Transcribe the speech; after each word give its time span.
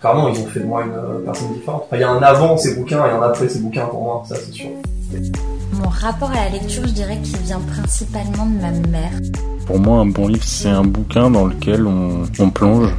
Clairement, 0.00 0.28
ils 0.28 0.38
ont 0.38 0.46
fait 0.46 0.60
de 0.60 0.66
moi 0.66 0.84
une 0.84 0.92
euh, 0.92 1.24
personne 1.24 1.54
différente. 1.54 1.84
Enfin, 1.86 1.96
il 1.96 2.00
y 2.00 2.04
a 2.04 2.10
un 2.10 2.22
avant 2.22 2.58
ces 2.58 2.74
bouquins 2.74 3.06
et 3.06 3.10
un 3.10 3.22
après 3.22 3.48
ces 3.48 3.60
bouquins 3.60 3.86
pour 3.86 4.02
moi, 4.02 4.22
ça 4.28 4.34
c'est 4.36 4.52
sûr. 4.52 4.68
Mon 5.72 5.88
rapport 5.88 6.30
à 6.30 6.34
la 6.34 6.50
lecture, 6.50 6.86
je 6.86 6.92
dirais 6.92 7.18
qu'il 7.22 7.38
vient 7.38 7.60
principalement 7.60 8.44
de 8.44 8.60
ma 8.60 8.70
mère. 8.90 9.12
Pour 9.66 9.78
moi, 9.78 10.00
un 10.00 10.06
bon 10.06 10.28
livre, 10.28 10.44
c'est 10.44 10.68
un 10.68 10.84
bouquin 10.84 11.30
dans 11.30 11.46
lequel 11.46 11.86
on, 11.86 12.24
on 12.38 12.50
plonge 12.50 12.94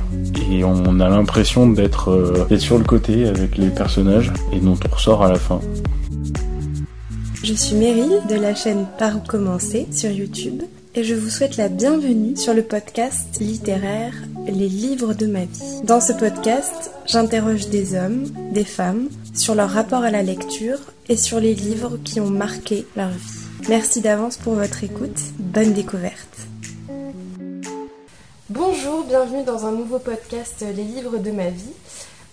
et 0.49 0.63
on 0.63 0.99
a 0.99 1.07
l'impression 1.07 1.69
d'être 1.69 2.09
euh, 2.09 2.45
d'être 2.49 2.61
sur 2.61 2.79
le 2.79 2.83
côté 2.85 3.27
avec 3.27 3.55
les 3.55 3.69
personnages 3.69 4.33
et 4.51 4.59
dont 4.59 4.77
on 4.83 4.95
ressort 4.95 5.23
à 5.23 5.29
la 5.29 5.37
fin. 5.37 5.59
Je 7.43 7.53
suis 7.53 7.75
Meryl 7.75 8.21
de 8.27 8.35
la 8.35 8.55
chaîne 8.55 8.87
Par 8.97 9.17
où 9.17 9.19
commencer 9.19 9.87
sur 9.91 10.09
YouTube 10.09 10.63
et 10.95 11.03
je 11.03 11.13
vous 11.13 11.29
souhaite 11.29 11.57
la 11.57 11.67
bienvenue 11.67 12.37
sur 12.37 12.53
le 12.53 12.63
podcast 12.63 13.39
littéraire 13.41 14.13
Les 14.47 14.69
livres 14.69 15.13
de 15.13 15.27
ma 15.27 15.43
vie. 15.43 15.81
Dans 15.83 15.99
ce 15.99 16.13
podcast, 16.13 16.91
j'interroge 17.05 17.67
des 17.67 17.95
hommes, 17.95 18.23
des 18.53 18.63
femmes 18.63 19.09
sur 19.33 19.55
leur 19.55 19.69
rapport 19.69 20.03
à 20.03 20.11
la 20.11 20.23
lecture 20.23 20.79
et 21.09 21.17
sur 21.17 21.41
les 21.41 21.53
livres 21.53 21.97
qui 22.05 22.21
ont 22.21 22.29
marqué 22.29 22.85
leur 22.95 23.09
vie. 23.09 23.67
Merci 23.67 23.99
d'avance 23.99 24.37
pour 24.37 24.53
votre 24.53 24.85
écoute, 24.85 25.19
bonne 25.37 25.73
découverte. 25.73 26.37
Bonjour, 28.49 29.03
bienvenue 29.03 29.43
dans 29.43 29.65
un 29.65 29.73
nouveau 29.73 29.99
podcast 29.99 30.63
Les 30.75 30.83
livres 30.83 31.17
de 31.17 31.31
ma 31.31 31.49
vie. 31.49 31.73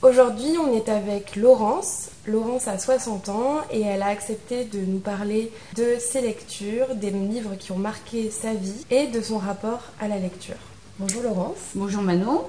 Aujourd'hui, 0.02 0.56
on 0.58 0.72
est 0.74 0.88
avec 0.88 1.36
Laurence. 1.36 2.08
Laurence 2.26 2.66
a 2.66 2.76
60 2.78 3.28
ans 3.28 3.60
et 3.70 3.82
elle 3.82 4.02
a 4.02 4.06
accepté 4.08 4.64
de 4.64 4.78
nous 4.80 4.98
parler 4.98 5.52
de 5.76 5.96
ses 6.00 6.20
lectures, 6.20 6.94
des 6.96 7.10
livres 7.10 7.54
qui 7.58 7.70
ont 7.72 7.78
marqué 7.78 8.30
sa 8.30 8.52
vie 8.52 8.84
et 8.90 9.06
de 9.06 9.20
son 9.20 9.38
rapport 9.38 9.80
à 10.00 10.08
la 10.08 10.16
lecture. 10.18 10.56
Bonjour 10.98 11.22
Laurence. 11.22 11.56
Bonjour 11.74 12.02
Manon, 12.02 12.42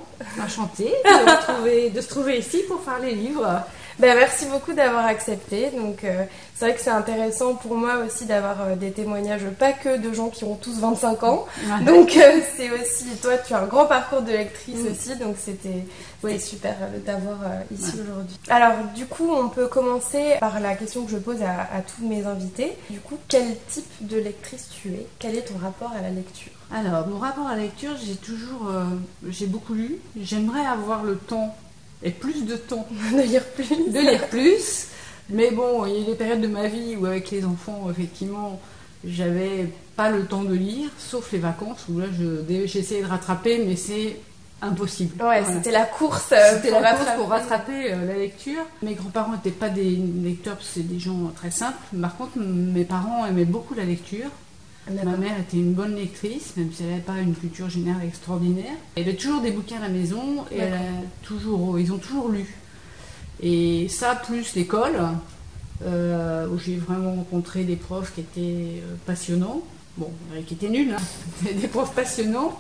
enchantée 0.43 0.93
de, 1.05 1.09
retrouver- 1.29 1.89
de 1.91 2.02
se 2.02 2.07
trouver 2.09 2.38
ici 2.39 2.62
pour 2.67 2.82
faire 2.82 2.99
les 2.99 3.13
livres. 3.15 3.62
Ben, 3.99 4.16
merci 4.18 4.46
beaucoup 4.48 4.74
d'avoir 4.74 5.05
accepté. 5.05 5.70
Donc, 5.72 6.04
euh, 6.04 6.24
c'est 6.55 6.66
vrai 6.66 6.76
que 6.76 6.82
c'est 6.82 6.90
intéressant 6.90 7.54
pour 7.55 7.76
moi 7.76 7.98
aussi 8.05 8.26
d'avoir 8.26 8.62
euh, 8.62 8.76
des 8.76 8.91
témoignages, 8.91 9.44
pas 9.60 9.72
que 9.72 9.98
de 9.98 10.12
gens 10.13 10.30
qui 10.30 10.44
ont 10.44 10.55
tous 10.55 10.80
25 10.80 11.24
ans. 11.24 11.46
Donc, 11.85 12.16
euh, 12.18 12.40
c'est 12.58 12.72
aussi, 12.72 13.05
toi, 13.22 13.38
tu 13.38 13.54
as 13.54 13.60
un 13.62 13.68
grand 13.68 13.85
parcours 13.85 14.22
de 14.22 14.32
lectrice 14.32 14.80
Mm. 14.84 14.91
aussi, 14.91 15.16
donc 15.20 15.35
c'était 15.38 15.85
Oui. 16.24 16.40
super 16.40 16.76
de 16.94 17.00
t'avoir 17.00 17.38
ici 17.72 17.91
aujourd'hui. 18.02 18.38
Alors, 18.50 18.74
du 18.96 19.05
coup, 19.05 19.30
on 19.32 19.50
peut 19.50 19.68
commencer 19.68 20.35
par 20.40 20.60
la 20.60 20.74
question 20.76 21.05
que 21.05 21.12
je 21.12 21.18
pose 21.18 21.41
à, 21.44 21.62
à 21.76 21.82
tous 21.82 22.05
mes 22.07 22.26
invités. 22.26 22.74
Du 22.90 23.00
coup, 23.00 23.18
quel 23.28 23.55
type 23.70 23.85
de 24.02 24.18
lectrice 24.18 24.70
tu 24.72 24.90
es? 24.90 25.05
Quel 25.20 25.35
est 25.35 25.41
ton 25.41 25.57
rapport 25.62 25.91
à 25.98 26.02
la 26.02 26.10
lecture? 26.10 26.52
Alors, 26.76 27.07
mon 27.07 27.20
rapport 27.20 27.48
à 27.48 27.55
la 27.55 27.62
lecture, 27.63 27.91
j'ai 28.04 28.16
toujours, 28.16 28.72
j'ai 29.30 29.46
beaucoup 29.46 29.74
lu. 29.76 29.98
J'aimerais 30.20 30.66
avoir 30.66 31.04
le 31.04 31.18
temps 31.18 31.55
et 32.04 32.12
plus 32.12 32.46
de 32.46 32.55
temps 32.55 32.87
De 33.12 33.21
lire 33.21 33.43
plus 33.46 33.70
de 33.70 33.99
lire 33.99 34.27
plus. 34.27 34.87
Mais 35.29 35.51
bon, 35.51 35.85
il 35.85 35.99
y 35.99 36.04
a 36.04 36.05
des 36.07 36.15
périodes 36.15 36.41
de 36.41 36.48
ma 36.48 36.68
vie 36.68 36.95
où 36.98 37.05
avec 37.05 37.32
les 37.32 37.45
enfants, 37.45 37.87
effectivement, 37.90 38.60
j'avais 39.05 39.68
pas 39.95 40.10
le 40.10 40.26
temps 40.26 40.43
de 40.43 40.54
lire, 40.54 40.90
sauf 40.98 41.32
les 41.32 41.40
vacances 41.40 41.85
où 41.90 41.99
là, 41.99 42.05
je- 42.18 42.65
j'essayais 42.68 43.01
de 43.04 43.07
rattraper, 43.07 43.63
mais 43.65 43.76
c'est 43.76 44.18
impossible. 44.62 45.12
Ouais, 45.23 45.41
Voilà. 45.41 45.54
c'était 45.57 45.71
la 45.71 45.85
course 45.85 46.32
euh, 46.32 46.37
C'était 46.55 46.70
pour 46.71 46.79
la 46.82 46.91
course 46.91 46.99
rattraper. 47.01 47.20
pour 47.21 47.29
rattraper 47.29 47.91
euh, 47.93 48.05
la 48.07 48.13
lecture. 48.17 48.63
Mes 48.82 48.93
grands-parents 48.95 49.34
n'étaient 49.34 49.51
pas 49.51 49.70
des 49.70 49.98
lecteurs, 50.23 50.57
c'est 50.62 50.88
des 50.88 50.99
gens 50.99 51.32
très 51.35 51.51
simples. 51.51 51.77
Par 52.01 52.15
contre, 52.17 52.38
mes 52.38 52.85
parents 52.85 53.26
aimaient 53.26 53.43
beaucoup 53.45 53.73
la 53.76 53.84
lecture. 53.84 54.29
Ma 55.05 55.15
mère 55.17 55.39
était 55.39 55.57
une 55.57 55.73
bonne 55.73 55.95
lectrice, 55.95 56.53
même 56.57 56.70
si 56.73 56.84
elle 56.84 56.89
n'avait 56.89 57.01
pas 57.01 57.20
une 57.20 57.35
culture 57.35 57.70
générale 57.70 58.05
extraordinaire. 58.05 58.73
Elle 58.95 59.03
avait 59.03 59.15
toujours 59.15 59.41
des 59.41 59.51
bouquins 59.51 59.77
à 59.77 59.81
la 59.81 59.89
maison 59.89 60.43
et 60.51 60.57
elle 60.57 60.73
a 60.73 60.77
toujours, 61.23 61.79
ils 61.79 61.91
ont 61.93 61.98
toujours 61.98 62.29
lu. 62.29 62.45
Et 63.41 63.87
ça, 63.89 64.16
plus 64.16 64.56
l'école, 64.56 65.00
euh, 65.85 66.47
où 66.47 66.57
j'ai 66.59 66.75
vraiment 66.75 67.16
rencontré 67.16 67.63
des 67.63 67.75
profs 67.75 68.13
qui 68.13 68.22
étaient 68.22 68.81
euh, 68.81 68.95
passionnants. 69.05 69.61
Bon, 69.97 70.11
qui 70.47 70.55
étaient 70.55 70.69
nuls, 70.69 70.93
hein. 70.97 71.47
des 71.61 71.67
profs 71.67 71.93
passionnants 71.93 72.57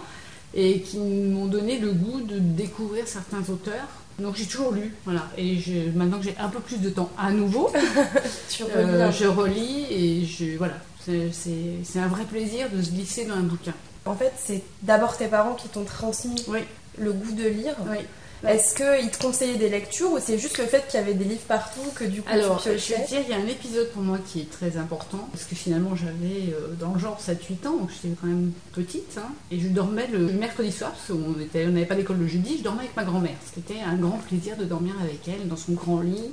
et 0.53 0.81
qui 0.81 0.97
m'ont 0.99 1.47
donné 1.47 1.79
le 1.79 1.91
goût 1.91 2.21
de 2.21 2.37
découvrir 2.37 3.07
certains 3.07 3.41
auteurs. 3.49 3.87
Donc 4.19 4.35
j'ai 4.35 4.45
toujours 4.45 4.71
lu, 4.71 4.93
voilà. 5.05 5.27
Et 5.37 5.57
je- 5.57 5.89
maintenant 5.97 6.19
que 6.19 6.25
j'ai 6.25 6.35
un 6.39 6.47
peu 6.49 6.59
plus 6.59 6.77
de 6.79 6.89
temps 6.91 7.09
à 7.17 7.31
nouveau, 7.31 7.71
euh, 8.75 9.07
un 9.07 9.11
je 9.11 9.25
relis 9.25 9.85
et 9.89 10.25
je 10.25 10.55
voilà. 10.57 10.75
C'est- 11.05 11.99
un 11.99 12.07
vrai 12.07 12.23
plaisir 12.25 12.69
de 12.71 12.81
se 12.81 12.91
glisser 12.91 13.25
dans 13.25 13.35
un 13.35 13.41
bouquin. 13.43 13.73
En 14.05 14.15
fait, 14.15 14.33
c'est 14.43 14.61
d'abord 14.81 15.15
tes 15.17 15.27
parents 15.27 15.53
qui 15.55 15.67
t'ont 15.69 15.85
transmis 15.85 16.43
Oui, 16.47 16.59
le 16.97 17.13
goût 17.13 17.31
de 17.31 17.47
lire. 17.47 17.75
oui. 17.89 17.97
Est-ce 18.45 18.75
qu'ils 18.75 19.09
te 19.09 19.21
conseillaient 19.23 19.55
des 19.55 19.69
lectures 19.69 20.11
ou 20.11 20.19
c'est 20.19 20.37
juste 20.37 20.57
le 20.57 20.65
fait 20.65 20.85
qu'il 20.89 20.99
y 20.99 21.03
avait 21.03 21.13
des 21.13 21.23
livres 21.23 21.45
partout 21.47 21.79
que 21.95 22.03
du 22.03 22.21
coup 22.21 22.27
Alors, 22.29 22.61
tu 22.61 22.71
je 22.77 22.93
te 22.95 23.07
dire, 23.07 23.21
il 23.25 23.29
y 23.29 23.33
a 23.33 23.37
un 23.37 23.47
épisode 23.47 23.89
pour 23.91 24.01
moi 24.03 24.17
qui 24.27 24.41
est 24.41 24.51
très 24.51 24.75
important, 24.75 25.29
parce 25.31 25.45
que 25.45 25.55
finalement 25.55 25.95
j'avais 25.95 26.51
euh, 26.53 26.73
dans 26.77 26.91
le 26.93 26.99
genre 26.99 27.17
7-8 27.21 27.65
ans, 27.67 27.77
donc 27.77 27.89
j'étais 27.91 28.13
quand 28.19 28.27
même 28.27 28.51
petite, 28.73 29.17
hein, 29.17 29.29
et 29.49 29.61
je 29.61 29.69
dormais 29.69 30.07
le 30.11 30.19
mercredi 30.33 30.73
soir, 30.73 30.91
parce 30.91 31.07
qu'on 31.07 31.35
n'avait 31.71 31.85
pas 31.85 31.95
d'école 31.95 32.17
le 32.17 32.27
jeudi, 32.27 32.57
je 32.57 32.63
dormais 32.63 32.81
avec 32.83 32.95
ma 32.97 33.05
grand-mère, 33.05 33.37
ce 33.47 33.53
qui 33.53 33.59
était 33.61 33.79
un 33.81 33.95
grand 33.95 34.17
plaisir 34.27 34.57
de 34.57 34.65
dormir 34.65 34.93
avec 35.01 35.25
elle 35.29 35.47
dans 35.47 35.55
son 35.55 35.71
grand 35.71 36.01
lit. 36.01 36.29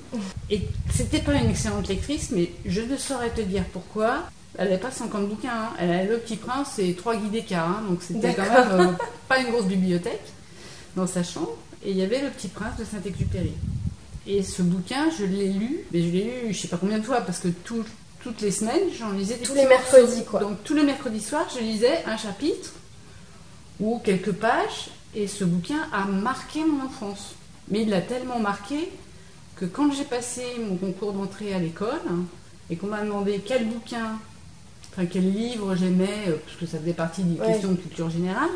Et 0.50 0.62
c'était 0.92 1.20
pas 1.20 1.34
une 1.34 1.48
excellente 1.50 1.86
lectrice, 1.86 2.30
mais 2.32 2.50
je 2.66 2.80
ne 2.80 2.96
saurais 2.96 3.30
te 3.30 3.40
dire 3.40 3.62
pourquoi. 3.72 4.24
Elle 4.60 4.68
n'avait 4.68 4.78
pas 4.80 4.90
50 4.90 5.26
bouquins, 5.26 5.48
hein. 5.50 5.70
elle 5.78 5.90
avait 5.90 6.06
Le 6.06 6.18
Petit 6.18 6.36
Prince 6.36 6.78
et 6.78 6.92
trois 6.94 7.16
guides 7.16 7.30
d'écart, 7.30 7.66
hein, 7.66 7.82
donc 7.88 8.02
c'était 8.02 8.34
quand 8.34 8.42
même 8.42 8.80
euh, 8.90 8.92
pas 9.28 9.38
une 9.38 9.50
grosse 9.50 9.64
bibliothèque 9.64 10.20
dans 10.96 11.06
sa 11.06 11.22
chambre. 11.22 11.56
Et 11.82 11.92
il 11.92 11.96
y 11.96 12.02
avait 12.02 12.20
Le 12.20 12.28
Petit 12.28 12.48
Prince 12.48 12.76
de 12.78 12.84
Saint-Exupéry. 12.84 13.52
Et 14.26 14.42
ce 14.42 14.60
bouquin, 14.60 15.08
je 15.18 15.24
l'ai 15.24 15.48
lu, 15.48 15.80
mais 15.92 16.02
je 16.02 16.10
l'ai 16.10 16.24
lu 16.24 16.52
je 16.52 16.60
sais 16.60 16.68
pas 16.68 16.76
combien 16.76 16.98
de 16.98 17.04
fois, 17.04 17.22
parce 17.22 17.38
que 17.38 17.48
tout- 17.48 17.86
toutes 18.22 18.42
les 18.42 18.50
semaines, 18.50 18.90
j'en 18.98 19.12
lisais 19.12 19.36
des 19.36 19.44
Tous 19.44 19.54
les 19.54 19.64
mercredis, 19.66 20.24
quoi. 20.26 20.40
Donc 20.40 20.62
tous 20.62 20.74
les 20.74 20.82
mercredis 20.82 21.22
soirs, 21.22 21.46
je 21.54 21.60
lisais 21.60 22.04
un 22.04 22.18
chapitre 22.18 22.72
ou 23.80 23.98
quelques 24.04 24.32
pages, 24.32 24.90
et 25.14 25.26
ce 25.26 25.44
bouquin 25.44 25.88
a 25.90 26.04
marqué 26.04 26.62
mon 26.66 26.84
enfance. 26.84 27.34
Mais 27.68 27.80
il 27.80 27.88
l'a 27.88 28.02
tellement 28.02 28.38
marqué 28.38 28.90
que 29.56 29.64
quand 29.64 29.90
j'ai 29.90 30.04
passé 30.04 30.42
mon 30.68 30.76
concours 30.76 31.14
d'entrée 31.14 31.54
à 31.54 31.58
l'école, 31.58 31.98
et 32.68 32.76
qu'on 32.76 32.88
m'a 32.88 33.00
demandé 33.02 33.40
quel 33.44 33.64
bouquin, 33.66 34.18
enfin 35.00 35.08
quel 35.10 35.32
livre 35.32 35.74
j'aimais, 35.74 36.08
euh, 36.28 36.36
parce 36.44 36.56
que 36.58 36.66
ça 36.66 36.78
faisait 36.78 36.92
partie 36.92 37.22
des 37.22 37.40
Ouais. 37.40 37.46
questions 37.46 37.70
de 37.72 37.76
culture 37.76 38.10
générale, 38.10 38.50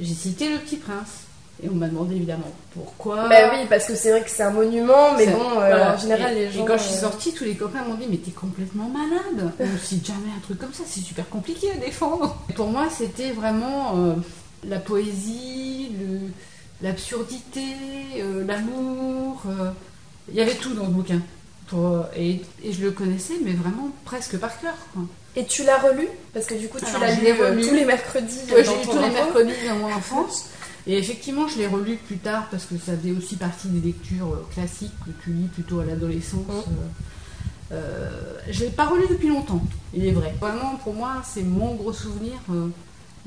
j'ai 0.00 0.14
cité 0.14 0.48
Le 0.50 0.58
Petit 0.58 0.76
Prince. 0.76 1.24
Et 1.62 1.68
on 1.68 1.74
m'a 1.74 1.86
demandé 1.86 2.16
évidemment 2.16 2.50
pourquoi. 2.74 3.28
Bah 3.28 3.52
oui, 3.52 3.66
parce 3.68 3.86
que 3.86 3.94
c'est 3.94 4.10
vrai 4.10 4.22
que 4.24 4.30
c'est 4.30 4.42
un 4.42 4.50
monument, 4.50 5.14
mais 5.16 5.26
bon, 5.28 5.38
euh, 5.50 5.54
voilà. 5.54 5.94
en 5.94 5.98
général, 5.98 6.32
et, 6.32 6.46
les 6.46 6.50
gens. 6.50 6.64
Et 6.64 6.66
quand 6.66 6.76
je 6.78 6.82
suis 6.82 6.96
euh, 6.96 7.00
sortie, 7.00 7.34
tous 7.34 7.44
les 7.44 7.54
copains 7.54 7.84
m'ont 7.84 7.94
dit 7.94 8.06
Mais 8.10 8.16
t'es 8.16 8.32
complètement 8.32 8.88
malade 8.88 9.52
me 9.60 9.78
suis 9.78 9.96
dit, 9.96 10.06
jamais 10.06 10.32
un 10.36 10.40
truc 10.40 10.58
comme 10.58 10.72
ça, 10.72 10.82
c'est 10.86 11.00
super 11.00 11.28
compliqué 11.28 11.70
à 11.70 11.76
défendre. 11.76 12.36
Pour 12.56 12.68
moi, 12.68 12.88
c'était 12.90 13.30
vraiment 13.30 13.96
euh, 13.96 14.14
la 14.66 14.78
poésie, 14.78 15.90
l'absurdité, 16.80 17.64
euh, 18.16 18.44
l'amour. 18.44 19.42
Il 20.30 20.34
y 20.34 20.40
avait 20.40 20.54
tout 20.54 20.74
dans 20.74 20.86
ce 20.86 20.90
bouquin. 20.90 21.20
Pour, 21.68 22.04
et, 22.16 22.40
et 22.64 22.72
je 22.72 22.82
le 22.82 22.90
connaissais, 22.90 23.34
mais 23.44 23.52
vraiment 23.52 23.90
presque 24.04 24.36
par 24.38 24.58
cœur. 24.60 24.74
quoi. 24.94 25.02
Et 25.36 25.46
tu 25.46 25.64
l'as 25.64 25.78
relu 25.78 26.08
Parce 26.34 26.46
que 26.46 26.54
du 26.54 26.68
coup, 26.68 26.78
tu 26.78 26.86
Alors, 26.86 27.00
l'as 27.00 27.14
lu 27.14 27.26
euh, 27.28 27.50
relu. 27.50 27.66
tous 27.66 27.74
les 27.74 27.84
mercredis. 27.84 28.38
euh, 28.52 28.62
dans 28.62 28.70
j'ai 28.72 28.78
lu 28.78 28.84
tous 28.84 28.98
les 29.00 29.10
mercredis 29.10 29.52
dans 29.68 29.76
mon 29.76 29.92
enfance. 29.92 30.46
Et 30.86 30.98
effectivement, 30.98 31.46
je 31.48 31.58
l'ai 31.58 31.66
relu 31.66 31.96
plus 31.96 32.18
tard 32.18 32.48
parce 32.50 32.64
que 32.64 32.74
ça 32.76 32.92
faisait 32.96 33.12
aussi 33.12 33.36
partie 33.36 33.68
des 33.68 33.80
lectures 33.86 34.32
euh, 34.34 34.46
classiques 34.52 34.92
que 35.04 35.10
tu 35.24 35.30
lis 35.30 35.46
plutôt 35.48 35.80
à 35.80 35.84
l'adolescence. 35.84 36.66
Mhm. 36.66 36.74
Euh, 37.72 38.10
je 38.50 38.64
l'ai 38.64 38.70
pas 38.70 38.84
relu 38.86 39.04
depuis 39.08 39.28
longtemps, 39.28 39.62
il 39.94 40.04
est 40.06 40.10
vrai. 40.12 40.34
Vraiment, 40.40 40.76
pour 40.84 40.92
moi, 40.92 41.22
c'est 41.24 41.42
mon 41.42 41.74
gros 41.74 41.92
souvenir 41.92 42.34
euh, 42.50 42.68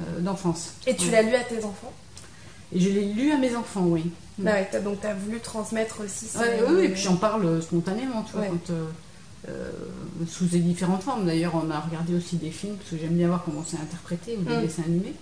euh, 0.02 0.20
d'enfance. 0.20 0.74
Et 0.86 0.96
tu 0.96 1.06
Ouais. 1.06 1.12
l'as 1.14 1.22
lu 1.24 1.34
à 1.36 1.40
tes 1.44 1.64
enfants 1.64 1.92
Et 2.72 2.80
je 2.80 2.90
l'ai 2.90 3.06
lu 3.06 3.31
à 3.31 3.38
mes 3.38 3.56
enfants, 3.56 3.86
oui. 3.86 4.12
Bah 4.38 4.51
ouais, 4.51 4.68
t'as- 4.72 4.81
donc 4.81 5.00
tu 5.01 5.08
as 5.08 5.16
voulu 5.16 5.40
transmettre 5.40 6.01
aussi. 6.04 6.28
Ouais, 6.38 6.60
oui, 6.69 6.84
et 6.86 6.90
puis 6.90 7.01
j'en 7.01 7.16
parle 7.16 7.60
spontanément, 7.63 8.22
tu 8.24 8.34
vois, 8.38 8.46
quand, 8.46 8.74
sous 10.27 10.45
des 10.45 10.59
différentes 10.59 11.03
formes. 11.03 11.25
D'ailleurs, 11.25 11.53
on 11.56 11.69
a 11.71 11.80
regardé 11.80 12.13
aussi 12.15 12.38
des 12.38 12.51
films, 12.51 12.75
parce 12.77 12.89
que 12.92 12.97
j'aime 12.97 13.15
bien 13.15 13.27
voir 13.27 13.44
comment 13.44 13.63
c'est 13.68 13.77
interprété, 13.77 14.38
ou 14.38 14.44
des 14.44 14.56
Mm. 14.57 14.62
dessins 14.62 14.83
animés, 14.83 15.13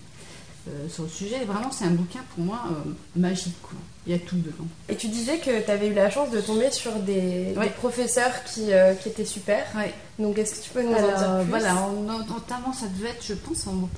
euh, 0.70 0.88
sur 0.90 1.04
le 1.04 1.10
sujet. 1.10 1.42
Et 1.42 1.46
vraiment, 1.46 1.72
c'est 1.72 1.86
un 1.86 1.92
bouquin 1.92 2.22
pour 2.36 2.44
moi 2.46 2.62
euh, 2.72 2.92
magique, 3.16 3.62
quoi. 3.62 3.78
Il 4.06 4.12
y 4.12 4.16
a 4.16 4.20
tout 4.20 4.36
dedans. 4.36 4.68
Et 4.90 4.96
tu 4.98 5.08
disais 5.08 5.38
que 5.38 5.64
tu 5.64 5.72
avais 5.72 5.88
eu 5.88 5.94
la 5.94 6.10
chance 6.10 6.30
de 6.30 6.42
tomber 6.42 6.70
sur 6.72 6.92
des, 7.00 7.54
Ouais. 7.56 7.64
des 7.68 7.70
professeurs 7.70 8.44
qui, 8.44 8.74
euh, 8.74 8.94
qui 8.96 9.08
étaient 9.10 9.24
super. 9.26 9.66
Ouais. 9.78 9.94
Donc 10.20 10.38
est-ce 10.38 10.56
que 10.60 10.64
tu 10.66 10.70
peux 10.72 10.84
nous 10.84 10.92
en 10.92 10.96
Alors, 10.98 11.18
dire 11.18 11.38
plus? 11.42 11.50
voilà, 11.50 11.76
en- 11.78 11.94
notamment, 11.94 12.74
ça 12.74 12.88
devait 12.88 13.10
être, 13.12 13.26
je 13.26 13.34
pense, 13.34 13.66
en 13.68 13.90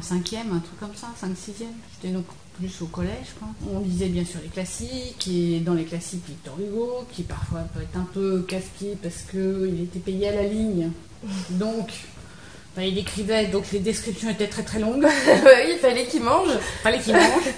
cinquième, 0.00 0.52
un 0.54 0.60
truc 0.60 0.80
comme 0.80 0.94
ça, 0.94 1.08
5 1.20 1.36
sixième. 1.36 1.72
J'étais 2.00 2.14
donc 2.14 2.24
plus 2.60 2.82
au 2.82 2.86
collège, 2.86 3.34
quoi. 3.38 3.48
On 3.72 3.80
lisait 3.80 4.08
bien 4.08 4.24
sûr 4.24 4.40
les 4.42 4.48
classiques, 4.48 5.26
et 5.28 5.60
dans 5.60 5.74
les 5.74 5.84
classiques, 5.84 6.24
Victor 6.28 6.54
Hugo, 6.60 7.06
qui 7.12 7.22
parfois 7.22 7.60
peut 7.74 7.80
être 7.80 7.96
un 7.96 8.06
peu 8.12 8.42
casse-pied 8.42 8.96
parce 9.02 9.22
qu'il 9.30 9.82
était 9.82 9.98
payé 9.98 10.28
à 10.28 10.34
la 10.34 10.42
ligne. 10.44 10.90
Donc, 11.50 11.90
il 12.78 12.98
écrivait, 12.98 13.46
donc 13.48 13.70
les 13.72 13.80
descriptions 13.80 14.30
étaient 14.30 14.46
très 14.46 14.62
très 14.62 14.78
longues. 14.78 15.06
il 15.68 15.78
fallait 15.80 16.06
qu'il 16.06 16.22
mange. 16.22 16.48
fallait 16.82 17.00
qu'il 17.00 17.14
mange. 17.14 17.50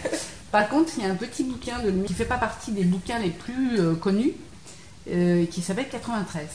Par 0.51 0.69
contre, 0.69 0.93
il 0.97 1.05
y 1.05 1.07
a 1.07 1.11
un 1.11 1.15
petit 1.15 1.45
bouquin 1.45 1.79
de 1.81 1.91
lui 1.91 2.05
qui 2.05 2.15
fait 2.15 2.25
pas 2.25 2.39
partie 2.39 2.73
des 2.73 2.85
bouquins 2.85 3.19
les 3.19 3.31
plus 3.31 3.79
euh, 3.79 3.95
connus, 3.95 4.33
euh, 5.11 5.47
qui 5.47 5.63
s'appelle 5.63 5.89
93. 5.89 6.47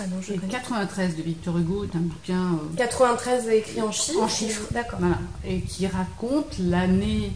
Ah 0.00 0.06
non, 0.06 0.16
je 0.20 0.32
Et 0.32 0.36
connais. 0.36 0.52
93 0.52 1.16
de 1.16 1.22
Victor 1.22 1.58
Hugo 1.58 1.84
est 1.84 1.96
un 1.96 2.00
bouquin 2.00 2.54
euh, 2.54 2.76
93 2.76 3.48
écrit 3.48 3.82
en 3.82 3.92
chiffres. 3.92 4.22
En 4.22 4.28
chiffres. 4.28 4.66
D'accord. 4.70 4.98
Voilà, 4.98 5.18
et 5.46 5.60
qui 5.60 5.86
raconte 5.86 6.56
l'année 6.58 7.32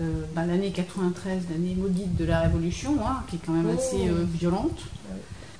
euh, 0.00 0.24
bah, 0.34 0.46
l'année 0.46 0.72
93, 0.72 1.42
l'année 1.50 1.74
maudite 1.74 2.16
de 2.16 2.24
la 2.24 2.40
Révolution, 2.40 2.96
hein, 3.06 3.22
qui 3.28 3.36
est 3.36 3.40
quand 3.44 3.52
même 3.52 3.66
Oh. 3.68 3.78
assez 3.78 4.08
euh, 4.08 4.24
violente. 4.24 4.80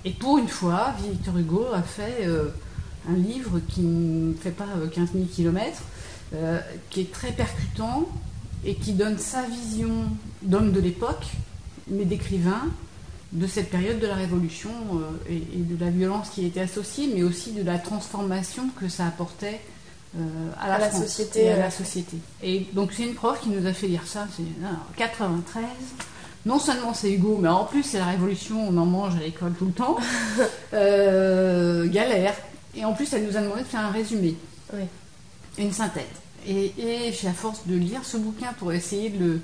Et 0.05 0.11
pour 0.11 0.39
une 0.39 0.49
fois, 0.49 0.95
Victor 1.03 1.37
Hugo 1.39 1.67
a 1.73 1.83
fait 1.83 2.19
euh, 2.23 2.49
un 3.09 3.15
livre 3.15 3.61
qui 3.69 3.83
ne 3.83 4.33
fait 4.35 4.51
pas 4.51 4.67
euh, 4.79 4.89
15 4.89 5.11
000 5.13 5.25
km, 5.33 5.83
qui 6.89 7.03
est 7.03 7.13
très 7.13 7.31
percutant 7.31 8.09
et 8.65 8.75
qui 8.75 8.95
donne 8.95 9.19
sa 9.19 9.43
vision 9.43 9.91
d'homme 10.41 10.73
de 10.73 10.81
l'époque, 10.81 11.27
mais 11.89 12.07
d'écrivain, 12.07 12.69
de 13.33 13.47
cette 13.47 13.69
période 13.71 13.99
de 14.01 14.07
la 14.07 14.15
Révolution 14.15 14.71
et, 15.29 15.37
et 15.37 15.59
de 15.59 15.79
la 15.79 15.91
violence 15.91 16.31
qui 16.31 16.43
y 16.43 16.47
était 16.47 16.61
associée, 16.61 17.13
mais 17.15 17.23
aussi 17.23 17.53
de 17.53 17.63
la 17.63 17.79
transformation 17.79 18.71
que 18.81 18.89
ça 18.89 19.07
apportait 19.07 19.61
à 20.61 20.69
la, 20.69 20.75
À 20.75 20.79
la 20.79 20.91
société, 20.93 21.45
et 21.45 21.51
à 21.51 21.55
ouais. 21.55 21.61
la 21.61 21.71
société. 21.71 22.17
Et 22.43 22.67
donc 22.73 22.93
c'est 22.93 23.05
une 23.05 23.15
prof 23.15 23.41
qui 23.41 23.49
nous 23.49 23.67
a 23.67 23.73
fait 23.73 23.87
lire 23.89 24.07
ça, 24.07 24.27
c'est 24.37 24.43
alors, 24.67 24.87
93. 24.97 25.65
Non 26.45 26.59
seulement 26.59 26.93
c'est 26.93 27.11
Hugo, 27.13 27.39
mais 27.41 27.49
en 27.49 27.65
plus 27.65 27.83
c'est 27.83 27.99
la 27.99 28.07
Révolution, 28.07 28.67
on 28.69 28.77
en 28.77 28.85
mange 28.87 29.15
à 29.17 29.21
l'école 29.21 29.53
tout 29.59 29.67
le 29.67 29.73
temps. 29.73 29.97
Euh, 30.75 31.87
galère. 31.89 32.35
Et 32.75 32.85
en 32.85 32.93
plus 32.95 33.13
elle 33.13 33.25
nous 33.27 33.37
a 33.37 33.41
demandé 33.43 33.61
de 33.63 33.67
faire 33.67 33.81
un 33.81 33.91
résumé, 33.91 34.37
Oui. 34.73 34.85
une 35.59 35.73
synthèse. 35.73 36.05
Et, 36.47 36.73
et 36.79 37.13
j'ai 37.13 37.29
à 37.29 37.33
force 37.33 37.67
de 37.67 37.77
lire 37.77 38.01
ce 38.05 38.17
bouquin 38.17 38.53
pour 38.59 38.73
essayer 38.73 39.11
de 39.11 39.19
le, 39.25 39.41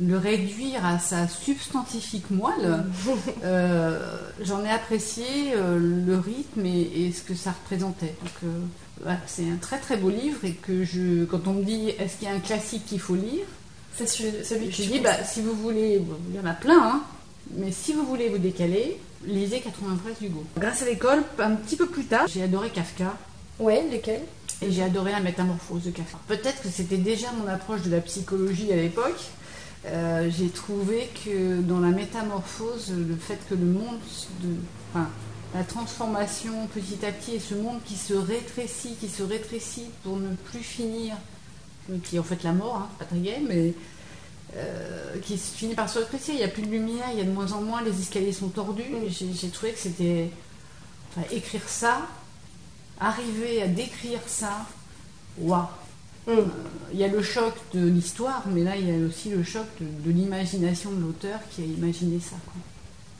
le 0.00 0.16
réduire 0.16 0.86
à 0.86 0.98
sa 1.00 1.26
substantifique 1.28 2.30
moelle, 2.30 2.84
euh, 3.44 3.98
j'en 4.40 4.64
ai 4.64 4.70
apprécié 4.70 5.24
euh, 5.54 5.78
le 5.78 6.16
rythme 6.18 6.64
et, 6.64 6.80
et 7.06 7.12
ce 7.12 7.22
que 7.22 7.34
ça 7.34 7.50
représentait. 7.50 8.14
Donc 8.22 8.32
euh, 8.44 8.60
voilà, 9.02 9.18
c'est 9.26 9.48
un 9.48 9.56
très 9.56 9.78
très 9.78 9.96
beau 9.96 10.10
livre 10.10 10.44
et 10.44 10.52
que 10.52 10.84
je, 10.84 11.24
quand 11.24 11.46
on 11.46 11.54
me 11.54 11.64
dit 11.64 11.90
est-ce 11.98 12.18
qu'il 12.18 12.28
y 12.28 12.30
a 12.30 12.34
un 12.34 12.40
classique 12.40 12.84
qu'il 12.86 13.00
faut 13.00 13.14
lire, 13.14 13.46
C'est 13.96 14.06
celui, 14.06 14.68
que 14.68 14.74
je 14.74 14.82
dis 14.82 15.00
bah, 15.00 15.24
si 15.24 15.40
vous 15.40 15.54
voulez, 15.54 15.98
bon, 15.98 16.16
il 16.28 16.36
y 16.36 16.40
en 16.40 16.46
a 16.46 16.52
plein, 16.52 16.82
hein, 16.82 17.02
mais 17.56 17.72
si 17.72 17.92
vous 17.92 18.04
voulez 18.04 18.28
vous 18.28 18.38
décaler, 18.38 18.98
lisez 19.24 19.60
93 19.60 20.16
Hugo. 20.22 20.44
Grâce 20.58 20.82
à 20.82 20.84
l'école, 20.84 21.22
un 21.38 21.52
petit 21.52 21.76
peu 21.76 21.86
plus 21.86 22.04
tard, 22.04 22.26
j'ai 22.28 22.42
adoré 22.42 22.70
Kafka. 22.70 23.16
Ouais, 23.58 23.84
lesquels 23.90 24.22
Et 24.62 24.70
j'ai 24.70 24.82
adoré 24.82 25.12
la 25.12 25.20
métamorphose 25.20 25.84
de 25.84 25.90
Kafka. 25.90 26.18
Peut-être 26.28 26.62
que 26.62 26.68
c'était 26.68 26.96
déjà 26.98 27.28
mon 27.32 27.48
approche 27.48 27.82
de 27.82 27.90
la 27.90 28.00
psychologie 28.00 28.72
à 28.72 28.76
l'époque. 28.76 29.30
Euh, 29.86 30.28
j'ai 30.30 30.48
trouvé 30.48 31.08
que 31.24 31.60
dans 31.60 31.80
la 31.80 31.88
métamorphose, 31.88 32.92
le 32.94 33.16
fait 33.16 33.38
que 33.48 33.54
le 33.54 33.64
monde, 33.64 33.98
de, 34.42 34.54
enfin, 34.92 35.08
la 35.54 35.64
transformation 35.64 36.68
petit 36.68 37.04
à 37.04 37.12
petit 37.12 37.34
et 37.34 37.40
ce 37.40 37.54
monde 37.54 37.80
qui 37.84 37.96
se 37.96 38.14
rétrécit, 38.14 38.94
qui 39.00 39.08
se 39.08 39.22
rétrécit 39.22 39.86
pour 40.02 40.16
ne 40.16 40.34
plus 40.34 40.60
finir, 40.62 41.16
euh, 41.90 41.96
qui 42.04 42.16
est 42.16 42.18
en 42.18 42.24
fait 42.24 42.42
la 42.42 42.52
mort, 42.52 42.76
hein, 42.76 42.88
pas 42.98 43.04
très 43.04 43.18
gay, 43.18 43.42
mais 43.46 43.74
euh, 44.56 45.18
qui 45.22 45.38
se 45.38 45.56
finit 45.56 45.74
par 45.74 45.88
se 45.88 45.98
rétrécir. 45.98 46.34
Il 46.34 46.38
n'y 46.38 46.44
a 46.44 46.48
plus 46.48 46.62
de 46.62 46.70
lumière, 46.70 47.06
il 47.12 47.18
y 47.18 47.20
a 47.20 47.24
de 47.24 47.30
moins 47.30 47.52
en 47.52 47.62
moins, 47.62 47.82
les 47.82 47.98
escaliers 48.00 48.32
sont 48.32 48.48
tordus. 48.48 48.84
J'ai 49.08 49.32
j'ai 49.32 49.48
trouvé 49.48 49.72
que 49.72 49.78
c'était. 49.78 50.30
Enfin, 51.10 51.26
écrire 51.32 51.68
ça, 51.68 52.06
arriver 53.00 53.62
à 53.62 53.66
décrire 53.66 54.20
ça, 54.28 54.66
waouh! 55.38 55.64
Mm. 56.28 56.32
Il 56.92 56.98
y 57.00 57.04
a 57.04 57.08
le 57.08 57.22
choc 57.22 57.54
de 57.74 57.84
l'histoire, 57.84 58.44
mais 58.46 58.62
là 58.62 58.76
il 58.76 58.88
y 58.88 58.92
a 58.92 59.06
aussi 59.06 59.30
le 59.30 59.42
choc 59.42 59.66
de, 59.80 59.86
de 60.04 60.10
l'imagination 60.12 60.92
de 60.92 61.00
l'auteur 61.00 61.40
qui 61.50 61.62
a 61.62 61.64
imaginé 61.64 62.20
ça. 62.20 62.36
quoi. 62.44 62.54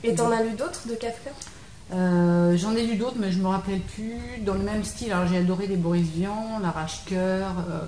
Et 0.09 0.15
t'en 0.15 0.31
as 0.31 0.41
lu 0.43 0.51
d'autres 0.51 0.87
de 0.87 0.95
Kafka? 0.95 1.31
Euh, 1.93 2.55
J'en 2.57 2.75
ai 2.75 2.85
lu 2.85 2.95
d'autres, 2.95 3.17
mais 3.19 3.31
je 3.31 3.39
me 3.39 3.47
rappelle 3.47 3.79
plus. 3.81 4.15
Dans 4.45 4.53
le 4.53 4.59
même 4.61 4.83
style, 4.83 5.11
alors 5.11 5.27
j'ai 5.27 5.37
adoré 5.37 5.67
les 5.67 5.75
Boris 5.77 6.07
Vian, 6.15 6.59
l'arrache-cœur. 6.61 7.47
euh, 7.69 7.79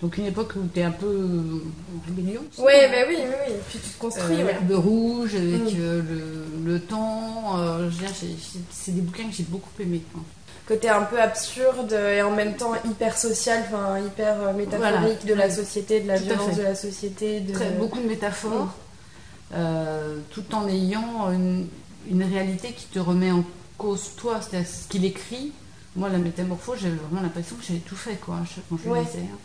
donc 0.00 0.18
une 0.18 0.26
époque 0.26 0.54
où 0.56 0.66
t'es 0.66 0.82
un 0.82 0.90
peu 0.90 1.06
euh, 1.06 1.62
en 1.96 2.06
rébellion. 2.08 2.40
Ouais, 2.58 2.88
bah 2.90 3.06
oui, 3.08 3.16
oui, 3.20 3.34
oui. 3.48 3.54
Puis 3.68 3.78
tu 3.78 3.88
te 3.90 3.98
construis, 4.00 4.40
Euh, 4.40 4.46
ouais. 4.46 4.52
L'herbe 4.68 4.72
rouge 4.84 5.36
avec 5.36 5.62
Mm. 5.74 5.76
euh, 5.78 6.02
le, 6.64 6.72
le 6.72 6.80
temps. 6.80 7.56
euh, 7.58 7.88
c'est 8.72 8.90
des 8.92 9.00
bouquins 9.00 9.28
que 9.28 9.32
j'ai 9.36 9.44
beaucoup 9.44 9.70
aimés. 9.80 10.02
Côté 10.66 10.88
un 10.88 11.02
peu 11.02 11.20
absurde 11.20 11.92
et 11.92 12.20
en 12.22 12.32
même 12.32 12.54
temps 12.56 12.72
hyper 12.84 13.16
social, 13.16 13.62
enfin 13.68 13.98
hyper 14.00 14.34
euh, 14.40 14.52
métaphorique 14.54 14.80
Voilà. 15.20 15.24
de 15.24 15.34
la 15.34 15.50
société, 15.50 16.00
de 16.00 16.08
la 16.08 16.18
Tout 16.18 16.24
violence 16.24 16.56
de 16.56 16.62
la 16.62 16.74
société. 16.74 17.38
De... 17.40 17.52
Très- 17.52 17.70
beaucoup 17.70 18.00
de 18.00 18.08
métaphores, 18.08 18.74
euh, 19.54 20.18
tout 20.30 20.44
en 20.54 20.66
ayant 20.68 21.30
une, 21.32 21.68
une 22.10 22.22
réalité 22.24 22.72
qui 22.72 22.86
te 22.86 22.98
remet 22.98 23.30
en 23.30 23.44
cause 23.78 24.10
toi, 24.16 24.40
c'est-à-dire 24.40 24.68
ce 24.68 24.88
qu'il 24.88 25.04
écrit. 25.04 25.52
Moi, 25.94 26.08
la 26.08 26.16
métamorphose, 26.16 26.78
j'avais 26.80 26.94
vraiment 26.94 27.20
l'impression 27.20 27.54
que 27.56 27.62
j'avais 27.68 27.80
tout 27.80 27.96
fait 27.96 28.14
quoi, 28.14 28.36
quand 28.70 28.78
je 28.82 28.88
Ouais. 28.88 29.00
le 29.00 29.04
lisais. 29.04 29.18
hein. 29.30 29.38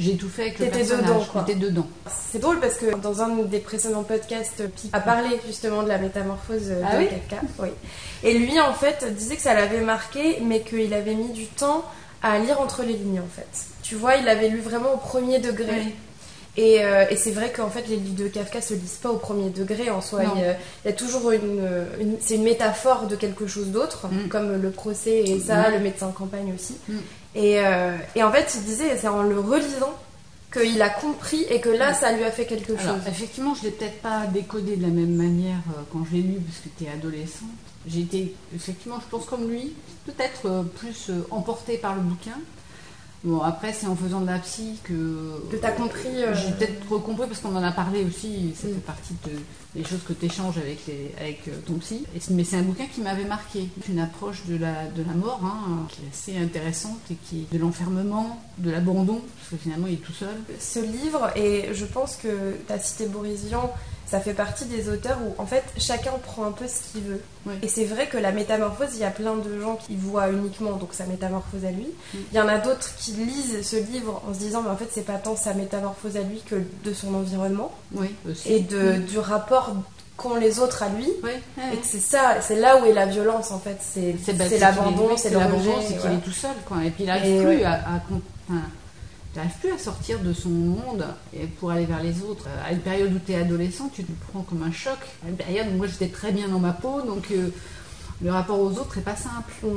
J'ai 0.00 0.16
tout 0.16 0.28
fait 0.28 0.42
avec 0.42 0.58
le 0.60 0.66
personnage. 0.66 1.22
J'étais 1.34 1.58
dedans. 1.58 1.88
C'est 2.30 2.38
drôle 2.38 2.60
parce 2.60 2.76
que 2.76 2.94
dans 2.98 3.20
un 3.20 3.34
des 3.42 3.58
précédents 3.58 4.04
podcasts, 4.04 4.64
Pi 4.76 4.90
a 4.92 5.00
parlé 5.00 5.28
justement 5.44 5.82
de 5.82 5.88
la 5.88 5.98
métamorphose 5.98 6.68
euh, 6.70 6.82
Ah 6.86 6.94
de 6.94 6.98
oui 7.02 7.08
Kafka. 7.08 7.44
Oui. 7.58 7.68
Et 8.22 8.38
lui, 8.38 8.60
en 8.60 8.74
fait, 8.74 9.12
disait 9.16 9.34
que 9.34 9.42
ça 9.42 9.54
l'avait 9.54 9.80
marqué, 9.80 10.38
mais 10.40 10.60
qu'il 10.62 10.94
avait 10.94 11.16
mis 11.16 11.30
du 11.32 11.46
temps 11.46 11.84
à 12.22 12.38
lire 12.38 12.60
entre 12.60 12.84
les 12.84 12.92
lignes, 12.92 13.20
en 13.20 13.34
fait. 13.34 13.66
Tu 13.82 13.96
vois, 13.96 14.14
il 14.16 14.28
avait 14.28 14.48
lu 14.50 14.60
vraiment 14.60 14.94
au 14.94 14.98
premier 14.98 15.40
degré. 15.40 15.66
Oui. 15.86 15.94
Et, 16.60 16.84
euh, 16.84 17.04
et 17.08 17.14
c'est 17.16 17.30
vrai 17.30 17.52
qu'en 17.52 17.70
fait, 17.70 17.86
les 17.88 17.96
livres 17.96 18.20
de 18.24 18.26
Kafka 18.28 18.60
se 18.60 18.74
lisent 18.74 18.98
pas 19.00 19.10
au 19.10 19.16
premier 19.18 19.48
degré 19.50 19.90
en 19.90 20.00
soi. 20.00 20.22
Il 20.34 20.40
y, 20.40 20.44
a, 20.44 20.52
il 20.84 20.86
y 20.86 20.88
a 20.88 20.92
toujours 20.92 21.30
une, 21.30 21.62
une- 22.00 22.16
c'est 22.20 22.34
une 22.34 22.42
métaphore 22.42 23.06
de 23.06 23.14
quelque 23.16 23.46
chose 23.46 23.68
d'autre, 23.68 24.08
Mm. 24.08 24.28
comme 24.28 24.60
le 24.60 24.70
procès 24.70 25.18
et 25.24 25.38
ça, 25.38 25.68
Mm. 25.70 25.74
le 25.74 25.78
médecin 25.78 26.06
en 26.08 26.12
campagne 26.12 26.52
aussi. 26.52 26.74
Mm. 26.88 26.94
Et, 27.36 27.60
euh, 27.64 27.96
et 28.16 28.22
en 28.24 28.32
fait, 28.32 28.52
il 28.56 28.64
disait, 28.64 28.96
c'est 28.98 29.06
en 29.06 29.22
le 29.22 29.38
relisant 29.38 29.94
qu'il 30.52 30.80
a 30.82 30.88
compris 30.88 31.44
et 31.50 31.60
que 31.60 31.68
là, 31.68 31.94
ça 31.94 32.10
lui 32.10 32.24
a 32.24 32.30
fait 32.32 32.46
quelque 32.46 32.72
Alors, 32.72 32.96
chose. 32.96 33.06
effectivement, 33.06 33.54
je 33.54 33.64
l'ai 33.64 33.70
peut-être 33.70 34.00
pas 34.00 34.22
décodé 34.32 34.76
de 34.76 34.82
la 34.82 34.88
même 34.88 35.14
manière 35.14 35.60
euh, 35.70 35.82
quand 35.92 36.04
je 36.10 36.16
l'ai 36.16 36.22
lu, 36.22 36.34
parce 36.44 36.58
que 36.58 36.68
tu 36.76 36.84
es 36.90 36.92
adolescente. 36.92 37.48
J'ai 37.86 38.00
été, 38.00 38.34
effectivement, 38.56 38.98
je 39.00 39.06
pense 39.08 39.26
comme 39.26 39.48
lui, 39.48 39.74
peut-être 40.06 40.46
euh, 40.46 40.62
plus 40.62 41.10
euh, 41.10 41.20
emportée 41.30 41.76
par 41.76 41.94
le 41.94 42.00
bouquin. 42.00 42.38
Bon, 43.24 43.40
après, 43.40 43.72
c'est 43.72 43.86
en 43.88 43.96
faisant 43.96 44.20
de 44.20 44.26
la 44.26 44.38
psy 44.38 44.78
que. 44.84 45.42
Que 45.50 45.56
t'as 45.56 45.72
compris, 45.72 46.06
euh, 46.22 46.34
J'ai 46.36 46.52
peut-être 46.52 46.88
recompris 46.88 47.26
parce 47.26 47.40
qu'on 47.40 47.54
en 47.56 47.62
a 47.64 47.72
parlé 47.72 48.04
aussi, 48.04 48.54
ça 48.54 48.68
Mm. 48.68 48.74
fait 48.74 48.80
partie 48.86 49.14
de, 49.26 49.32
des 49.80 49.84
choses 49.84 50.02
que 50.06 50.12
tu 50.12 50.26
échanges 50.26 50.56
avec, 50.56 50.86
les- 50.86 51.12
avec 51.20 51.48
euh, 51.48 51.52
ton 51.66 51.74
psy. 51.74 52.04
Et 52.14 52.20
mais 52.30 52.44
c'est 52.44 52.56
un 52.58 52.62
bouquin 52.62 52.86
qui 52.86 53.00
m'avait 53.00 53.24
marqué. 53.24 53.68
Une 53.88 53.98
approche 53.98 54.44
de 54.46 54.56
la, 54.56 54.86
de 54.86 55.02
la 55.02 55.14
mort 55.14 55.40
hein, 55.44 55.86
qui 55.88 56.02
est 56.02 56.08
assez 56.38 56.38
intéressante 56.44 57.00
et 57.10 57.16
qui 57.16 57.40
est 57.40 57.52
de 57.52 57.58
l'enfermement, 57.58 58.40
de 58.58 58.70
l'abandon, 58.70 59.20
parce 59.36 59.50
que 59.50 59.56
finalement, 59.56 59.88
il 59.88 59.94
est 59.94 59.96
tout 59.96 60.12
seul. 60.12 60.36
Ce 60.60 60.78
livre, 60.78 61.30
et 61.36 61.70
je 61.74 61.86
pense 61.86 62.14
que 62.16 62.54
tu 62.68 62.72
as 62.72 62.78
cité 62.78 63.06
Boris 63.06 63.44
Vian, 63.46 63.72
ça 64.10 64.20
fait 64.20 64.32
partie 64.32 64.64
des 64.64 64.88
auteurs 64.88 65.18
où 65.22 65.40
en 65.40 65.46
fait 65.46 65.62
chacun 65.76 66.12
prend 66.24 66.44
un 66.46 66.52
peu 66.52 66.66
ce 66.66 66.92
qu'il 66.92 67.02
veut. 67.02 67.20
Oui. 67.46 67.54
Et 67.62 67.68
c'est 67.68 67.84
vrai 67.84 68.06
que 68.08 68.16
la 68.16 68.32
métamorphose, 68.32 68.88
il 68.94 69.00
y 69.00 69.04
a 69.04 69.10
plein 69.10 69.36
de 69.36 69.60
gens 69.60 69.76
qui 69.76 69.96
voient 69.96 70.28
uniquement 70.30 70.72
donc 70.72 70.94
sa 70.94 71.04
métamorphose 71.04 71.64
à 71.66 71.70
lui. 71.70 71.88
Il 72.14 72.36
y 72.36 72.40
en 72.40 72.48
a 72.48 72.58
d'autres 72.58 72.94
qui 72.96 73.12
lisent 73.12 73.62
ce 73.62 73.76
livre 73.76 74.22
en 74.28 74.32
se 74.34 74.38
disant 74.38 74.62
mais 74.62 74.70
en 74.70 74.76
fait 74.76 74.88
c'est 74.90 75.04
pas 75.04 75.16
tant 75.18 75.36
sa 75.36 75.52
métamorphose 75.54 76.16
à 76.16 76.22
lui 76.22 76.40
que 76.48 76.56
de 76.84 76.92
son 76.94 77.14
environnement 77.14 77.70
Oui, 77.92 78.14
aussi. 78.28 78.52
et 78.52 78.60
de, 78.60 78.94
du 78.96 79.18
rapport 79.18 79.74
qu'ont 80.16 80.34
les 80.36 80.58
autres 80.58 80.82
à 80.82 80.88
lui. 80.88 81.06
Et 81.72 81.76
que 81.76 81.86
c'est 81.86 82.00
ça, 82.00 82.40
c'est 82.40 82.56
là 82.56 82.80
où 82.82 82.86
est 82.86 82.92
la 82.94 83.06
violence 83.06 83.50
en 83.52 83.58
fait. 83.58 83.76
C'est 83.80 84.16
l'abandon, 84.58 85.10
est- 85.10 85.16
c'est 85.18 85.30
l'abandon, 85.30 85.74
c'est 85.86 85.96
qu'il 85.98 86.10
est 86.12 86.24
tout 86.24 86.32
seul, 86.32 86.50
quoi. 86.66 86.78
Et 86.84 86.90
puis 86.90 87.04
il 87.04 87.06
n'arrive 87.06 87.34
Et 87.34 87.38
plus 87.44 87.46
ouais. 87.58 87.64
à, 87.64 87.72
à 87.74 88.00
arrive 89.38 89.52
plus 89.60 89.72
à 89.72 89.78
sortir 89.78 90.20
de 90.20 90.32
son 90.32 90.48
monde 90.50 91.06
et 91.34 91.46
pour 91.46 91.70
aller 91.70 91.86
vers 91.86 92.02
les 92.02 92.22
autres. 92.22 92.46
À 92.64 92.72
une 92.72 92.80
période 92.80 93.12
où 93.12 93.18
tu 93.24 93.32
es 93.32 93.36
adolescent, 93.36 93.88
tu 93.94 94.04
te 94.04 94.12
prends 94.30 94.42
comme 94.42 94.62
un 94.62 94.72
choc. 94.72 94.98
À 95.24 95.28
une 95.28 95.36
période 95.36 95.66
où 95.72 95.76
moi 95.76 95.86
j'étais 95.86 96.08
très 96.08 96.32
bien 96.32 96.48
dans 96.48 96.58
ma 96.58 96.72
peau, 96.72 97.02
donc 97.02 97.30
euh, 97.30 97.50
le 98.22 98.30
rapport 98.32 98.58
aux 98.60 98.72
autres 98.78 98.98
est 98.98 99.02
pas 99.02 99.16
simple. 99.16 99.52
Mm. 99.62 99.68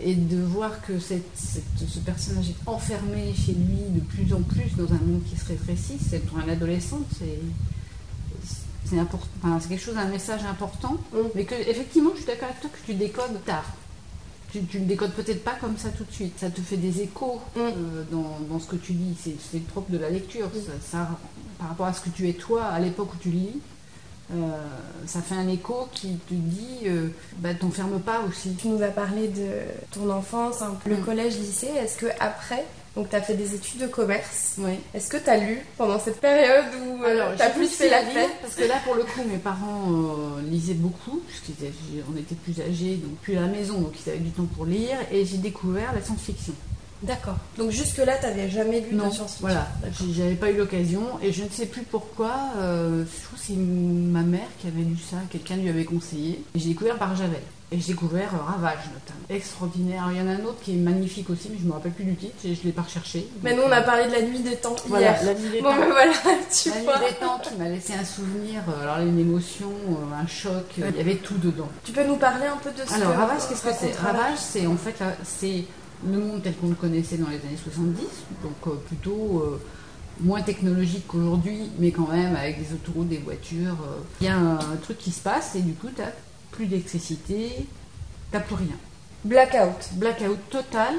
Et 0.00 0.14
de 0.14 0.40
voir 0.40 0.80
que 0.82 1.00
cette- 1.00 1.24
cette- 1.34 1.88
ce 1.88 1.98
personnage 1.98 2.50
est 2.50 2.68
enfermé 2.68 3.34
chez 3.34 3.50
lui 3.52 3.80
de 3.88 3.98
plus 3.98 4.32
en 4.32 4.42
plus 4.42 4.76
dans 4.76 4.92
un 4.94 4.98
monde 5.04 5.22
qui 5.28 5.36
se 5.36 5.44
rétrécit, 5.46 5.98
c'est 6.08 6.24
pour 6.24 6.38
un 6.38 6.48
adolescent, 6.48 7.00
c'est 7.18 7.40
c'est 8.84 8.98
important, 8.98 9.26
enfin, 9.42 9.58
c'est 9.60 9.68
quelque 9.68 9.82
chose, 9.84 9.98
un 9.98 10.06
message 10.06 10.40
important, 10.48 10.96
Mm. 11.12 11.16
mais 11.34 11.44
que 11.44 11.54
effectivement, 11.54 12.10
je 12.14 12.18
suis 12.18 12.26
d'accord 12.26 12.48
avec 12.48 12.60
toi 12.60 12.70
que 12.72 12.86
tu 12.90 12.94
décodes 12.96 13.44
tard. 13.44 13.64
Tu, 14.50 14.62
tu 14.64 14.80
ne 14.80 14.86
décodes 14.86 15.12
peut-être 15.12 15.44
pas 15.44 15.56
comme 15.60 15.76
ça 15.76 15.90
tout 15.90 16.04
de 16.04 16.12
suite. 16.12 16.38
Ça 16.38 16.48
te 16.50 16.60
fait 16.62 16.76
des 16.78 17.00
échos 17.02 17.40
Mm. 17.54 17.60
euh, 17.60 17.70
dans, 18.10 18.38
dans 18.48 18.58
ce 18.58 18.66
que 18.66 18.76
tu 18.76 18.92
lis. 18.92 19.14
C'est 19.22 19.34
c'est 19.38 19.58
le 19.58 19.64
propre 19.64 19.90
de 19.90 19.98
la 19.98 20.08
lecture. 20.10 20.48
Ça, 20.54 20.72
ça- 20.98 21.08
par 21.58 21.68
rapport 21.68 21.86
à 21.86 21.92
ce 21.92 22.00
que 22.00 22.10
tu 22.10 22.28
es 22.28 22.32
toi 22.32 22.64
à 22.64 22.78
l'époque 22.80 23.12
où 23.14 23.16
tu 23.18 23.30
le 23.30 23.34
lis, 23.38 23.60
euh, 24.32 24.36
ça 25.06 25.20
fait 25.20 25.34
un 25.34 25.48
écho 25.48 25.88
qui 25.92 26.16
te 26.28 26.34
dit 26.34 26.86
euh, 26.86 27.08
bah, 27.38 27.52
t'enferme 27.54 27.98
pas 28.00 28.20
aussi. 28.28 28.54
Tu 28.54 28.68
nous 28.68 28.82
as 28.82 28.88
parlé 28.88 29.28
de 29.28 29.50
ton 29.90 30.08
enfance, 30.10 30.62
un 30.62 30.70
peu 30.82 30.90
le 30.90 30.96
Mm. 30.98 31.04
collège, 31.04 31.36
lycée. 31.38 31.66
Est-ce 31.66 31.98
que 31.98 32.06
après, 32.20 32.64
donc 32.98 33.08
tu 33.10 33.14
as 33.14 33.22
fait 33.22 33.34
des 33.34 33.54
études 33.54 33.80
de 33.82 33.86
commerce, 33.86 34.56
Oui. 34.58 34.72
est-ce 34.92 35.08
que 35.08 35.18
tu 35.18 35.30
as 35.30 35.36
lu 35.36 35.60
pendant 35.76 36.00
cette 36.00 36.20
période 36.20 36.64
où 36.84 37.04
euh, 37.04 37.36
tu 37.36 37.42
as 37.42 37.50
plus 37.50 37.68
fait 37.68 37.88
la 37.88 38.00
fête 38.02 38.30
Parce 38.42 38.56
que 38.56 38.64
là, 38.64 38.74
pour 38.84 38.96
le 38.96 39.04
coup, 39.04 39.22
mes 39.30 39.38
parents 39.38 39.84
euh, 39.88 40.42
lisaient 40.42 40.74
beaucoup, 40.74 41.22
puisqu'on 41.28 42.16
était 42.16 42.34
plus 42.34 42.60
âgés, 42.60 42.96
donc 42.96 43.12
plus 43.22 43.36
à 43.36 43.42
la 43.42 43.46
maison, 43.46 43.78
donc 43.80 43.92
ils 44.04 44.10
avaient 44.10 44.18
du 44.18 44.30
temps 44.30 44.48
pour 44.56 44.66
lire, 44.66 44.96
et 45.12 45.24
j'ai 45.24 45.36
découvert 45.36 45.92
la 45.94 46.02
science-fiction. 46.02 46.54
D'accord. 47.02 47.36
Donc 47.56 47.70
jusque-là, 47.70 48.16
tu 48.18 48.26
n'avais 48.26 48.48
jamais 48.50 48.80
lu 48.80 48.94
Non, 48.96 49.08
de 49.08 49.12
science-fiction 49.12 49.46
voilà, 49.46 49.68
j'avais 50.16 50.34
pas 50.34 50.50
eu 50.50 50.56
l'occasion, 50.56 51.02
et 51.22 51.32
je 51.32 51.44
ne 51.44 51.48
sais 51.48 51.66
plus 51.66 51.82
pourquoi, 51.82 52.32
euh, 52.56 53.04
je 53.04 53.26
crois 53.26 53.38
que 53.38 53.44
c'est 53.46 53.54
ma 53.56 54.22
mère 54.22 54.48
qui 54.60 54.66
avait 54.66 54.82
lu 54.82 54.96
ça, 54.98 55.18
quelqu'un 55.30 55.56
lui 55.56 55.68
avait 55.68 55.84
conseillé, 55.84 56.42
et 56.54 56.58
j'ai 56.58 56.68
découvert 56.70 56.96
Barjavel. 56.96 57.40
Et 57.70 57.78
j'ai 57.78 57.92
découvert 57.92 58.30
euh, 58.34 58.38
Ravage 58.50 58.78
notamment. 58.94 59.20
Extraordinaire. 59.28 60.04
Il 60.10 60.16
y 60.16 60.20
en 60.22 60.26
a 60.26 60.30
un 60.30 60.44
autre 60.46 60.56
qui 60.62 60.72
est 60.72 60.76
magnifique 60.78 61.28
aussi, 61.28 61.50
mais 61.52 61.58
je 61.60 61.66
me 61.66 61.72
rappelle 61.72 61.92
plus 61.92 62.04
du 62.04 62.16
titre 62.16 62.34
et 62.46 62.54
je 62.54 62.62
l'ai 62.64 62.72
pas 62.72 62.80
recherché. 62.80 63.28
Mais 63.42 63.54
nous, 63.54 63.60
on 63.60 63.70
a 63.70 63.82
parlé 63.82 64.06
de 64.06 64.12
la 64.12 64.22
nuit 64.22 64.38
des 64.40 64.56
temps 64.56 64.74
Voilà, 64.86 65.10
hier. 65.10 65.24
la 65.26 65.34
nuit 65.34 65.50
des 65.50 65.60
Bon, 65.60 65.68
temps. 65.74 65.80
ben 65.80 65.88
voilà, 65.90 66.12
tu 66.50 66.70
La 66.70 66.76
vois. 66.80 66.98
nuit 66.98 67.04
des 67.10 67.14
temps 67.16 67.38
qui 67.42 67.54
m'a 67.56 67.68
laissé 67.68 67.92
un 67.92 68.06
souvenir, 68.06 68.62
euh, 68.70 68.82
alors 68.84 69.06
une 69.06 69.18
émotion, 69.18 69.70
euh, 69.90 70.14
un 70.22 70.26
choc, 70.26 70.64
il 70.78 70.96
y 70.96 71.00
avait 71.00 71.16
tout 71.16 71.36
dedans. 71.36 71.68
Tu 71.84 71.92
peux 71.92 72.06
nous 72.06 72.16
parler 72.16 72.46
un 72.46 72.56
peu 72.56 72.70
de 72.70 72.88
ce 72.88 72.94
Alors 72.94 73.12
que 73.12 73.18
Ravage, 73.18 73.42
qu'est-ce 73.50 73.62
que 73.62 73.74
c'est? 73.78 73.92
Ravage? 74.00 74.38
C'est 74.38 74.66
en 74.66 74.76
fait 74.78 74.96
c'est 75.22 75.64
le 76.06 76.18
monde 76.18 76.42
tel 76.42 76.54
qu'on 76.56 76.68
le 76.68 76.74
connaissait 76.74 77.16
dans 77.16 77.28
les 77.28 77.36
années 77.36 77.56
70, 77.62 78.00
donc 78.42 78.52
euh, 78.66 78.76
plutôt 78.86 79.42
euh, 79.42 79.60
moins 80.20 80.42
technologique 80.42 81.06
qu'aujourd'hui, 81.08 81.70
mais 81.78 81.90
quand 81.90 82.08
même 82.08 82.36
avec 82.36 82.58
des 82.58 82.74
autoroutes, 82.74 83.08
des 83.08 83.18
voitures. 83.18 83.76
euh. 83.84 84.00
Il 84.20 84.26
y 84.26 84.30
a 84.30 84.36
un, 84.36 84.76
truc 84.82 84.98
qui 84.98 85.10
se 85.10 85.20
passe 85.20 85.54
et 85.56 85.60
du 85.60 85.72
coup, 85.72 85.88
tu 85.94 86.02
plus 86.52 86.66
d'électricité, 86.66 87.66
t'as 88.30 88.40
plus 88.40 88.54
rien. 88.54 88.76
Blackout. 89.24 89.94
Blackout 89.94 90.38
total 90.50 90.94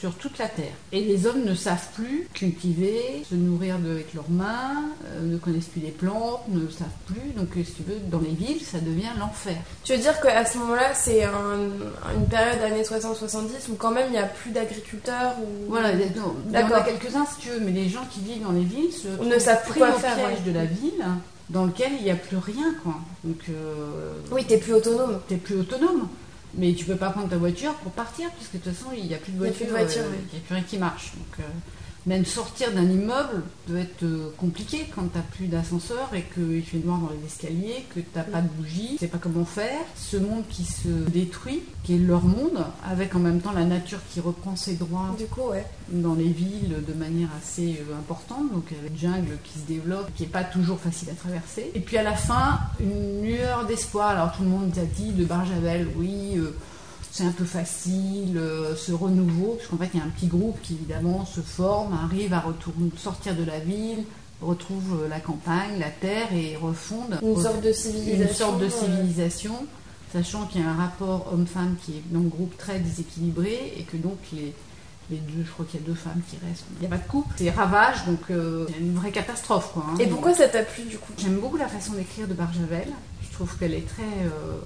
sur 0.00 0.14
toute 0.14 0.38
la 0.38 0.48
Terre. 0.48 0.72
Et 0.92 1.00
les 1.00 1.26
hommes 1.26 1.44
ne 1.44 1.54
savent 1.54 1.88
plus 1.94 2.28
cultiver, 2.34 3.24
se 3.28 3.34
nourrir 3.34 3.78
de- 3.78 3.90
avec 3.92 4.12
leurs 4.14 4.28
mains, 4.30 4.84
euh, 5.06 5.22
ne 5.22 5.36
connaissent 5.38 5.66
plus 5.66 5.80
les 5.80 5.90
plantes, 5.90 6.42
ne 6.48 6.68
savent 6.68 6.88
plus. 7.06 7.30
Donc, 7.36 7.48
euh, 7.56 7.62
si 7.64 7.72
tu 7.72 7.82
veux, 7.82 7.98
dans 8.10 8.18
les 8.20 8.30
villes, 8.34 8.60
ça 8.62 8.78
devient 8.80 9.08
l'enfer. 9.18 9.56
Tu 9.84 9.92
veux 9.92 9.98
dire 9.98 10.20
qu'à 10.20 10.44
ce 10.44 10.58
moment-là, 10.58 10.94
c'est 10.94 11.24
un- 11.24 12.12
une 12.16 12.26
période 12.28 12.60
années 12.62 12.84
60-70 12.84 13.68
où 13.70 13.74
quand 13.76 13.90
même 13.90 14.06
il 14.08 14.12
n'y 14.12 14.18
a 14.18 14.24
plus 14.24 14.50
d'agriculteurs 14.50 15.34
ou... 15.40 15.68
Voilà, 15.70 15.92
il 15.92 16.00
y 16.00 16.02
a- 16.02 16.06
non, 16.20 16.34
il 16.48 16.52
y 16.54 16.58
en 16.62 16.70
a 16.70 16.80
quelques-uns 16.82 17.26
si 17.26 17.40
tu 17.40 17.48
veux, 17.50 17.60
mais 17.60 17.70
les 17.72 17.88
gens 17.88 18.04
qui 18.10 18.20
vivent 18.20 18.42
dans 18.42 18.52
les 18.52 18.64
villes 18.64 18.92
se 18.92 19.08
ne 19.08 19.14
trouvent 19.16 19.38
savent 19.38 19.62
plus 19.62 19.70
pris 19.70 19.80
quoi 19.80 19.90
au 19.94 19.98
faire, 19.98 20.14
piège 20.16 20.38
ouais. 20.44 20.52
de 20.52 20.58
la 20.58 20.64
ville 20.64 21.04
dans 21.50 21.64
lequel 21.64 21.92
il 21.98 22.04
n'y 22.04 22.10
a 22.10 22.16
plus 22.16 22.38
rien, 22.38 22.74
quoi. 22.82 22.94
Donc, 23.22 23.38
euh, 23.50 24.12
Oui, 24.32 24.44
t'es 24.44 24.58
plus 24.58 24.72
autonome. 24.74 25.20
t'es 25.28 25.36
plus 25.36 25.60
autonome. 25.60 26.08
Mais 26.56 26.72
tu 26.72 26.84
peux 26.86 26.96
pas 26.96 27.10
prendre 27.10 27.28
ta 27.28 27.36
voiture 27.36 27.74
pour 27.74 27.92
partir, 27.92 28.30
parce 28.30 28.48
que 28.48 28.56
de 28.56 28.62
toute 28.62 28.72
façon, 28.72 28.90
il 28.96 29.06
n'y 29.06 29.14
a 29.14 29.18
plus 29.18 29.32
de 29.32 29.36
Il 29.36 29.42
y 29.44 29.64
a 29.66 29.68
voiture, 29.68 30.02
euh, 30.04 30.10
oui. 30.10 30.16
il 30.32 30.38
n'y 30.38 30.44
a 30.44 30.46
plus 30.46 30.54
rien 30.54 30.64
qui 30.64 30.78
marche. 30.78 31.12
Donc, 31.14 31.40
euh, 31.40 31.42
même 32.06 32.24
sortir 32.24 32.72
d'un 32.72 32.84
immeuble 32.84 33.42
peut 33.66 33.78
être 33.78 34.04
euh, 34.04 34.32
compliqué 34.38 34.86
quand 34.94 35.02
tu 35.12 35.18
plus 35.32 35.46
d'ascenseur 35.48 36.08
et 36.14 36.22
qu'il 36.22 36.62
fait 36.62 36.78
noir 36.78 36.98
dans 36.98 37.10
les 37.10 37.26
escaliers, 37.26 37.84
que 37.94 38.00
tu 38.00 38.06
n'as 38.14 38.22
pas 38.22 38.40
de 38.40 38.48
bougie, 38.48 38.90
tu 38.92 38.98
sais 38.98 39.08
pas 39.08 39.18
comment 39.18 39.44
faire. 39.44 39.80
Ce 39.96 40.16
monde 40.16 40.44
qui 40.48 40.64
se 40.64 40.88
détruit, 41.10 41.62
qui 41.82 41.96
est 41.96 41.98
leur 41.98 42.24
monde, 42.24 42.64
avec 42.88 43.16
en 43.16 43.18
même 43.18 43.40
temps 43.40 43.52
la 43.52 43.64
nature 43.64 43.98
qui 44.10 44.20
reprend 44.20 44.54
ses 44.54 44.74
droits 44.74 45.14
Du 45.18 45.26
coup, 45.26 45.50
ouais. 45.50 45.66
dans 45.90 46.14
les 46.14 46.28
villes 46.28 46.76
de 46.86 46.94
manière 46.94 47.28
assez 47.36 47.80
euh, 47.90 47.98
importante, 47.98 48.52
donc 48.52 48.72
avec 48.78 48.92
une 48.92 48.98
jungle 48.98 49.38
qui 49.42 49.58
se 49.58 49.66
développe, 49.66 50.08
qui 50.14 50.22
n'est 50.22 50.28
pas 50.28 50.44
toujours 50.44 50.78
facile 50.78 51.10
à 51.10 51.14
traverser. 51.14 51.72
Et 51.74 51.80
puis 51.80 51.98
à 51.98 52.04
la 52.04 52.14
fin, 52.14 52.60
une 52.78 53.22
lueur 53.22 53.66
d'espoir. 53.66 54.10
Alors 54.10 54.32
tout 54.36 54.42
le 54.42 54.48
monde 54.48 54.72
a 54.78 54.84
dit 54.84 55.12
de 55.12 55.24
Barjavel, 55.24 55.88
oui, 55.96 56.34
euh, 56.36 56.54
c'est 57.16 57.24
un 57.24 57.32
peu 57.32 57.44
facile, 57.44 58.36
euh, 58.36 58.76
ce 58.76 58.92
renouveau, 58.92 59.54
puisqu'en 59.58 59.78
fait 59.78 59.90
il 59.94 60.00
y 60.00 60.02
a 60.02 60.06
un 60.06 60.10
petit 60.10 60.26
groupe 60.26 60.58
qui 60.62 60.74
évidemment 60.74 61.24
se 61.24 61.40
forme, 61.40 61.94
arrive 61.94 62.34
à 62.34 62.40
retourner, 62.40 62.90
sortir 62.96 63.34
de 63.34 63.44
la 63.44 63.58
ville, 63.58 64.04
retrouve 64.42 65.02
euh, 65.02 65.08
la 65.08 65.20
campagne, 65.20 65.78
la 65.78 65.90
terre 65.90 66.32
et 66.34 66.56
refonde 66.56 67.18
Une 67.22 67.40
sorte 67.40 67.62
de 67.62 67.72
civilisation. 67.72 68.22
une 68.22 68.34
sorte 68.34 68.60
de 68.60 68.66
euh, 68.66 68.70
civilisation, 68.70 69.66
sachant 70.12 70.46
qu'il 70.46 70.60
y 70.60 70.64
a 70.64 70.68
un 70.70 70.74
rapport 70.74 71.32
homme-femme 71.32 71.76
qui 71.82 71.92
est 71.92 72.02
dans 72.10 72.20
le 72.20 72.28
groupe 72.28 72.56
très 72.58 72.78
déséquilibré 72.78 73.72
et 73.78 73.82
que 73.84 73.96
donc 73.96 74.18
les, 74.32 74.52
les 75.10 75.16
deux, 75.16 75.44
je 75.44 75.50
crois 75.50 75.64
qu'il 75.64 75.80
y 75.80 75.82
a 75.82 75.86
deux 75.86 75.94
femmes 75.94 76.20
qui 76.28 76.36
restent. 76.46 76.64
Il 76.76 76.80
n'y 76.80 76.86
a 76.86 76.96
pas 76.96 77.02
de 77.02 77.08
couple, 77.08 77.34
c'est 77.36 77.50
ravage, 77.50 78.04
donc 78.06 78.20
euh, 78.30 78.66
c'est 78.68 78.80
une 78.80 78.94
vraie 78.94 79.12
catastrophe. 79.12 79.70
Quoi, 79.72 79.86
hein. 79.88 79.96
Et 79.98 80.06
pourquoi 80.06 80.34
ça 80.34 80.48
t'a 80.48 80.62
plu 80.62 80.84
du 80.84 80.98
coup? 80.98 81.12
J'aime 81.16 81.38
beaucoup 81.38 81.56
la 81.56 81.68
façon 81.68 81.92
d'écrire 81.94 82.28
de 82.28 82.34
Barjavel. 82.34 82.88
Je 83.22 83.32
trouve 83.32 83.56
qu'elle 83.58 83.74
est 83.74 83.86
très, 83.86 84.02
euh, 84.02 84.60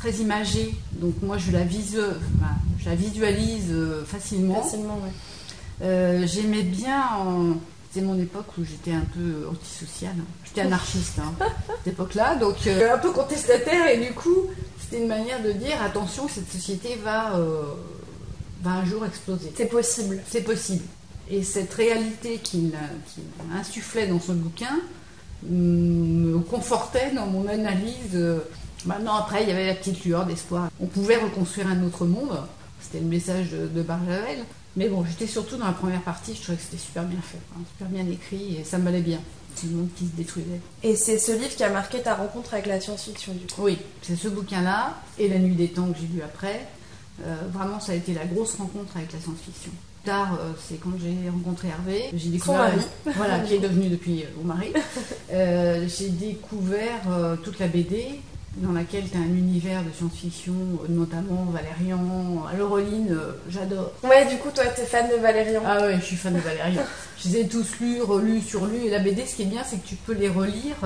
très 0.00 0.12
imagée. 0.14 0.74
Donc 0.92 1.14
moi, 1.22 1.36
je 1.38 1.50
la, 1.52 1.62
visu- 1.62 1.98
enfin, 1.98 2.54
je 2.78 2.88
la 2.88 2.94
visualise 2.94 3.66
euh, 3.70 4.04
facilement. 4.04 4.66
Euh, 5.82 6.26
J'aimais 6.26 6.62
bien, 6.62 7.02
en... 7.18 7.54
c'était 7.90 8.04
mon 8.04 8.18
époque 8.18 8.46
où 8.58 8.64
j'étais 8.64 8.92
un 8.92 9.04
peu 9.14 9.46
antisociale. 9.50 10.16
J'étais 10.44 10.62
anarchiste 10.62 11.18
hein, 11.18 11.34
à 11.40 11.44
cette 11.84 11.92
époque-là, 11.94 12.36
donc 12.36 12.56
euh, 12.66 12.94
un 12.94 12.98
peu 12.98 13.12
contestataire 13.12 13.88
et 13.88 13.98
du 13.98 14.12
coup, 14.12 14.46
c'était 14.80 15.02
une 15.02 15.08
manière 15.08 15.42
de 15.42 15.52
dire 15.52 15.80
attention, 15.82 16.28
cette 16.28 16.50
société 16.50 16.96
va, 17.02 17.36
euh, 17.36 17.62
va 18.62 18.70
un 18.72 18.84
jour 18.84 19.04
exploser. 19.04 19.52
C'est 19.56 19.66
possible. 19.66 20.20
C'est 20.28 20.42
possible. 20.42 20.84
Et 21.30 21.42
cette 21.44 21.72
réalité 21.74 22.38
qu'il 22.38 22.72
qu'il 23.06 23.22
insufflait 23.54 24.06
dans 24.08 24.18
son 24.20 24.34
bouquin 24.34 24.80
mm, 25.44 25.50
me 25.52 26.38
confortait 26.40 27.12
dans 27.14 27.26
mon 27.26 27.46
analyse. 27.48 28.16
Maintenant, 28.86 29.14
après, 29.16 29.42
il 29.42 29.48
y 29.48 29.52
avait 29.52 29.66
la 29.66 29.74
petite 29.74 30.04
lueur 30.04 30.26
d'espoir. 30.26 30.70
On 30.80 30.86
pouvait 30.86 31.16
reconstruire 31.16 31.68
un 31.68 31.82
autre 31.84 32.06
monde. 32.06 32.38
C'était 32.80 33.00
le 33.00 33.06
message 33.06 33.50
de, 33.50 33.66
de 33.66 33.82
Barjavel. 33.82 34.44
Mais 34.76 34.88
bon, 34.88 35.04
j'étais 35.04 35.26
surtout 35.26 35.56
dans 35.56 35.66
la 35.66 35.72
première 35.72 36.02
partie, 36.02 36.34
je 36.34 36.42
trouvais 36.42 36.56
que 36.56 36.62
c'était 36.62 36.78
super 36.78 37.02
bien 37.02 37.20
fait, 37.20 37.40
hein, 37.54 37.60
super 37.72 37.88
bien 37.88 38.06
écrit 38.08 38.56
et 38.56 38.64
ça 38.64 38.78
m'allait 38.78 39.00
bien. 39.00 39.18
C'est 39.56 39.66
le 39.66 39.74
monde 39.74 39.88
qui 39.96 40.06
se 40.06 40.12
détruisait. 40.12 40.60
Et 40.84 40.94
c'est 40.94 41.18
ce 41.18 41.32
livre 41.32 41.54
qui 41.56 41.64
a 41.64 41.70
marqué 41.70 42.00
ta 42.00 42.14
rencontre 42.14 42.54
avec 42.54 42.66
la 42.66 42.80
science-fiction 42.80 43.32
du 43.34 43.46
coup. 43.52 43.62
Oui, 43.62 43.78
c'est 44.00 44.14
ce 44.14 44.28
bouquin-là 44.28 44.94
et 45.18 45.28
La 45.28 45.38
Nuit 45.38 45.56
des 45.56 45.68
Temps 45.68 45.90
que 45.90 45.98
j'ai 45.98 46.06
lu 46.06 46.22
après. 46.22 46.68
Euh, 47.26 47.34
vraiment, 47.52 47.80
ça 47.80 47.92
a 47.92 47.94
été 47.96 48.14
la 48.14 48.24
grosse 48.24 48.54
rencontre 48.54 48.96
avec 48.96 49.12
la 49.12 49.18
science-fiction. 49.18 49.72
Tard, 50.04 50.38
euh, 50.40 50.52
c'est 50.66 50.80
quand 50.80 50.92
j'ai 50.98 51.28
rencontré 51.28 51.68
Hervé. 51.68 52.04
J'ai 52.14 52.30
découvert, 52.30 52.60
mari. 52.60 52.80
voilà, 53.16 53.40
qui 53.40 53.54
est 53.54 53.58
devenu 53.58 53.88
depuis 53.88 54.22
euh, 54.22 54.26
mon 54.38 54.44
mari. 54.44 54.72
Euh, 55.32 55.86
j'ai 55.86 56.08
découvert 56.08 57.02
toute 57.44 57.60
la 57.60 57.68
BD 57.68 58.18
dans 58.56 58.72
laquelle 58.72 59.04
tu 59.10 59.16
as 59.16 59.20
un 59.20 59.24
univers 59.24 59.82
de 59.84 59.90
science-fiction, 59.96 60.52
notamment 60.88 61.44
Valérian, 61.46 61.98
Laureline, 62.58 63.08
euh, 63.12 63.32
j'adore. 63.48 63.92
Ouais, 64.02 64.26
du 64.28 64.36
coup, 64.38 64.50
toi, 64.50 64.64
t'es 64.66 64.84
fan 64.84 65.08
de 65.08 65.14
Valérian. 65.16 65.62
Ah 65.64 65.80
ouais, 65.82 65.96
je 66.00 66.04
suis 66.04 66.16
fan 66.16 66.34
de 66.34 66.40
Valérian. 66.40 66.82
je 67.18 67.28
les 67.28 67.36
ai 67.40 67.48
tous 67.48 67.78
lus, 67.80 68.02
relus, 68.02 68.40
surlus. 68.42 68.86
Et 68.86 68.90
la 68.90 68.98
BD, 68.98 69.24
ce 69.26 69.36
qui 69.36 69.42
est 69.42 69.46
bien, 69.46 69.62
c'est 69.64 69.76
que 69.80 69.86
tu 69.86 69.94
peux 69.94 70.14
les 70.14 70.28
relire. 70.28 70.76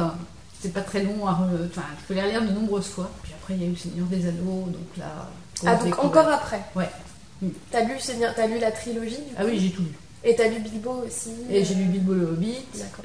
C'est 0.61 0.73
pas 0.73 0.83
très 0.83 1.02
long 1.02 1.26
à 1.26 1.33
re- 1.33 1.66
Enfin, 1.71 1.83
tu 1.99 2.04
peux 2.09 2.14
les 2.14 2.23
relire 2.23 2.42
de 2.42 2.52
nombreuses 2.52 2.87
fois. 2.87 3.11
Puis 3.23 3.33
après, 3.38 3.54
il 3.54 3.62
y 3.62 3.66
a 3.66 3.68
eu 3.71 3.76
Seigneur 3.76 4.06
des 4.06 4.26
Anneaux, 4.28 4.66
donc 4.66 4.97
là. 4.99 5.28
Ah, 5.66 5.76
donc 5.76 5.99
encore 6.04 6.28
après 6.28 6.61
Ouais. 6.75 6.88
T'as 7.71 7.83
lu, 7.85 7.94
lu 7.94 8.59
la 8.61 8.73
trilogie 8.73 9.16
du 9.16 9.23
coup 9.23 9.35
Ah 9.38 9.42
oui, 9.44 9.59
j'ai 9.59 9.71
tout 9.71 9.83
lu. 9.83 9.88
Et 10.26 10.35
t'as 10.37 10.49
lu 10.49 10.59
Bilbo 10.61 11.02
aussi 11.07 11.31
Et 11.50 11.64
j'ai 11.64 11.75
lu 11.75 11.85
Bilbo 11.85 12.14
le 12.14 12.25
Hobbit. 12.25 12.57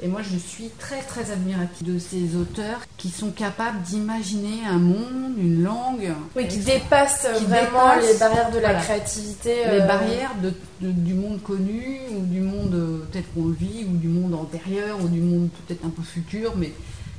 Et 0.02 0.08
moi, 0.08 0.22
je 0.22 0.38
suis 0.38 0.70
très 0.78 1.00
très 1.02 1.30
admirative 1.30 1.86
de 1.86 1.98
ces 1.98 2.34
auteurs 2.34 2.80
qui 2.96 3.10
sont 3.10 3.30
capables 3.30 3.82
d'imaginer 3.82 4.64
un 4.66 4.78
monde, 4.78 5.34
une 5.38 5.62
langue. 5.62 6.12
Oui, 6.34 6.48
qui 6.48 6.60
Et- 6.60 6.62
dépasse 6.78 7.26
Qui 7.36 7.44
vraiment 7.44 7.94
dépasse, 7.94 8.12
les 8.12 8.18
barrières 8.18 8.50
de 8.50 8.58
la 8.58 8.68
voilà. 8.70 8.80
créativité. 8.80 9.54
les 9.66 9.80
euh, 9.80 9.86
barrières 9.86 10.34
de- 10.42 10.54
de- 10.80 10.92
du 10.92 11.12
monde 11.14 11.42
connu 11.42 11.98
ou 12.16 12.24
du 12.24 12.40
monde 12.40 12.74
euh, 12.74 13.04
tel 13.12 13.24
qu'on 13.34 13.46
le 13.48 13.52
vit 13.54 13.84
ou 13.86 13.96
du 13.96 14.08
monde 14.08 14.34
antérieur 14.34 14.98
ou 15.02 15.08
du 15.08 15.20
monde 15.20 15.50
peut-être 15.66 15.84
un 15.84 15.90
peu 15.90 16.02
futur 16.02 16.54
mais 16.56 16.72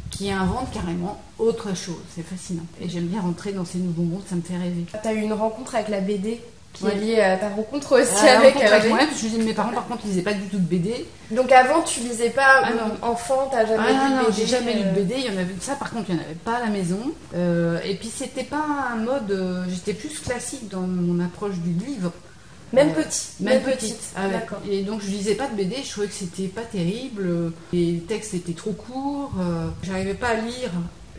qui 0.09 0.29
invente 0.31 0.71
carrément 0.73 1.21
autre 1.39 1.75
chose. 1.75 2.01
C'est 2.15 2.25
fascinant. 2.25 2.65
Et 2.81 2.89
j'aime 2.89 3.05
bien 3.05 3.21
rentrer 3.21 3.53
dans 3.53 3.65
ces 3.65 3.77
nouveaux 3.77 4.01
mondes, 4.03 4.23
ça 4.27 4.35
me 4.35 4.41
fait 4.41 4.57
rêver. 4.57 4.85
T'as 5.03 5.13
eu 5.13 5.21
une 5.21 5.31
rencontre 5.33 5.75
avec 5.75 5.87
la 5.89 6.01
BD 6.01 6.41
qui 6.73 6.85
Ouais. 6.85 6.93
est 6.93 6.99
liée 6.99 7.19
à 7.21 7.37
ta 7.37 7.49
rencontre 7.49 7.99
aussi 8.01 8.11
Ah, 8.27 8.39
avec 8.39 8.53
rencontre 8.53 8.73
Hervé. 8.73 8.89
moi, 8.89 8.97
parce 8.99 9.11
que 9.11 9.27
je 9.27 9.27
dis, 9.27 9.37
mes 9.39 9.53
parents 9.53 9.73
par 9.73 9.87
contre 9.87 10.01
ils 10.05 10.09
lisaient 10.09 10.21
pas 10.21 10.33
du 10.33 10.47
tout 10.47 10.57
de 10.57 10.63
BD. 10.63 11.05
Donc 11.31 11.51
avant, 11.51 11.81
tu 11.81 11.99
lisais 12.01 12.29
pas 12.29 12.63
Ah, 12.63 12.71
enfant, 13.07 13.49
t'as 13.51 13.65
jamais 13.65 13.83
Ah 13.87 14.07
lu 14.09 14.15
non, 14.15 14.21
de 14.21 14.25
BD 14.27 14.33
j'ai 14.37 14.47
jamais 14.47 14.73
lu 14.73 14.79
de 14.83 14.87
euh, 14.87 14.91
BD. 14.93 15.15
Il 15.17 15.25
y 15.25 15.29
en 15.29 15.39
avait, 15.41 15.53
ça, 15.59 15.75
par 15.75 15.91
contre, 15.91 16.05
il 16.09 16.15
n'y 16.15 16.21
en 16.21 16.23
avait 16.23 16.33
pas 16.35 16.55
à 16.57 16.59
la 16.61 16.67
maison. 16.67 16.99
Euh, 17.35 17.79
et 17.85 17.95
puis, 17.95 18.09
c'était 18.15 18.43
pas 18.43 18.63
un 18.93 18.97
mode. 18.97 19.31
euh, 19.31 19.63
J'étais 19.69 19.93
plus 19.93 20.19
classique 20.19 20.69
dans 20.69 20.81
mon 20.81 21.23
approche 21.23 21.55
du 21.57 21.71
livre. 21.85 22.11
Même 22.73 22.89
Euh, 22.97 23.03
petit. 23.03 23.27
Même 23.41 23.61
petite. 23.63 23.99
Ah 24.15 24.27
ouais. 24.27 24.33
D'accord. 24.33 24.59
Et 24.69 24.83
donc, 24.83 25.01
je 25.01 25.07
lisais 25.07 25.35
pas 25.35 25.47
de 25.47 25.55
BD. 25.55 25.75
Je 25.83 25.89
trouvais 25.91 26.07
que 26.07 26.13
c'était 26.13 26.47
pas 26.47 26.61
terrible. 26.61 27.23
euh, 27.25 27.49
Les 27.73 27.99
textes 28.07 28.33
étaient 28.33 28.53
trop 28.53 28.71
courts. 28.71 29.31
euh, 29.41 29.67
J'arrivais 29.83 30.13
pas 30.13 30.29
à 30.29 30.35
lire 30.35 30.71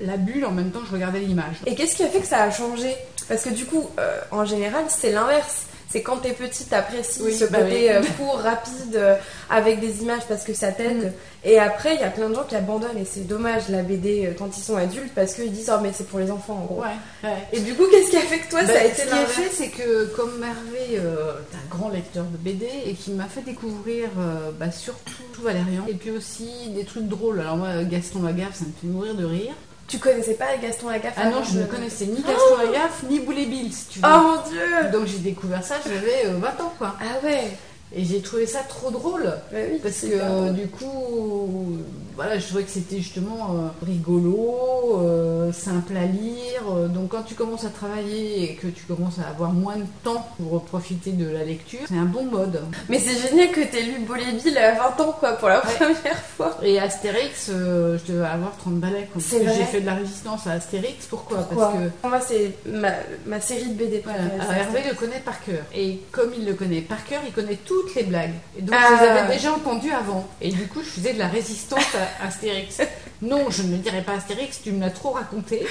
la 0.02 0.16
bulle 0.16 0.44
en 0.44 0.52
même 0.52 0.70
temps 0.70 0.80
que 0.80 0.86
je 0.88 0.92
regardais 0.92 1.20
l'image. 1.20 1.56
Et 1.66 1.74
qu'est-ce 1.74 1.96
qui 1.96 2.02
a 2.02 2.08
fait 2.08 2.20
que 2.20 2.26
ça 2.26 2.42
a 2.42 2.50
changé? 2.50 2.94
Parce 3.28 3.44
que 3.44 3.50
du 3.50 3.64
coup, 3.64 3.88
euh, 3.98 4.20
en 4.30 4.44
général, 4.44 4.84
c'est 4.88 5.10
l'inverse. 5.12 5.66
c'est 5.88 6.02
quand 6.02 6.16
t'es 6.16 6.32
petit, 6.32 6.64
t'apprécies 6.64 7.20
Oui, 7.22 7.34
ce 7.34 7.44
bah 7.44 7.58
côté 7.60 7.88
oui. 7.88 7.88
euh, 7.90 8.02
court, 8.18 8.38
rapide, 8.38 8.96
euh, 8.96 9.14
avec 9.50 9.78
des 9.78 10.02
images 10.02 10.22
parce 10.28 10.42
que 10.44 10.54
ça 10.54 10.72
t'aide. 10.72 11.06
Mm. 11.08 11.12
Et 11.44 11.58
après, 11.58 11.94
il 11.94 12.00
y 12.00 12.04
a 12.04 12.10
plein 12.10 12.28
de 12.30 12.34
gens 12.34 12.44
qui 12.44 12.54
abandonnent 12.56 12.96
et 12.98 13.04
c'est 13.04 13.26
dommage 13.26 13.68
la 13.68 13.82
BD 13.82 14.26
euh, 14.26 14.32
quand 14.36 14.56
ils 14.56 14.62
sont 14.62 14.76
adultes 14.76 15.12
parce 15.14 15.34
qu'ils 15.34 15.52
disent 15.52 15.70
oh 15.72 15.80
mais 15.82 15.90
c'est 15.92 16.06
pour 16.08 16.18
les 16.18 16.30
enfants 16.30 16.54
en 16.62 16.64
gros. 16.64 16.80
Ouais, 16.82 16.88
ouais. 17.28 17.36
Et 17.52 17.60
du 17.60 17.74
coup, 17.74 17.84
qu'est-ce 17.90 18.10
qui 18.10 18.16
a 18.16 18.20
fait 18.20 18.38
que 18.38 18.50
toi 18.50 18.62
Bah, 18.62 18.72
ça 18.72 18.80
a 18.80 18.84
été 18.84 19.02
ce 19.02 19.06
qui 19.06 19.12
a 19.12 19.26
fait, 19.26 19.50
c'est 19.52 19.68
que 19.68 20.06
comme 20.16 20.42
Hervé 20.42 20.98
euh, 20.98 21.32
est 21.52 21.56
un 21.56 21.68
grand 21.70 21.90
lecteur 21.90 22.24
de 22.24 22.36
BD 22.38 22.66
et 22.86 22.94
qui 22.94 23.10
m'a 23.12 23.26
fait 23.26 23.42
découvrir 23.42 24.08
bah, 24.58 24.70
surtout 24.72 25.12
tout 25.32 25.42
Valérian 25.42 25.84
et 25.88 25.94
puis 25.94 26.10
aussi 26.10 26.70
des 26.70 26.84
trucs 26.84 27.06
drôles. 27.08 27.40
Alors 27.40 27.56
moi, 27.56 27.84
Gaston 27.84 28.22
Lagaffe, 28.22 28.54
ça 28.56 28.64
me 28.64 28.72
fait 28.80 28.86
mourir 28.86 29.14
de 29.14 29.24
rire. 29.24 29.54
Tu 29.88 29.98
connaissais 29.98 30.34
pas 30.34 30.56
Gaston 30.62 30.88
Lagaffe 30.88 31.14
Ah 31.16 31.28
non, 31.28 31.42
je 31.44 31.58
ne 31.58 31.64
connaissais 31.64 32.06
ni 32.06 32.22
Gaston 32.22 32.56
Lagaffe 32.64 33.02
ni 33.08 33.20
Boulet 33.20 33.44
Bill, 33.46 33.72
si 33.72 33.86
tu 33.88 33.98
veux. 33.98 34.04
Oh 34.08 34.20
mon 34.22 34.50
dieu 34.50 34.90
Donc 34.92 35.06
j'ai 35.06 35.18
découvert 35.18 35.62
ça, 35.62 35.76
j'avais 35.84 36.26
euh, 36.26 36.38
20 36.38 36.48
ans 36.64 36.72
quoi. 36.78 36.96
Ah 37.00 37.24
ouais 37.24 37.50
Et 37.94 38.04
j'ai 38.04 38.22
trouvé 38.22 38.46
ça 38.46 38.60
trop 38.60 38.90
drôle. 38.90 39.24
Bah 39.24 39.58
oui, 39.70 39.78
Parce 39.82 40.00
que 40.00 40.06
euh, 40.12 40.50
du 40.50 40.66
coup, 40.68 41.78
voilà, 42.16 42.38
je 42.38 42.46
trouvais 42.46 42.62
que 42.64 42.70
c'était 42.70 42.98
justement 42.98 43.50
euh, 43.54 43.86
rigolo, 43.86 44.98
euh, 45.00 45.52
simple 45.52 45.96
à 45.96 46.04
lire. 46.06 46.62
Euh, 46.70 46.88
Donc 46.88 47.10
quand 47.10 47.22
tu 47.22 47.34
commences 47.34 47.64
à 47.64 47.68
travailler 47.70 48.44
et 48.50 48.54
que 48.56 48.66
tu 48.68 48.84
commences 48.84 49.18
à 49.18 49.28
avoir 49.30 49.52
moins 49.52 49.76
de 49.76 49.84
temps 50.04 50.26
pour 50.38 50.62
profiter 50.64 51.12
de 51.12 51.28
la 51.28 51.44
lecture, 51.44 51.80
c'est 51.88 51.96
un 51.98 52.04
bon 52.04 52.24
mode. 52.24 52.60
Mais 52.88 52.98
c'est 52.98 53.28
génial 53.28 53.50
que 53.50 53.60
t'aies 53.60 53.82
lu 53.82 54.00
Boléville 54.06 54.56
à 54.58 54.72
20 54.96 55.00
ans 55.04 55.16
quoi 55.18 55.32
pour 55.32 55.48
la 55.48 55.58
Ouais. 55.64 55.74
première 55.78 56.18
fois. 56.36 56.56
Et 56.62 56.78
Astérix, 56.78 57.48
euh, 57.50 57.98
je 58.04 58.12
devais 58.12 58.26
avoir 58.26 58.56
30 58.58 58.74
balais. 58.80 59.08
quoi. 59.12 59.20
C'est 59.24 59.44
J'ai 59.44 59.64
fait 59.64 59.80
de 59.80 59.86
la 59.86 59.94
résistance 59.94 60.46
à 60.46 60.52
Astérix. 60.52 61.06
Pourquoi, 61.06 61.38
Pourquoi? 61.38 61.68
Parce 61.72 61.78
que 61.84 61.88
Pour 62.00 62.10
moi, 62.10 62.20
c'est 62.20 62.52
ma, 62.66 62.90
ma 63.26 63.40
série 63.40 63.68
de 63.68 63.74
BD 63.74 64.00
Voilà. 64.04 64.20
Alors. 64.40 64.52
Hervé 64.52 64.80
le 64.88 64.94
connaît 64.94 65.20
par 65.24 65.42
cœur. 65.44 65.62
Et 65.74 66.00
comme 66.10 66.32
il 66.36 66.44
le 66.46 66.54
connaît 66.54 66.80
par 66.80 67.04
cœur, 67.04 67.20
il 67.26 67.32
connaît 67.32 67.58
toutes 67.64 67.94
les 67.94 68.02
blagues. 68.04 68.34
Et 68.58 68.62
donc, 68.62 68.74
Ah. 68.78 68.96
je 68.98 69.04
les 69.04 69.10
avais 69.10 69.34
déjà 69.34 69.52
entendues 69.52 69.92
avant. 69.92 70.26
Et 70.40 70.50
du 70.50 70.66
coup, 70.68 70.80
je 70.82 70.88
faisais 70.88 71.12
de 71.14 71.18
la 71.18 71.28
résistance 71.28 71.80
à 71.94 72.01
Astérix. 72.20 72.80
Non, 73.22 73.50
je 73.50 73.62
ne 73.62 73.76
dirais 73.76 74.02
pas 74.02 74.14
Astérix, 74.14 74.60
tu 74.62 74.72
me 74.72 74.80
l'as 74.80 74.90
trop 74.90 75.10
raconté. 75.12 75.66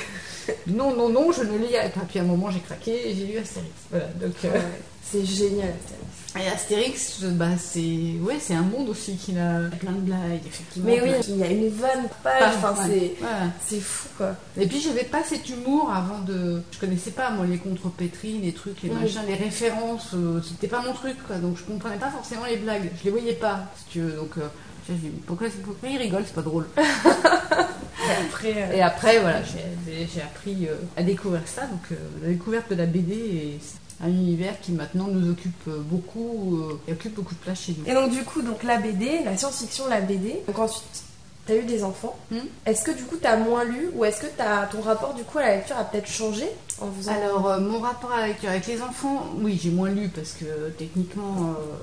Non, 0.68 0.96
non, 0.96 1.10
non, 1.10 1.32
je 1.32 1.44
ne 1.44 1.58
lirai 1.58 1.90
pas. 1.90 2.02
Puis 2.10 2.20
à 2.20 2.22
un 2.24 2.26
moment, 2.26 2.50
j'ai 2.50 2.60
craqué 2.62 3.10
et 3.10 3.16
j'ai 3.16 3.26
lu 3.26 3.38
Astérix. 3.38 3.72
Voilà. 3.90 4.06
Donc, 4.22 4.34
euh, 4.46 4.52
Ouais, 4.54 4.62
c'est 5.04 5.26
génial. 5.26 5.70
Astérix. 5.70 6.08
Et 6.40 6.48
Astérix, 6.48 7.24
bah, 7.34 7.46
c'est 7.60 8.16
ouais, 8.22 8.38
c'est 8.40 8.54
un 8.54 8.62
monde 8.62 8.88
aussi 8.88 9.18
qui 9.18 9.38
a 9.38 9.64
plein 9.80 9.92
de 9.92 10.00
blagues, 10.00 10.40
effectivement. 10.48 10.88
Mais 10.90 11.02
oui, 11.02 11.10
il 11.28 11.36
y 11.38 11.44
a 11.44 11.48
une 11.48 11.68
vanne 11.68 12.08
page. 12.24 12.54
Enfin, 12.56 12.74
c'est 12.88 13.16
Voilà. 13.20 13.52
fou 13.82 14.08
quoi. 14.18 14.36
Et 14.58 14.66
puis 14.66 14.80
j'avais 14.80 15.04
pas 15.04 15.24
cet 15.26 15.50
humour 15.50 15.92
avant 15.94 16.20
de. 16.20 16.62
Je 16.72 16.80
connaissais 16.80 17.12
pas 17.12 17.32
moi 17.32 17.46
les 17.46 17.58
contrepétries, 17.58 18.40
les 18.42 18.54
trucs, 18.54 18.82
les 18.82 18.90
Oui. 18.90 18.96
machins, 19.02 19.24
les 19.28 19.36
références. 19.36 20.12
euh, 20.14 20.40
C'était 20.42 20.70
pas 20.70 20.82
mon 20.82 20.94
truc 20.94 21.18
quoi. 21.28 21.36
Donc 21.36 21.58
je 21.58 21.64
comprenais 21.64 21.98
pas 21.98 22.10
forcément 22.12 22.46
les 22.46 22.56
blagues. 22.58 22.90
Je 23.00 23.04
les 23.04 23.12
voyais 23.12 23.34
pas. 23.34 23.60
Si 23.78 23.84
tu 23.92 24.00
veux. 24.00 24.14
Donc 24.14 24.32
euh, 24.38 24.48
je 24.88 24.94
dit, 24.94 25.10
pourquoi, 25.26 25.48
pourquoi 25.64 25.90
ils 25.90 25.98
rigolent 25.98 26.24
C'est 26.26 26.36
pas 26.36 26.42
drôle. 26.42 26.68
Et 26.78 28.26
après, 28.28 28.54
euh, 28.58 28.74
Et 28.74 28.82
après 28.82 29.20
voilà, 29.20 29.42
j'ai 29.44 30.08
j'ai 30.14 30.22
appris 30.22 30.68
euh, 30.68 30.76
à 30.98 31.04
découvrir 31.04 31.42
ça. 31.46 31.62
Donc 31.68 31.82
euh, 31.92 31.96
la 32.24 32.30
découverte 32.30 32.70
de 32.70 32.76
la 32.76 32.86
BD 32.88 33.14
et 33.14 33.60
c'est 33.62 34.04
un 34.06 34.10
univers 34.10 34.60
qui 34.60 34.72
maintenant 34.72 35.08
nous 35.08 35.30
occupe 35.32 35.70
beaucoup 35.70 36.60
euh, 36.64 36.80
et 36.88 36.94
occupe 36.94 37.14
beaucoup 37.14 37.36
de 37.36 37.40
place 37.40 37.62
chez 37.62 37.76
nous. 37.78 37.90
Et 37.90 37.94
donc 37.94 38.10
du 38.12 38.24
coup, 38.24 38.42
donc 38.42 38.64
la 38.64 38.78
BD, 38.78 39.20
la 39.24 39.38
science-fiction, 39.38 39.88
la 39.88 40.02
BD. 40.02 40.42
Donc 40.48 40.58
ensuite, 40.58 41.04
t'as 41.46 41.56
eu 41.56 41.64
des 41.64 41.84
enfants. 41.84 42.18
Hmm. 42.32 42.40
Est-ce 42.66 42.84
que 42.84 42.92
du 42.92 43.04
coup 43.04 43.18
t'as 43.22 43.38
moins 43.38 43.64
lu 43.64 43.92
ou 43.94 44.04
est-ce 44.04 44.22
que 44.22 44.28
t'as 44.36 44.66
ton 44.66 44.82
rapport 44.82 45.14
du 45.14 45.24
coup 45.24 45.38
à 45.38 45.44
la 45.44 45.56
lecture 45.58 45.78
a 45.78 45.84
peut-être 45.84 46.08
changé 46.10 46.46
en 46.82 46.92
faisant 46.92 47.14
Alors 47.14 47.48
euh, 47.52 47.60
mon 47.60 47.80
rapport 47.80 48.12
avec, 48.12 48.44
avec 48.44 48.66
les 48.66 48.82
enfants, 48.82 49.28
oui 49.40 49.60
j'ai 49.62 49.70
moins 49.70 49.90
lu 49.90 50.10
parce 50.10 50.32
que 50.34 50.70
techniquement. 50.78 51.52
euh, 51.60 51.76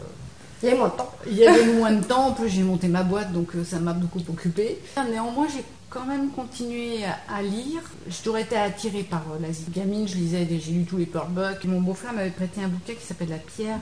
Il 0.62 0.68
y 0.68 0.72
a 0.72 0.76
moins 0.76 0.88
de 0.88 0.96
temps. 0.96 1.12
Il 1.26 1.36
y 1.36 1.46
avait 1.46 1.72
moins 1.72 1.92
de 1.92 2.04
temps, 2.04 2.26
en 2.28 2.32
plus 2.32 2.48
j'ai 2.48 2.62
monté 2.62 2.88
ma 2.88 3.02
boîte, 3.02 3.32
donc 3.32 3.54
euh, 3.54 3.64
ça 3.64 3.78
m'a 3.78 3.92
beaucoup 3.92 4.20
occupé. 4.28 4.78
Néanmoins, 5.10 5.46
j'ai 5.52 5.64
quand 5.90 6.04
même 6.04 6.30
continué 6.30 7.04
à, 7.04 7.42
lire. 7.42 7.82
J'ai 8.08 8.18
toujours 8.18 8.38
été 8.38 8.56
attirée 8.56 9.04
par 9.04 9.22
euh, 9.32 9.38
l'Asie. 9.40 9.66
Gamine, 9.70 10.06
je 10.08 10.16
lisais, 10.16 10.46
j'ai 10.50 10.72
lu 10.72 10.84
tous 10.84 10.96
les 10.96 11.06
Pearl. 11.06 11.28
Mon 11.64 11.80
beau-frère 11.80 12.12
m'avait 12.12 12.30
prêté 12.30 12.62
un 12.62 12.68
bouquin 12.68 12.94
qui 12.94 13.04
s'appelle 13.04 13.30
La 13.30 13.38
pierre 13.38 13.78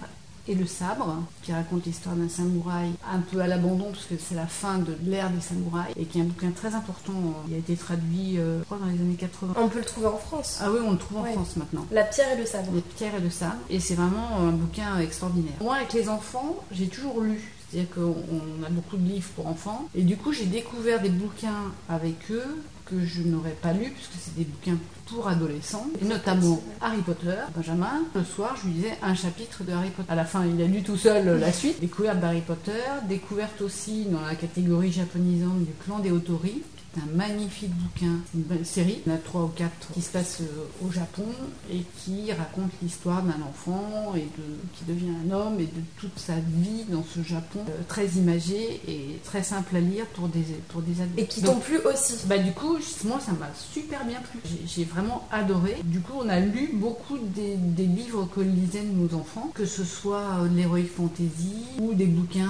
et 0.48 0.54
le 0.54 0.66
sabre, 0.66 1.16
qui 1.42 1.52
raconte 1.52 1.86
l'histoire 1.86 2.14
d'un 2.14 2.28
samouraï 2.28 2.90
un 3.12 3.20
peu 3.20 3.40
à 3.40 3.46
l'abandon, 3.46 3.90
parce 3.92 4.04
que 4.06 4.14
c'est 4.18 4.34
la 4.34 4.46
fin 4.46 4.78
de 4.78 4.96
l'ère 5.04 5.30
des 5.30 5.40
samouraïs, 5.40 5.92
et 5.96 6.04
qui 6.04 6.18
est 6.18 6.22
un 6.22 6.24
bouquin 6.26 6.50
très 6.50 6.74
important. 6.74 7.14
Il 7.48 7.54
a 7.54 7.58
été 7.58 7.76
traduit, 7.76 8.38
euh, 8.38 8.60
je 8.60 8.64
crois, 8.64 8.78
dans 8.78 8.86
les 8.86 9.00
années 9.00 9.14
80. 9.16 9.54
On 9.56 9.68
peut 9.68 9.78
le 9.78 9.84
trouver 9.84 10.06
en 10.06 10.18
France. 10.18 10.58
Ah 10.62 10.68
oui, 10.70 10.78
on 10.84 10.92
le 10.92 10.98
trouve 10.98 11.18
en 11.18 11.22
Ouais. 11.22 11.32
France 11.32 11.56
maintenant. 11.56 11.84
La 11.90 12.04
pierre 12.04 12.32
et 12.32 12.36
le 12.38 12.46
sabre. 12.46 12.70
Les 12.74 12.80
pierres 12.80 13.14
et 13.16 13.20
le 13.20 13.30
sable. 13.30 13.56
Et 13.70 13.80
c'est 13.80 13.94
vraiment 13.94 14.38
un 14.38 14.52
bouquin 14.52 14.98
extraordinaire. 15.00 15.54
Moi, 15.60 15.76
avec 15.76 15.92
les 15.92 16.08
enfants, 16.08 16.56
j'ai 16.72 16.86
toujours 16.88 17.20
lu. 17.20 17.40
C'est-à-dire 17.76 17.94
qu'on 17.94 18.14
on 18.32 18.64
a 18.64 18.70
beaucoup 18.70 18.96
de 18.96 19.06
livres 19.06 19.28
pour 19.36 19.46
enfants. 19.46 19.86
Et 19.94 20.02
du 20.02 20.16
coup, 20.16 20.32
j'ai 20.32 20.46
découvert 20.46 21.02
des 21.02 21.10
bouquins 21.10 21.72
avec 21.90 22.30
eux 22.30 22.62
que 22.86 23.04
je 23.04 23.20
n'aurais 23.20 23.56
pas 23.60 23.74
lus, 23.74 23.90
puisque 23.90 24.14
c'est 24.18 24.34
des 24.34 24.44
bouquins 24.44 24.78
pour 25.06 25.28
adolescents, 25.28 25.86
et 26.00 26.04
notamment 26.06 26.62
Harry 26.80 27.02
Potter. 27.02 27.34
Benjamin, 27.54 28.04
le 28.14 28.24
soir, 28.24 28.56
je 28.60 28.68
lui 28.68 28.74
disais 28.76 28.96
un 29.02 29.14
chapitre 29.14 29.62
de 29.62 29.72
Harry 29.72 29.90
Potter. 29.90 30.10
À 30.10 30.14
la 30.14 30.24
fin, 30.24 30.46
il 30.46 30.60
a 30.62 30.66
lu 30.66 30.82
tout 30.82 30.96
seul 30.96 31.38
la 31.38 31.52
suite. 31.52 31.80
Découverte 31.80 32.18
d'Harry 32.20 32.40
Potter, 32.40 32.80
découverte 33.08 33.60
aussi 33.60 34.06
dans 34.06 34.22
la 34.22 34.36
catégorie 34.36 34.90
japonisante 34.92 35.58
du 35.58 35.72
clan 35.84 35.98
des 35.98 36.12
Otori, 36.12 36.62
qui 36.96 37.00
est 37.00 37.12
un 37.12 37.16
magnifique 37.16 37.70
bouquin, 37.74 38.18
une 38.34 38.42
belle 38.42 38.66
série. 38.66 39.00
Il 39.06 39.10
y 39.10 39.14
en 39.14 39.16
a 39.16 39.18
trois 39.18 39.42
ou 39.42 39.48
quatre 39.48 39.88
qui 39.92 40.02
se 40.02 40.10
passent 40.10 40.40
euh, 40.40 40.86
au 40.86 40.90
Japon 40.90 41.24
et 41.72 41.82
qui 41.98 42.32
raconte 42.32 42.70
l'histoire 42.82 43.22
d'un 43.22 43.42
enfant 43.48 44.14
et 44.16 44.20
de, 44.20 44.44
qui 44.74 44.84
devient 44.84 45.12
un 45.26 45.30
homme 45.34 45.60
et 45.60 45.64
de 45.66 45.82
toute 45.98 46.18
sa 46.18 46.34
vie 46.36 46.84
dans 46.88 47.04
ce 47.14 47.22
Japon 47.22 47.60
euh, 47.68 47.82
très 47.88 48.06
imagé 48.10 48.80
et 48.88 49.18
très 49.24 49.42
simple 49.42 49.76
à 49.76 49.80
lire 49.80 50.06
pour 50.14 50.28
des, 50.28 50.44
pour 50.68 50.82
des 50.82 51.00
adultes. 51.00 51.18
Et 51.18 51.26
qui 51.26 51.42
t'ont 51.42 51.58
plu 51.58 51.78
aussi. 51.78 52.14
bah 52.26 52.38
du 52.38 52.52
coup, 52.52 52.76
moi 53.04 53.20
ça 53.20 53.32
m'a 53.32 53.50
super 53.72 54.04
bien 54.04 54.20
plu. 54.20 54.40
J'ai- 54.66 54.84
vraiment 54.86 55.26
adoré. 55.32 55.76
Du 55.84 56.00
coup, 56.00 56.12
on 56.24 56.28
a 56.28 56.38
lu 56.38 56.70
beaucoup 56.74 57.18
des, 57.18 57.56
des 57.56 57.86
livres 57.86 58.28
que 58.34 58.40
lisaient 58.40 58.84
nos 58.84 59.16
enfants, 59.18 59.50
que 59.54 59.66
ce 59.66 59.82
soit 59.84 60.22
euh, 60.42 60.48
de 60.48 60.56
l'heroic 60.56 60.84
fantasy 60.96 61.52
ou 61.80 61.92
des 61.94 62.06
bouquins 62.06 62.46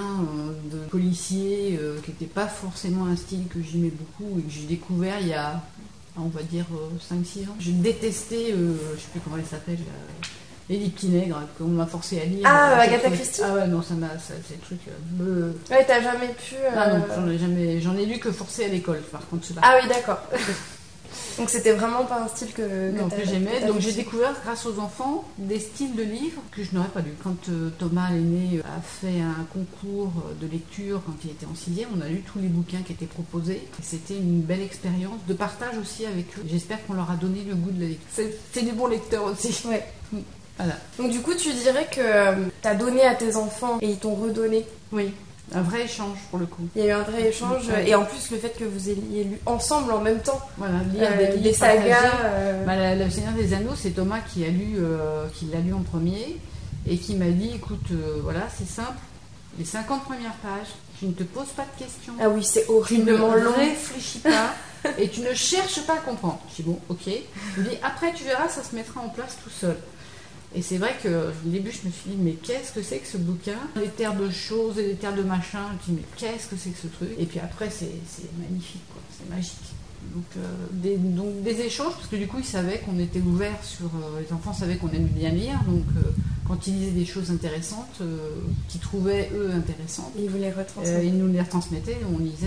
de 0.70 0.78
policiers 0.90 1.78
qui 2.04 2.10
n'étaient 2.10 2.26
pas 2.26 2.46
forcément 2.46 3.06
un 3.06 3.16
style 3.16 3.46
que 3.48 3.62
j'aimais 3.62 3.90
beaucoup 3.90 4.35
et 4.38 4.42
que 4.42 4.50
j'ai 4.50 4.66
découvert 4.66 5.16
il 5.20 5.28
y 5.28 5.34
a, 5.34 5.60
on 6.18 6.28
va 6.28 6.42
dire, 6.42 6.64
5-6 7.10 7.44
ans. 7.48 7.54
J'ai 7.58 7.72
détesté, 7.72 8.52
euh, 8.52 8.74
je 8.96 9.00
sais 9.00 9.08
plus 9.12 9.20
comment 9.20 9.36
elle 9.38 9.46
s'appelle. 9.46 9.78
euh, 9.80 10.24
Dix 10.68 10.90
Petits 10.90 11.08
Nègres, 11.08 11.42
qu'on 11.58 11.68
m'a 11.68 11.86
forcé 11.86 12.20
à 12.20 12.24
lire. 12.24 12.40
Ah, 12.44 12.72
Euh, 12.72 12.80
Agatha 12.80 13.08
Christie 13.10 13.40
Ah 13.44 13.54
ouais, 13.54 13.68
non, 13.68 13.82
ça 13.82 13.94
m'a. 13.94 14.08
ça- 14.18 14.34
C'est 14.48 14.54
le 14.56 14.60
truc. 14.62 14.80
euh. 15.20 15.52
Ouais, 15.70 15.84
t'as 15.86 16.02
jamais 16.02 16.26
pu. 16.28 16.56
euh, 16.56 16.70
Ah 16.76 16.88
non, 16.98 17.04
j'en 17.14 17.28
ai 17.30 17.38
jamais. 17.38 17.80
J'en 17.80 17.96
ai 17.96 18.04
lu 18.04 18.18
que 18.18 18.32
forcé 18.32 18.64
à 18.64 18.68
l'école, 18.68 19.00
par 19.12 19.24
contre, 19.28 19.44
cela. 19.46 19.60
Ah 19.62 19.78
oui, 19.80 19.88
d'accord. 19.88 20.18
Donc 21.38 21.50
c'était 21.50 21.72
vraiment 21.72 22.04
pas 22.04 22.22
un 22.22 22.28
style 22.28 22.52
que, 22.52 22.62
que 22.92 23.16
que 23.16 23.26
j'aimais. 23.26 23.60
Donc 23.66 23.80
j'ai 23.80 23.92
découvert 23.92 24.34
grâce 24.44 24.64
aux 24.66 24.78
enfants 24.78 25.24
des 25.38 25.60
styles 25.60 25.94
de 25.94 26.02
livres 26.02 26.40
que 26.50 26.62
je 26.62 26.74
n'aurais 26.74 26.88
pas 26.88 27.00
lu. 27.00 27.12
Quand 27.22 27.36
euh, 27.50 27.70
Thomas 27.78 28.10
l'aîné 28.10 28.60
a 28.64 28.80
fait 28.80 29.20
un 29.20 29.44
concours 29.52 30.12
de 30.40 30.46
lecture 30.46 31.02
quand 31.04 31.12
il 31.24 31.30
était 31.30 31.46
en 31.46 31.54
sixième, 31.54 31.88
on 31.96 32.00
a 32.00 32.08
lu 32.08 32.22
tous 32.32 32.38
les 32.38 32.48
bouquins 32.48 32.80
qui 32.86 32.92
étaient 32.92 33.04
proposés. 33.06 33.62
C'était 33.82 34.16
une 34.16 34.40
belle 34.40 34.62
expérience 34.62 35.20
de 35.28 35.34
partage 35.34 35.76
aussi 35.78 36.06
avec 36.06 36.26
eux. 36.38 36.42
J'espère 36.48 36.84
qu'on 36.86 36.94
leur 36.94 37.10
a 37.10 37.16
donné 37.16 37.42
le 37.46 37.54
goût 37.54 37.70
de 37.70 37.80
la 37.82 37.88
lecture. 37.88 38.06
C'est- 38.52 38.62
des 38.64 38.72
bons 38.72 38.86
lecteurs 38.88 39.24
aussi. 39.24 39.66
Ouais. 39.68 39.84
Voilà. 40.58 40.72
Donc 40.98 41.10
du 41.10 41.20
coup, 41.20 41.34
tu 41.34 41.52
dirais 41.52 41.86
que 41.92 42.00
euh, 42.00 42.34
t'as 42.62 42.74
donné 42.74 43.02
à 43.02 43.14
tes 43.14 43.36
enfants 43.36 43.76
et 43.82 43.90
ils 43.90 43.98
t'ont 43.98 44.14
redonné. 44.14 44.64
Oui. 44.90 45.12
Un 45.54 45.62
vrai 45.62 45.84
échange 45.84 46.18
pour 46.30 46.38
le 46.40 46.46
coup. 46.46 46.66
Il 46.74 46.82
y 46.82 46.84
a 46.86 46.88
eu 46.88 46.90
un 46.92 47.02
vrai 47.02 47.28
échange 47.28 47.68
Ouais. 47.68 47.88
et 47.88 47.94
en 47.94 48.04
plus 48.04 48.30
le 48.32 48.36
fait 48.38 48.50
que 48.58 48.64
vous 48.64 48.88
ayez 48.90 49.24
lu 49.24 49.38
ensemble 49.46 49.92
en 49.92 50.00
même 50.00 50.18
temps 50.20 50.40
Voilà, 50.56 50.78
lire 50.92 51.08
euh, 51.08 51.36
des 51.36 51.52
sagas. 51.52 51.98
euh, 52.24 52.64
Bah, 52.64 52.74
la- 52.76 52.96
Le 52.96 53.08
Seigneur 53.10 53.32
des 53.32 53.54
Anneaux, 53.54 53.74
c'est 53.76 53.90
Thomas 53.90 54.18
qui 54.20 54.44
a 54.44 54.48
lu, 54.48 54.74
euh, 54.78 55.26
qui 55.34 55.46
l'a 55.46 55.60
lu 55.60 55.72
en 55.72 55.82
premier 55.82 56.36
et 56.88 56.98
qui 56.98 57.14
m'a 57.14 57.30
dit, 57.30 57.52
écoute, 57.54 57.86
euh, 57.92 58.18
voilà, 58.24 58.40
c'est 58.56 58.68
simple, 58.68 58.98
les 59.58 59.64
50 59.64 60.04
premières 60.04 60.34
pages, 60.42 60.68
tu 60.98 61.06
ne 61.06 61.12
te 61.12 61.22
poses 61.22 61.48
pas 61.56 61.64
de 61.64 61.78
questions, 61.84 62.12
Ah 62.20 62.28
oui, 62.28 62.42
c'est 62.44 62.64
tu 62.66 62.72
ne 62.72 62.76
horriblement 62.76 63.34
long. 63.34 63.52
réfléchis 63.56 64.18
pas 64.18 64.52
et 64.98 65.08
tu 65.08 65.20
ne 65.20 65.32
cherches 65.32 65.80
pas 65.86 65.94
à 65.94 65.98
comprendre. 65.98 66.40
Je 66.50 66.56
dis 66.56 66.62
bon, 66.68 66.78
ok. 66.88 67.06
Il 67.06 67.62
dit, 67.64 67.76
après 67.82 68.12
tu 68.14 68.24
verras, 68.24 68.48
ça 68.48 68.62
se 68.64 68.74
mettra 68.74 69.00
en 69.00 69.08
place 69.10 69.36
tout 69.44 69.50
seul. 69.50 69.76
Et 70.56 70.62
c'est 70.62 70.78
vrai 70.78 70.94
que 71.02 71.08
au 71.08 71.48
début, 71.48 71.70
je 71.70 71.86
me 71.86 71.92
suis 71.92 72.10
dit, 72.10 72.16
mais 72.18 72.32
qu'est-ce 72.32 72.72
que 72.72 72.82
c'est 72.82 72.98
que 72.98 73.06
ce 73.06 73.18
bouquin? 73.18 73.58
Les 73.76 73.88
terres 73.88 74.16
de 74.16 74.30
choses 74.30 74.78
et 74.78 74.86
les 74.88 74.94
terres 74.94 75.14
de 75.14 75.22
machin. 75.22 75.60
Je 75.82 75.92
dis, 75.92 75.98
mais 75.98 76.04
qu'est-ce 76.16 76.46
que 76.48 76.56
c'est 76.56 76.70
que 76.70 76.78
ce 76.78 76.86
truc? 76.86 77.10
Et 77.18 77.26
puis 77.26 77.38
après, 77.40 77.68
c'est 77.70 77.90
magnifique, 78.40 78.82
quoi. 78.92 79.02
C'est 79.10 79.28
magique. 79.28 79.74
Donc, 80.14 80.24
euh, 80.38 80.40
des, 80.72 80.96
donc 80.96 81.42
des 81.42 81.60
échanges, 81.60 81.92
parce 81.94 82.06
que 82.06 82.16
du 82.16 82.26
coup, 82.26 82.38
ils 82.38 82.44
savaient 82.44 82.78
qu'on 82.78 82.98
était 82.98 83.20
ouvert 83.20 83.62
sur. 83.62 83.86
euh, 83.86 84.20
les 84.26 84.32
enfants 84.32 84.52
savaient 84.54 84.76
qu'on 84.76 84.88
aimait 84.90 85.10
bien 85.14 85.30
lire, 85.30 85.60
donc 85.68 85.84
euh, 85.98 86.10
quand 86.48 86.66
ils 86.68 86.74
lisaient 86.78 86.90
des 86.92 87.04
choses 87.04 87.30
intéressantes, 87.30 88.00
qu'ils 88.68 88.80
trouvaient 88.80 89.28
eux 89.34 89.50
intéressantes, 89.52 90.12
Ils 90.18 90.30
voulaient 90.30 90.52
euh, 90.56 90.58
retransmettre. 90.60 91.02
ils 91.04 91.18
nous 91.18 91.30
les 91.30 91.40
retransmettaient, 91.42 91.98
on 92.14 92.18
lisait. 92.18 92.46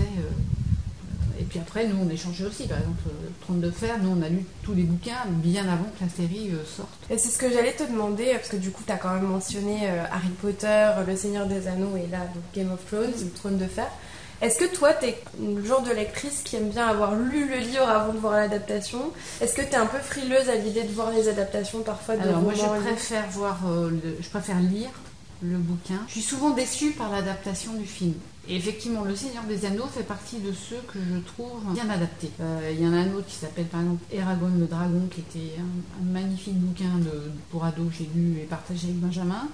Euh, 1.50 1.52
puis 1.52 1.58
après, 1.58 1.86
nous, 1.86 1.96
on 2.04 2.08
échangeait 2.10 2.44
aussi. 2.46 2.66
Par 2.66 2.78
exemple, 2.78 3.02
euh, 3.08 3.28
Trône 3.42 3.60
de 3.60 3.70
Fer, 3.70 3.96
nous, 4.02 4.16
on 4.18 4.22
a 4.22 4.28
lu 4.28 4.44
tous 4.62 4.74
les 4.74 4.84
bouquins 4.84 5.24
bien 5.28 5.64
avant 5.64 5.84
que 5.98 6.04
la 6.04 6.08
série 6.08 6.50
euh, 6.52 6.64
sorte. 6.64 6.88
Et 7.10 7.18
c'est 7.18 7.28
ce 7.28 7.38
que 7.38 7.50
j'allais 7.52 7.72
te 7.74 7.82
demander, 7.84 8.32
parce 8.34 8.48
que 8.48 8.56
du 8.56 8.70
coup, 8.70 8.82
tu 8.86 8.92
as 8.92 8.96
quand 8.96 9.12
même 9.14 9.26
mentionné 9.26 9.90
euh, 9.90 10.04
Harry 10.12 10.28
Potter, 10.40 10.90
Le 11.06 11.16
Seigneur 11.16 11.46
des 11.46 11.66
Anneaux 11.68 11.96
et 11.96 12.06
là, 12.10 12.18
donc 12.34 12.42
Game 12.54 12.72
of 12.72 12.84
Thrones, 12.86 13.12
Le 13.22 13.30
Trône 13.30 13.58
de 13.58 13.66
Fer. 13.66 13.88
Est-ce 14.42 14.58
que 14.58 14.74
toi, 14.74 14.94
tu 14.94 15.04
es 15.06 15.18
le 15.38 15.62
genre 15.62 15.82
de 15.82 15.90
lectrice 15.92 16.40
qui 16.42 16.56
aime 16.56 16.70
bien 16.70 16.86
avoir 16.86 17.14
lu 17.14 17.46
le 17.46 17.58
livre 17.58 17.86
avant 17.86 18.14
de 18.14 18.18
voir 18.18 18.32
l'adaptation? 18.34 19.12
Est-ce 19.42 19.54
que 19.54 19.60
tu 19.60 19.68
es 19.72 19.74
un 19.76 19.84
peu 19.84 19.98
frileuse 19.98 20.48
à 20.48 20.54
l'idée 20.54 20.82
de 20.84 20.92
voir 20.92 21.10
les 21.10 21.28
adaptations 21.28 21.80
parfois 21.82 22.16
de 22.16 22.22
Alors, 22.22 22.40
moi, 22.40 22.54
je 22.54 22.62
préfère 22.80 23.28
voir, 23.32 23.58
euh, 23.68 23.90
le- 23.90 24.16
je 24.18 24.28
préfère 24.30 24.58
lire 24.60 24.88
le 25.42 25.58
bouquin. 25.58 26.00
Je 26.08 26.12
suis 26.12 26.22
souvent 26.22 26.50
déçue 26.50 26.92
par 26.92 27.10
l'adaptation 27.10 27.74
du 27.74 27.84
film. 27.84 28.14
Et 28.50 28.56
effectivement, 28.56 29.04
Le 29.04 29.14
Seigneur 29.14 29.44
des 29.44 29.64
Anneaux 29.64 29.86
fait 29.86 30.02
partie 30.02 30.38
de 30.40 30.52
ceux 30.52 30.80
que 30.92 30.98
je 30.98 31.20
trouve 31.20 31.72
bien 31.72 31.88
adaptés. 31.88 32.30
Euh, 32.40 32.72
Il 32.72 32.82
y 32.82 32.86
en 32.86 32.92
a 32.92 32.96
un 32.96 33.12
autre 33.14 33.26
qui 33.28 33.36
s'appelle 33.36 33.66
par 33.66 33.80
exemple 33.80 34.02
Eragon 34.12 34.50
le 34.58 34.66
Dragon, 34.66 35.08
qui 35.08 35.20
était 35.20 35.54
un, 35.60 36.12
magnifique 36.12 36.56
bouquin 36.56 36.90
pour 37.50 37.64
ados 37.64 37.86
que 37.90 37.98
j'ai 37.98 38.10
lu 38.12 38.40
et 38.40 38.46
partagé 38.46 38.88
avec 38.88 38.98
Benjamin. 38.98 39.48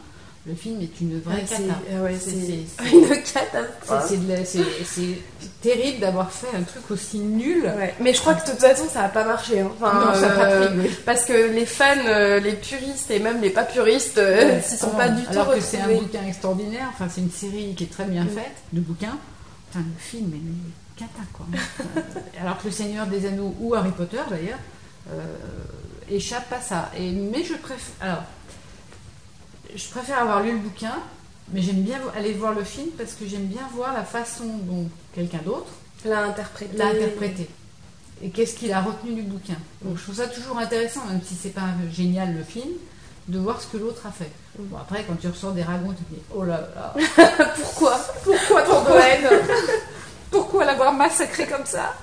Le 0.48 0.54
film 0.54 0.80
est 0.80 1.00
une 1.00 1.20
vraie 1.20 1.42
Ah, 1.42 1.46
c'est- 1.46 1.62
cata. 1.66 1.80
ah 1.90 2.84
une 2.92 3.08
catastrophe. 3.08 4.54
c'est 4.84 5.18
terrible 5.60 5.98
d'avoir 6.00 6.30
fait 6.30 6.56
un 6.56 6.62
truc 6.62 6.88
aussi 6.92 7.18
nul. 7.18 7.64
Ouais. 7.64 7.94
Mais 8.00 8.14
je 8.14 8.20
crois 8.20 8.34
que 8.34 8.46
de 8.46 8.52
toute 8.52 8.60
façon, 8.60 8.84
ça 8.88 9.02
n'a 9.02 9.08
pas 9.08 9.24
marché. 9.24 9.58
hein. 9.60 9.70
Enfin, 9.80 9.92
Non, 10.06 10.14
ça 10.14 10.26
a 10.32 10.36
pas 10.36 10.44
euh, 10.52 10.68
pris, 10.68 10.78
oui. 10.88 10.90
Parce 11.04 11.24
que 11.24 11.32
les 11.32 11.66
fans, 11.66 11.84
euh, 12.06 12.38
les 12.38 12.52
puristes 12.52 13.10
et 13.10 13.18
même 13.18 13.40
les 13.40 13.50
pas 13.50 13.64
puristes, 13.64 14.18
euh, 14.18 14.36
Ouais. 14.56 14.62
s'y 14.62 14.76
sont 14.76 14.90
pas 14.90 15.08
du 15.08 15.24
tout 15.24 15.30
Alors 15.32 15.52
que 15.52 15.60
c'est 15.60 15.80
un 15.80 15.88
bouquin 15.88 16.24
extraordinaire, 16.28 16.90
enfin 16.92 17.08
c'est 17.12 17.22
une 17.22 17.30
série 17.32 17.74
qui 17.74 17.82
est 17.84 17.92
très 17.92 18.04
bien 18.04 18.24
faite, 18.26 18.54
de 18.72 18.80
bouquins. 18.80 19.18
Enfin 19.70 19.80
le 19.80 19.98
film 19.98 20.32
est 20.32 20.96
cata 21.00 21.22
quoi. 21.32 21.46
Euh, 21.96 22.00
alors 22.40 22.58
que 22.58 22.66
le 22.66 22.70
Seigneur 22.72 23.06
des 23.08 23.26
Anneaux 23.26 23.52
ou 23.60 23.74
Harry 23.74 23.90
Potter 23.90 24.20
d'ailleurs 24.30 24.60
euh, 25.12 25.20
échappe 26.08 26.52
à 26.52 26.60
ça. 26.60 26.90
Et, 26.96 27.10
mais 27.10 27.42
je 27.42 27.54
préfère 27.54 27.78
alors 28.00 28.22
je 29.76 29.88
préfère 29.88 30.18
avoir 30.18 30.42
lu 30.42 30.52
le 30.52 30.58
bouquin, 30.58 30.94
mais 31.52 31.60
j'aime 31.60 31.82
bien 31.82 32.00
aller 32.16 32.32
voir 32.32 32.54
le 32.54 32.64
film 32.64 32.88
parce 32.98 33.12
que 33.12 33.26
j'aime 33.26 33.46
bien 33.46 33.62
voir 33.74 33.92
la 33.92 34.04
façon 34.04 34.46
dont 34.62 34.88
quelqu'un 35.14 35.40
d'autre 35.44 35.70
l'a 36.04 36.24
interprété. 36.24 36.76
l'a 36.76 36.88
interprété. 36.88 37.48
Et 38.22 38.30
qu'est-ce 38.30 38.56
qu'il 38.56 38.72
a 38.72 38.80
retenu 38.80 39.12
du 39.12 39.22
bouquin. 39.22 39.56
Donc 39.82 39.98
je 39.98 40.02
trouve 40.02 40.16
ça 40.16 40.26
toujours 40.26 40.58
intéressant, 40.58 41.04
même 41.06 41.20
si 41.22 41.34
c'est 41.34 41.50
pas 41.50 41.68
génial 41.92 42.34
le 42.34 42.42
film, 42.42 42.70
de 43.28 43.38
voir 43.38 43.60
ce 43.60 43.66
que 43.66 43.76
l'autre 43.76 44.06
a 44.06 44.10
fait. 44.10 44.30
Bon 44.58 44.78
après 44.78 45.04
quand 45.06 45.16
tu 45.20 45.28
ressors 45.28 45.52
des 45.52 45.62
ragons, 45.62 45.92
tu 45.92 46.02
te 46.04 46.14
dis 46.14 46.22
oh 46.34 46.42
là 46.42 46.68
là, 46.74 46.94
Pourquoi? 47.56 47.98
Pourquoi 48.24 48.62
tant 48.62 48.82
de 48.84 48.90
haine 48.90 49.28
Pourquoi 50.30 50.64
l'avoir 50.64 50.92
massacré 50.94 51.46
comme 51.46 51.66
ça? 51.66 51.94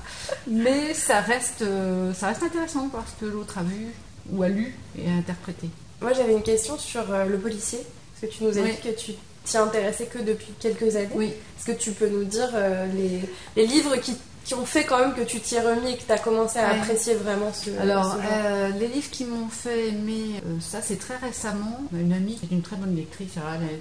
Mais 0.47 0.93
ça 0.93 1.21
reste, 1.21 1.63
euh, 1.63 2.13
ça 2.13 2.27
reste 2.27 2.43
intéressant 2.43 2.85
de 2.85 2.91
voir 2.91 3.03
ce 3.07 3.25
que 3.25 3.29
l'autre 3.29 3.57
a 3.57 3.63
vu 3.63 3.87
ou 4.31 4.43
a 4.43 4.49
lu 4.49 4.75
et 4.97 5.09
a 5.09 5.13
interprété. 5.13 5.69
Moi, 6.03 6.13
j'avais 6.13 6.33
une 6.33 6.43
question 6.43 6.77
sur 6.77 7.11
euh, 7.11 7.25
le 7.25 7.37
policier. 7.39 7.79
Parce 8.21 8.31
que 8.31 8.37
tu 8.37 8.43
nous 8.43 8.57
as 8.57 8.61
Oui. 8.61 8.71
dit 8.71 8.89
que 8.91 8.95
tu 8.95 9.11
t'y 9.45 9.57
intéressais 9.57 10.05
que 10.05 10.19
depuis 10.19 10.53
quelques 10.59 10.95
années. 10.95 11.09
Oui. 11.15 11.27
Est-ce 11.57 11.65
que 11.65 11.77
tu 11.77 11.91
peux 11.91 12.07
nous 12.07 12.23
dire 12.25 12.49
euh, 12.53 12.85
les, 12.93 13.19
les 13.55 13.67
livres 13.67 13.95
qui, 13.97 14.15
qui 14.45 14.53
ont 14.53 14.65
fait 14.65 14.85
quand 14.85 14.99
même 14.99 15.13
que 15.13 15.21
tu 15.21 15.39
t'y 15.41 15.55
es 15.55 15.59
remis 15.61 15.91
et 15.93 15.97
que 15.97 16.03
tu 16.03 16.11
as 16.11 16.19
commencé 16.19 16.59
à 16.59 16.71
Ouais. 16.73 16.79
apprécier 16.79 17.15
vraiment 17.15 17.51
ce, 17.51 17.69
Alors, 17.81 18.05
ce 18.05 18.21
genre 18.21 18.31
euh, 18.31 18.69
les 18.79 18.87
livres 18.87 19.09
qui 19.11 19.25
m'ont 19.25 19.49
fait 19.49 19.89
aimer, 19.89 20.41
euh, 20.45 20.59
ça 20.61 20.81
c'est 20.81 20.95
très 20.97 21.17
récemment. 21.17 21.81
Une 21.93 22.13
amie 22.13 22.35
qui 22.35 22.45
est 22.45 22.55
une 22.55 22.61
très 22.61 22.75
bonne 22.77 22.95
lectrice, 22.95 23.31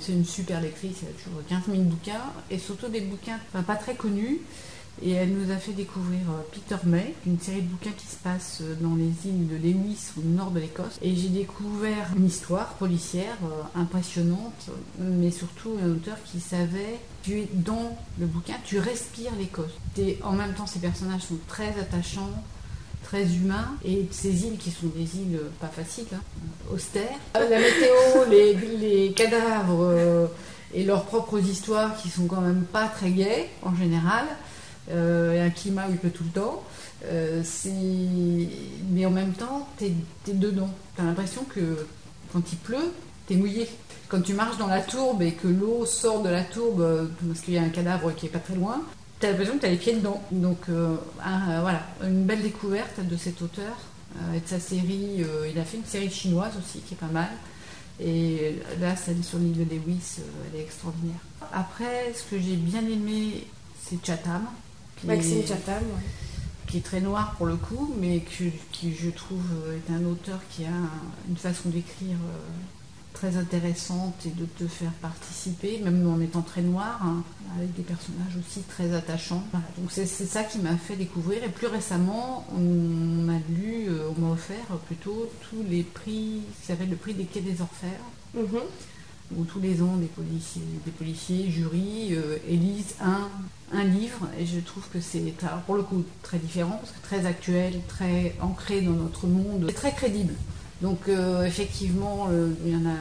c'est 0.01 0.13
une 0.13 0.25
super 0.25 0.61
lectrice, 0.61 0.97
elle 1.03 1.09
a 1.11 1.23
toujours 1.23 1.43
15 1.49 1.59
000 1.77 1.83
bouquins, 1.89 2.21
et 2.51 2.59
surtout 2.59 2.89
des 2.89 3.01
bouquins 3.03 3.39
enfin, 3.53 3.63
pas 3.63 3.77
très 3.77 3.95
connus. 3.95 4.41
Et 5.01 5.13
elle 5.13 5.31
nous 5.31 5.51
a 5.51 5.57
fait 5.57 5.73
découvrir 5.73 6.21
euh, 6.29 6.43
Peter 6.53 6.77
May, 6.85 7.15
une 7.27 7.41
série 7.41 7.63
de 7.63 7.69
bouquins 7.69 7.93
qui 7.97 8.07
se 8.07 8.17
passe 8.17 8.59
euh, 8.61 8.75
dans 8.81 8.95
les 8.95 9.29
îles 9.29 9.49
de 9.49 9.57
Lewis, 9.57 10.11
au 10.19 10.23
nord 10.23 10.51
de 10.51 10.61
l'Écosse. 10.61 10.99
Et 11.01 11.17
j'ai 11.17 11.29
découvert 11.29 12.09
une 12.17 12.27
histoire 12.27 12.75
policière 12.75 13.37
euh, 13.45 13.81
impressionnante, 13.81 14.71
mais 14.99 15.31
surtout 15.31 15.77
un 15.83 15.91
auteur 15.91 16.17
qui 16.25 16.41
savait, 16.41 17.01
tu 17.23 17.41
es 17.41 17.49
dans 17.53 17.97
le 18.19 18.27
bouquin, 18.27 18.55
tu 18.65 18.79
respires 18.79 19.33
l'Écosse. 19.39 19.73
En 20.23 20.33
même 20.33 20.53
temps, 20.55 20.67
ces 20.67 20.79
personnages 20.79 21.23
sont 21.23 21.39
très 21.49 21.69
attachants, 21.81 22.31
très 23.03 23.35
humains 23.35 23.77
et 23.85 24.07
ces 24.11 24.47
îles 24.47 24.57
qui 24.57 24.71
sont 24.71 24.87
des 24.87 25.17
îles 25.19 25.41
pas 25.61 25.69
faciles, 25.69 26.07
hein, 26.15 26.21
austères. 26.73 27.19
La 27.35 27.59
météo, 27.59 28.25
les, 28.31 28.55
les 28.55 29.13
cadavres 29.13 29.83
euh, 29.83 30.27
et 30.73 30.85
leurs 30.85 31.05
propres 31.05 31.39
histoires 31.39 31.97
qui 31.97 32.09
sont 32.09 32.27
quand 32.27 32.41
même 32.41 32.63
pas 32.63 32.87
très 32.87 33.11
gaies 33.11 33.51
en 33.63 33.75
général. 33.75 34.25
Euh, 34.91 35.33
et 35.33 35.41
un 35.41 35.51
climat 35.51 35.87
où 35.89 35.93
il 35.93 35.99
pleut 35.99 36.11
tout 36.11 36.25
le 36.25 36.31
temps. 36.31 36.63
Euh, 37.05 37.43
mais 38.91 39.07
en 39.07 39.11
même 39.11 39.33
temps, 39.33 39.69
t'es 39.79 39.93
es 40.29 40.33
dedans. 40.33 40.71
T'as 40.97 41.05
l'impression 41.05 41.45
que 41.45 41.87
quand 42.33 42.53
il 42.53 42.59
pleut, 42.59 42.93
t'es 43.27 43.37
mouillé. 43.37 43.69
Quand 44.09 44.21
tu 44.21 44.35
marches 44.35 44.59
dans 44.59 44.67
la 44.67 44.81
tourbe 44.81 45.23
et 45.23 45.33
que 45.33 45.49
l'eau 45.49 45.87
sort 45.87 46.23
de 46.23 46.29
la 46.29 46.43
tourbe 46.43 46.81
euh, 46.81 47.07
parce 47.27 47.41
qu'il 47.41 47.55
y 47.55 47.59
a 47.59 47.63
un 47.63 47.71
cadavre 47.71 48.15
qui 48.15 48.27
est 48.27 48.29
pas 48.29 48.39
très 48.39 48.55
loin, 48.55 48.83
t'as 49.21 49.31
l'impression 49.31 49.55
que 49.55 49.63
t'as 49.63 49.71
les 49.71 49.77
pieds 49.77 49.95
dedans. 49.95 50.23
Donc 50.31 50.69
euh, 50.69 50.97
voilà, 51.21 51.83
une 52.03 52.25
belle 52.25 52.43
découverte 52.43 53.01
de 53.01 53.17
cet 53.17 53.41
auteur 53.43 53.77
et 54.35 54.41
de 54.41 54.47
sa 54.47 54.61
série. 54.61 55.25
il 55.51 55.59
a 55.59 55.65
fait 55.65 55.79
une 55.79 55.87
série 55.87 56.11
chinoise 56.11 56.53
aussi 56.59 56.81
qui 56.81 56.95
est 56.95 56.99
pas 56.99 57.07
mal. 57.07 57.31
Et 57.99 58.57
là, 58.81 58.97
celle 58.97 59.23
sur 59.23 59.39
l'île 59.39 59.57
de 59.57 59.65
Lewis, 59.65 60.19
elle 60.19 60.61
est 60.61 60.65
extraordinaire. 60.65 61.21
Après, 61.53 62.13
ce 62.15 62.23
que 62.31 62.41
j'ai 62.41 62.57
bien 62.57 62.81
aimé, 62.81 63.47
c'est 63.83 64.05
Chatham. 64.05 64.47
Maxime 65.05 65.47
Chatham. 65.47 65.83
ouais. 65.83 66.03
qui 66.69 66.79
est 66.79 66.83
très 66.83 67.01
noir 67.03 67.35
pour 67.37 67.45
le 67.47 67.57
coup, 67.57 67.93
mais 68.01 68.21
que- 68.21 68.45
qui 68.71 68.95
je 68.95 69.11
trouve 69.11 69.43
euh, 69.67 69.77
est 69.77 69.93
un 69.93 70.05
auteur 70.07 70.39
qui 70.51 70.65
a 70.65 70.69
un- 70.71 70.91
une 71.29 71.37
façon 71.37 71.69
d'écrire 71.69 72.17
euh, 72.17 72.39
très 73.13 73.37
intéressante 73.37 74.15
et 74.25 74.31
de 74.31 74.47
te 74.47 74.67
faire 74.67 74.93
participer, 75.03 75.81
même 75.85 76.09
en 76.09 76.19
étant 76.21 76.41
très 76.41 76.63
noir, 76.63 76.99
hein, 77.05 77.23
avec 77.59 77.75
des 77.75 77.83
personnages 77.83 78.39
aussi 78.39 78.61
très 78.63 78.95
attachants. 78.95 79.43
Voilà, 79.53 79.67
donc 79.77 79.91
c'est 79.93 80.07
ça 80.07 80.45
qui 80.45 80.61
m'a 80.61 80.77
fait 80.79 80.97
découvrir. 80.97 81.45
Et 81.45 81.51
plus 81.51 81.67
récemment, 81.67 82.47
on 82.57 82.61
m'a 82.61 83.39
lu, 83.51 83.89
euh, 83.89 84.09
on 84.17 84.21
m'a 84.21 84.33
offert 84.33 84.65
plutôt 84.87 85.29
tous 85.43 85.63
les 85.69 85.83
prix, 85.83 86.41
qui 86.61 86.67
s'appelle 86.67 86.89
le 86.89 86.97
prix 86.97 87.13
des 87.13 87.25
Quais 87.25 87.43
des 87.43 87.61
Orfèvres 87.61 88.11
Mhm. 88.35 88.61
Où 89.37 89.45
tous 89.45 89.61
les 89.61 89.83
ans 89.83 89.97
des 89.97 90.07
policiers, 90.07 90.63
des 90.85 90.91
policiers 90.91 91.51
jurys 91.51 92.15
euh, 92.15 92.37
élisent 92.49 92.97
un, 93.01 93.29
livre 93.85 94.29
et 94.39 94.45
je 94.45 94.61
trouve 94.61 94.87
que 94.93 95.01
c'est 95.01 95.35
pour 95.65 95.77
le 95.77 95.83
coup 95.83 96.05
très 96.23 96.37
différent 96.37 96.77
parce 96.79 96.93
que 96.93 97.03
très 97.03 97.25
actuel, 97.25 97.81
très 97.89 98.37
ancré 98.43 98.83
dans 98.83 98.93
notre 98.93 99.27
monde, 99.27 99.73
très 99.75 99.93
crédible. 99.93 100.35
Donc 100.83 101.09
euh, 101.09 101.45
effectivement, 101.45 102.27
euh, 102.31 102.49
il 102.67 102.73
y 102.73 102.77
en 102.77 102.91
a 102.91 102.97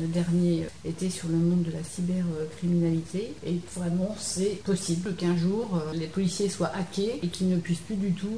le 0.00 0.06
dernier 0.06 0.66
était 0.84 1.10
sur 1.10 1.28
le 1.28 1.36
monde 1.36 1.64
de 1.64 1.72
la 1.72 1.82
cybercriminalité. 1.82 3.34
Et 3.44 3.60
vraiment 3.76 4.16
c'est 4.18 4.62
possible 4.64 5.14
qu'un 5.14 5.36
jour 5.36 5.68
euh, 5.74 5.92
les 5.92 6.06
policiers 6.06 6.48
soient 6.48 6.70
hackés 6.74 7.18
et 7.22 7.28
qu'ils 7.28 7.48
ne 7.48 7.56
puissent 7.56 7.80
plus 7.80 7.96
du 7.96 8.12
tout 8.12 8.28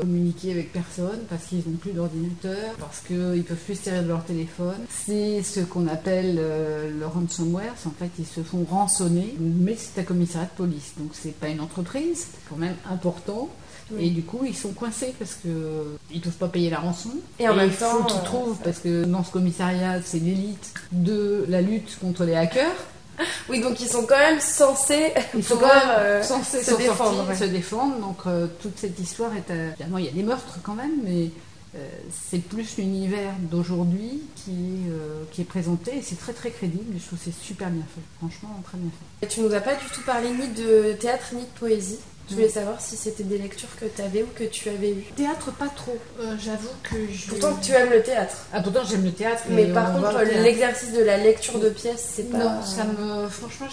communiquer 0.00 0.50
avec 0.50 0.72
personne 0.72 1.20
parce 1.30 1.44
qu'ils 1.44 1.62
n'ont 1.66 1.76
plus 1.76 1.92
d'ordinateur, 1.92 2.74
parce 2.78 3.00
qu'ils 3.00 3.44
peuvent 3.44 3.56
plus 3.56 3.76
se 3.76 3.84
servir 3.84 4.02
de 4.02 4.08
leur 4.08 4.24
téléphone. 4.24 4.76
C'est 4.90 5.42
ce 5.42 5.60
qu'on 5.60 5.86
appelle 5.86 6.36
le 6.36 7.06
ransomware, 7.06 7.74
en 7.86 7.90
fait 7.90 8.10
ils 8.18 8.26
se 8.26 8.42
font 8.42 8.64
rançonner, 8.64 9.34
mais 9.38 9.76
c'est 9.78 10.00
un 10.00 10.04
commissariat 10.04 10.48
de 10.48 10.56
police, 10.56 10.92
donc 10.98 11.10
c'est 11.12 11.34
pas 11.34 11.48
une 11.48 11.60
entreprise, 11.60 12.26
c'est 12.32 12.48
quand 12.48 12.56
même 12.56 12.76
important. 12.90 13.48
Oui. 13.92 14.06
Et 14.06 14.10
du 14.10 14.22
coup, 14.22 14.40
ils 14.46 14.56
sont 14.56 14.72
coincés 14.72 15.14
parce 15.18 15.34
que 15.34 15.96
ils 16.12 16.20
peuvent 16.20 16.32
pas 16.32 16.48
payer 16.48 16.70
la 16.70 16.78
rançon. 16.78 17.10
Et 17.38 17.48
en 17.48 17.54
même 17.54 17.70
il 17.70 17.76
temps, 17.76 17.90
faut 17.90 18.04
qu'ils 18.04 18.18
euh, 18.18 18.24
trouvent 18.24 18.58
parce 18.62 18.78
que 18.78 19.04
dans 19.04 19.22
ce 19.24 19.30
commissariat, 19.30 20.00
c'est 20.02 20.18
l'élite 20.18 20.72
de 20.92 21.44
la 21.48 21.60
lutte 21.60 21.98
contre 22.00 22.24
les 22.24 22.34
hackers. 22.34 22.72
Oui, 23.48 23.60
donc 23.60 23.80
ils 23.80 23.88
sont 23.88 24.04
quand 24.06 24.18
même 24.18 24.40
censés 24.40 25.12
Ils 25.34 25.44
sont 25.44 25.54
pouvoir, 25.54 25.72
quand 25.72 25.88
même 25.88 25.96
euh, 25.98 26.22
censés 26.22 26.62
se 26.62 26.74
défendre, 26.74 26.96
sortir, 26.96 27.28
ouais. 27.28 27.36
se 27.36 27.44
défendre. 27.44 27.98
Donc 27.98 28.18
euh, 28.26 28.46
toute 28.60 28.78
cette 28.78 28.98
histoire 28.98 29.30
est 29.36 29.50
euh, 29.50 29.70
évidemment 29.70 29.98
il 29.98 30.06
y 30.06 30.08
a 30.08 30.12
des 30.12 30.22
meurtres 30.22 30.58
quand 30.62 30.74
même, 30.74 30.92
mais 31.04 31.30
euh, 31.76 31.88
c'est 32.10 32.38
plus 32.38 32.76
l'univers 32.78 33.32
d'aujourd'hui 33.50 34.22
qui, 34.36 34.50
est, 34.50 35.30
qui 35.32 35.42
est 35.42 35.44
présenté 35.44 35.98
et 35.98 36.02
c'est 36.02 36.18
très 36.18 36.32
très 36.32 36.50
crédible. 36.50 36.94
Je 36.98 37.06
trouve 37.06 37.18
que 37.18 37.24
c'est 37.26 37.42
super 37.42 37.70
bien 37.70 37.84
fait, 37.94 38.02
franchement 38.18 38.60
très 38.64 38.78
bien 38.78 38.90
fait. 38.90 39.26
Et 39.26 39.28
tu 39.28 39.40
nous 39.40 39.54
as 39.54 39.60
pas 39.60 39.74
du 39.74 39.86
tout 39.92 40.02
parlé 40.04 40.30
ni 40.30 40.48
de 40.48 40.92
théâtre 40.94 41.34
ni 41.34 41.42
de 41.42 41.58
poésie? 41.58 41.98
Je 42.28 42.34
voulais 42.34 42.48
savoir 42.48 42.80
si 42.80 42.96
c'était 42.96 43.22
des 43.22 43.36
lectures 43.38 43.68
que 43.78 43.84
tu 43.84 44.00
avais 44.00 44.22
ou 44.22 44.28
que 44.34 44.44
tu 44.44 44.68
avais 44.70 44.90
eues. 44.92 45.04
Théâtre 45.14 45.52
pas 45.52 45.68
trop. 45.68 45.96
Euh, 46.20 46.36
J'avoue 46.42 46.68
que 46.82 46.96
je. 47.12 47.28
Pourtant, 47.28 47.56
tu 47.60 47.72
aimes 47.72 47.90
le 47.90 48.02
théâtre. 48.02 48.36
Ah 48.52 48.60
pourtant 48.62 48.80
j'aime 48.88 49.04
le 49.04 49.12
théâtre. 49.12 49.42
Mais 49.50 49.66
par 49.66 49.92
contre, 49.94 50.22
l'exercice 50.42 50.92
de 50.92 51.02
la 51.02 51.18
lecture 51.18 51.58
de 51.58 51.68
pièces, 51.68 52.12
c'est 52.14 52.30
pas. 52.30 52.38
Non, 52.38 52.62
ça 52.62 52.84
me. 52.84 53.28
Franchement, 53.28 53.66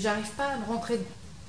j'arrive 0.00 0.30
pas 0.36 0.44
à 0.48 0.56
me 0.58 0.66
rentrer. 0.66 1.00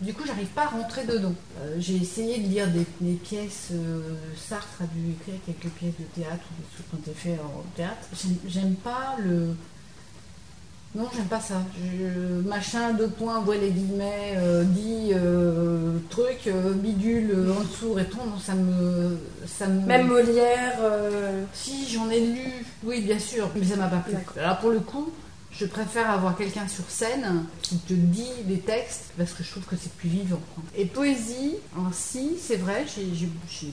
Du 0.01 0.13
coup, 0.13 0.23
j'arrive 0.25 0.47
pas 0.47 0.63
à 0.63 0.67
rentrer 0.67 1.03
dedans. 1.05 1.33
Euh, 1.61 1.75
j'ai 1.77 1.95
essayé 1.95 2.37
de 2.39 2.47
lire 2.47 2.67
des, 2.67 2.85
des 2.99 3.13
pièces. 3.15 3.67
euh, 3.71 4.01
Sartre 4.49 4.81
a 4.81 4.85
dû 4.85 5.11
écrire 5.11 5.35
quelques 5.45 5.71
pièces 5.73 5.93
de 5.99 6.21
théâtre 6.21 6.43
ou 6.51 6.61
des 6.61 6.67
trucs 6.73 6.89
qui 6.89 6.95
ont 6.95 6.99
été 6.99 7.11
faits 7.19 7.39
en 7.41 7.63
théâtre. 7.75 8.07
J'aime 8.47 8.75
pas 8.75 9.15
le. 9.23 9.55
Non, 10.95 11.09
j'aime 11.15 11.25
pas 11.25 11.39
ça. 11.39 11.55
Je- 11.75 12.47
machin, 12.47 12.93
deux 12.93 13.07
points, 13.07 13.39
voit 13.41 13.55
les 13.57 13.71
guillemets, 13.71 14.35
euh, 14.37 14.63
dit 14.63 15.11
euh, 15.13 15.97
truc, 16.11 16.41
euh, 16.47 16.73
bidule 16.73 17.31
euh, 17.35 17.53
en 17.57 17.61
dessous, 17.61 17.93
répond, 17.93 18.23
non, 18.25 18.37
ça 18.39 18.53
me. 18.53 19.17
Ça 19.47 19.67
me... 19.67 19.81
Même 19.87 20.07
Molière. 20.07 20.77
Si, 21.51 21.87
j'en 21.91 22.09
ai 22.11 22.19
lu, 22.21 22.65
oui, 22.83 23.01
bien 23.01 23.17
sûr, 23.17 23.49
mais 23.55 23.65
ça 23.65 23.75
m'a 23.75 23.87
pas 23.87 23.97
plu. 24.05 24.13
Alors 24.39 24.59
pour 24.59 24.69
le 24.69 24.79
coup, 24.81 25.11
je 25.57 25.65
préfère 25.65 26.09
avoir 26.09 26.35
quelqu'un 26.37 26.67
sur 26.67 26.83
scène 26.89 27.45
qui 27.61 27.77
te 27.77 27.93
dit 27.93 28.27
les 28.47 28.59
textes 28.59 29.11
parce 29.17 29.33
que 29.33 29.43
je 29.43 29.51
trouve 29.51 29.63
que 29.65 29.75
c'est 29.75 29.91
plus 29.93 30.09
vivant. 30.09 30.41
Et 30.75 30.85
poésie, 30.85 31.55
alors 31.77 31.93
si, 31.93 32.31
c'est 32.41 32.55
vrai, 32.57 32.85
j'ai- 32.87 33.03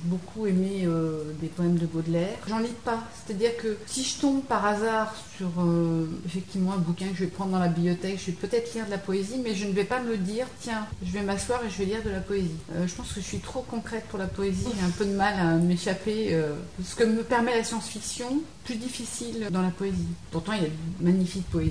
beaucoup 0.04 0.46
aimé 0.46 0.82
euh, 0.84 1.22
des 1.40 1.48
poèmes 1.48 1.76
de 1.76 1.86
Baudelaire. 1.86 2.36
J'en 2.48 2.58
lis 2.58 2.68
pas, 2.84 3.02
c'est-à-dire 3.26 3.56
que 3.56 3.76
si 3.86 4.04
je 4.04 4.18
tombe 4.20 4.42
par 4.42 4.64
hasard 4.66 5.14
sur 5.36 5.48
euh, 5.58 6.06
effectivement 6.26 6.72
un 6.74 6.78
bouquin 6.78 7.06
que 7.08 7.14
je 7.16 7.24
vais 7.24 7.30
prendre 7.30 7.52
dans 7.52 7.58
la 7.58 7.68
bibliothèque, 7.68 8.18
je 8.20 8.26
vais 8.26 8.32
peut-être 8.36 8.74
lire 8.74 8.86
de 8.86 8.90
la 8.90 8.98
poésie, 8.98 9.40
mais 9.42 9.54
je 9.54 9.66
ne 9.66 9.72
vais 9.72 9.84
pas 9.84 10.00
me 10.00 10.16
dire 10.16 10.46
tiens, 10.60 10.86
je 11.04 11.10
vais 11.12 11.22
m'asseoir 11.22 11.64
et 11.64 11.70
je 11.70 11.78
vais 11.78 11.86
lire 11.86 12.02
de 12.04 12.10
la 12.10 12.20
poésie. 12.20 12.50
Euh, 12.74 12.86
je 12.86 12.94
pense 12.94 13.12
que 13.12 13.20
je 13.20 13.26
suis 13.26 13.38
trop 13.38 13.62
concrète 13.62 14.04
pour 14.10 14.18
la 14.18 14.26
poésie, 14.26 14.66
j'ai 14.78 14.84
un 14.86 14.90
peu 14.90 15.04
de 15.06 15.14
mal 15.14 15.34
à 15.38 15.54
m'échapper. 15.56 16.38
ce 16.84 16.94
que 16.94 17.04
me 17.04 17.22
permet 17.22 17.56
la 17.56 17.64
science-fiction, 17.64 18.40
plus 18.64 18.76
difficile 18.76 19.48
dans 19.50 19.62
la 19.62 19.70
poésie. 19.70 19.96
Pourtant, 20.30 20.52
il 20.52 20.62
y 20.62 20.66
a 20.66 20.68
de 20.68 20.74
magnifiques 21.04 21.48
poésies, 21.50 21.69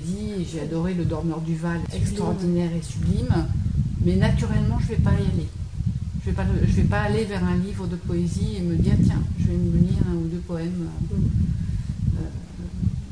j'ai 0.50 0.60
adoré 0.60 0.94
Le 0.94 1.04
Dormeur 1.04 1.40
du 1.40 1.56
Val, 1.56 1.80
extraordinaire 1.92 2.70
et 2.76 2.82
sublime, 2.82 3.46
mais 4.04 4.16
naturellement, 4.16 4.78
je 4.80 4.92
ne 4.92 4.96
vais 4.96 5.02
pas 5.02 5.12
y 5.12 5.14
aller. 5.14 5.48
Je 6.24 6.30
ne 6.30 6.34
vais, 6.34 6.66
vais 6.66 6.88
pas 6.88 7.02
aller 7.02 7.24
vers 7.24 7.44
un 7.44 7.56
livre 7.56 7.86
de 7.86 7.96
poésie 7.96 8.56
et 8.58 8.60
me 8.60 8.76
dire 8.76 8.94
tiens, 9.04 9.22
je 9.38 9.46
vais 9.46 9.56
me 9.56 9.78
lire 9.78 10.02
un 10.10 10.14
ou 10.14 10.28
deux 10.28 10.38
poèmes. 10.38 10.88
Euh, 11.12 12.22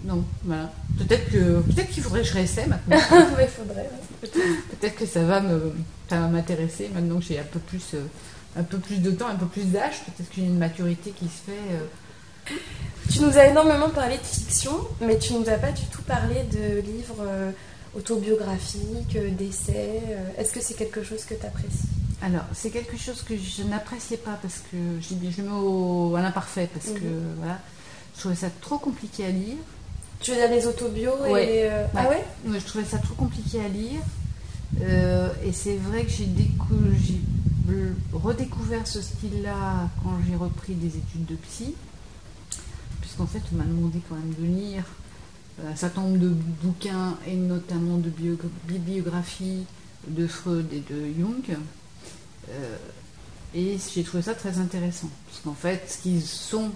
non, 0.05 0.24
voilà. 0.44 0.72
Peut-être 0.98 1.31
que 1.31 1.61
peut-être 1.61 1.90
qu'il 1.90 2.03
faudrait 2.03 2.22
que 2.22 2.29
je 2.29 2.35
réessaie 2.35 2.66
maintenant. 2.66 2.96
ouais, 3.37 3.46
faudrait. 3.46 3.88
ouais. 4.22 4.31
Peut-être 4.81 4.96
que 4.96 5.07
ça 5.07 5.24
va 5.24 5.40
me 5.40 5.72
ça 6.09 6.20
va 6.20 6.29
m'intéresser 6.29 6.90
maintenant 6.92 7.18
que 7.18 7.24
j'ai 7.24 7.38
un 7.38 7.44
peu 7.44 7.61
plus 7.61 7.94
euh, 7.94 8.05
un 8.57 8.62
peu 8.62 8.79
plus 8.79 9.01
de 9.01 9.11
temps, 9.11 9.29
un 9.29 9.37
peu 9.37 9.46
plus 9.46 9.66
d'âge. 9.66 10.05
Peut-être 10.05 10.31
qu'il 10.31 10.42
y 10.42 10.46
a 10.46 10.51
une 10.51 10.59
maturité 10.59 11.12
qui 11.12 11.27
se 11.27 11.42
fait. 11.46 11.77
Tu 13.11 13.20
nous 13.20 13.38
as 13.38 13.46
énormément 13.46 13.88
parlé 13.90 14.16
de 14.18 14.22
fiction, 14.22 14.72
mais 15.00 15.18
tu 15.18 15.32
nous 15.32 15.48
as 15.48 15.56
pas 15.58 15.72
du 15.72 15.82
tout 15.87 16.02
parlé 16.02 16.42
de 16.44 16.80
livres 16.80 17.16
euh, 17.22 17.50
autobiographiques, 17.96 19.16
euh, 19.16 19.30
d'essais. 19.30 20.02
euh, 20.11 20.28
Est-ce 20.40 20.52
que 20.52 20.61
c'est 20.61 20.74
quelque 20.74 21.02
chose 21.02 21.24
que 21.24 21.34
tu 21.34 21.46
apprécies 21.46 21.88
Alors, 22.22 22.44
c'est 22.54 22.70
quelque 22.70 22.96
chose 22.98 23.22
que 23.22 23.34
je 23.37 23.62
n'appréciais 23.62 24.18
pas 24.18 24.38
parce 24.42 24.56
que 24.70 24.76
j'ai 25.00 25.14
bien- 25.14 25.30
je 25.30 25.42
le 25.42 25.48
mets 25.48 25.54
au, 25.54 26.14
à 26.16 26.20
l'imparfait 26.22 26.68
parce 26.72 26.87
que 26.87 27.04
Mhm. 27.04 27.34
voilà, 27.38 27.58
je 28.14 28.20
trouvais 28.20 28.34
ça 28.34 28.48
trop 28.61 28.78
compliqué 28.78 29.24
à 29.24 29.30
lire. 29.30 29.56
Tu 30.20 30.32
veux 30.32 30.37
dire 30.37 30.50
les 30.50 30.66
autobios 30.66 31.12
Ouais. 31.30 31.44
et. 31.44 31.70
euh, 31.70 31.84
Ah 31.94 32.08
ouais? 32.08 32.24
Ouais, 32.46 32.58
Je 32.61 32.66
trouvais 32.66 32.84
ça 32.84 32.98
trop 32.98 33.14
compliqué 33.14 33.61
à 33.64 33.68
lire. 33.68 34.00
Euh, 34.82 35.28
et 35.44 35.52
c'est 35.52 35.76
vrai 35.76 36.04
que 36.04 36.11
j'ai 36.11 36.26
décou- 36.26 36.74
j'ai 37.06 37.20
redécouvert 38.12 38.87
ce 38.87 39.00
style-là 39.00 39.88
quand 40.02 40.12
j'ai 40.28 40.37
repris 40.37 40.74
des 40.74 40.88
études 40.88 41.26
de 41.26 41.37
psy. 41.37 41.74
Puisqu'en 43.18 43.38
fait, 43.38 43.44
on 43.52 43.57
m'a 43.57 43.64
demandé 43.64 44.00
quand 44.09 44.14
même 44.14 44.33
de 44.38 44.44
lire 44.44 44.85
euh, 45.61 45.72
un 45.72 45.74
certain 45.74 46.02
nombre 46.02 46.18
de 46.18 46.28
bouquins, 46.28 47.16
et 47.26 47.35
notamment 47.35 47.98
de 47.98 48.12
bibliographies 48.68 49.64
de 50.07 50.26
Freud 50.28 50.66
et 50.72 50.81
de 50.81 51.04
Jung. 51.18 51.57
Euh, 52.50 52.76
et 53.54 53.76
j'ai 53.92 54.04
trouvé 54.04 54.22
ça 54.22 54.35
très 54.35 54.59
intéressant. 54.59 55.11
Parce 55.26 55.40
qu'en 55.40 55.54
fait, 55.54 55.83
ce 55.88 55.98
qu'ils 55.98 56.22
sont 56.22 56.70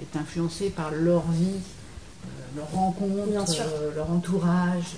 est 0.00 0.16
influencé 0.16 0.70
par 0.70 0.90
leur 0.90 1.30
vie, 1.30 1.46
euh, 2.24 2.28
leur 2.56 2.72
rencontre, 2.72 3.60
euh, 3.60 3.94
leur 3.94 4.10
entourage. 4.10 4.96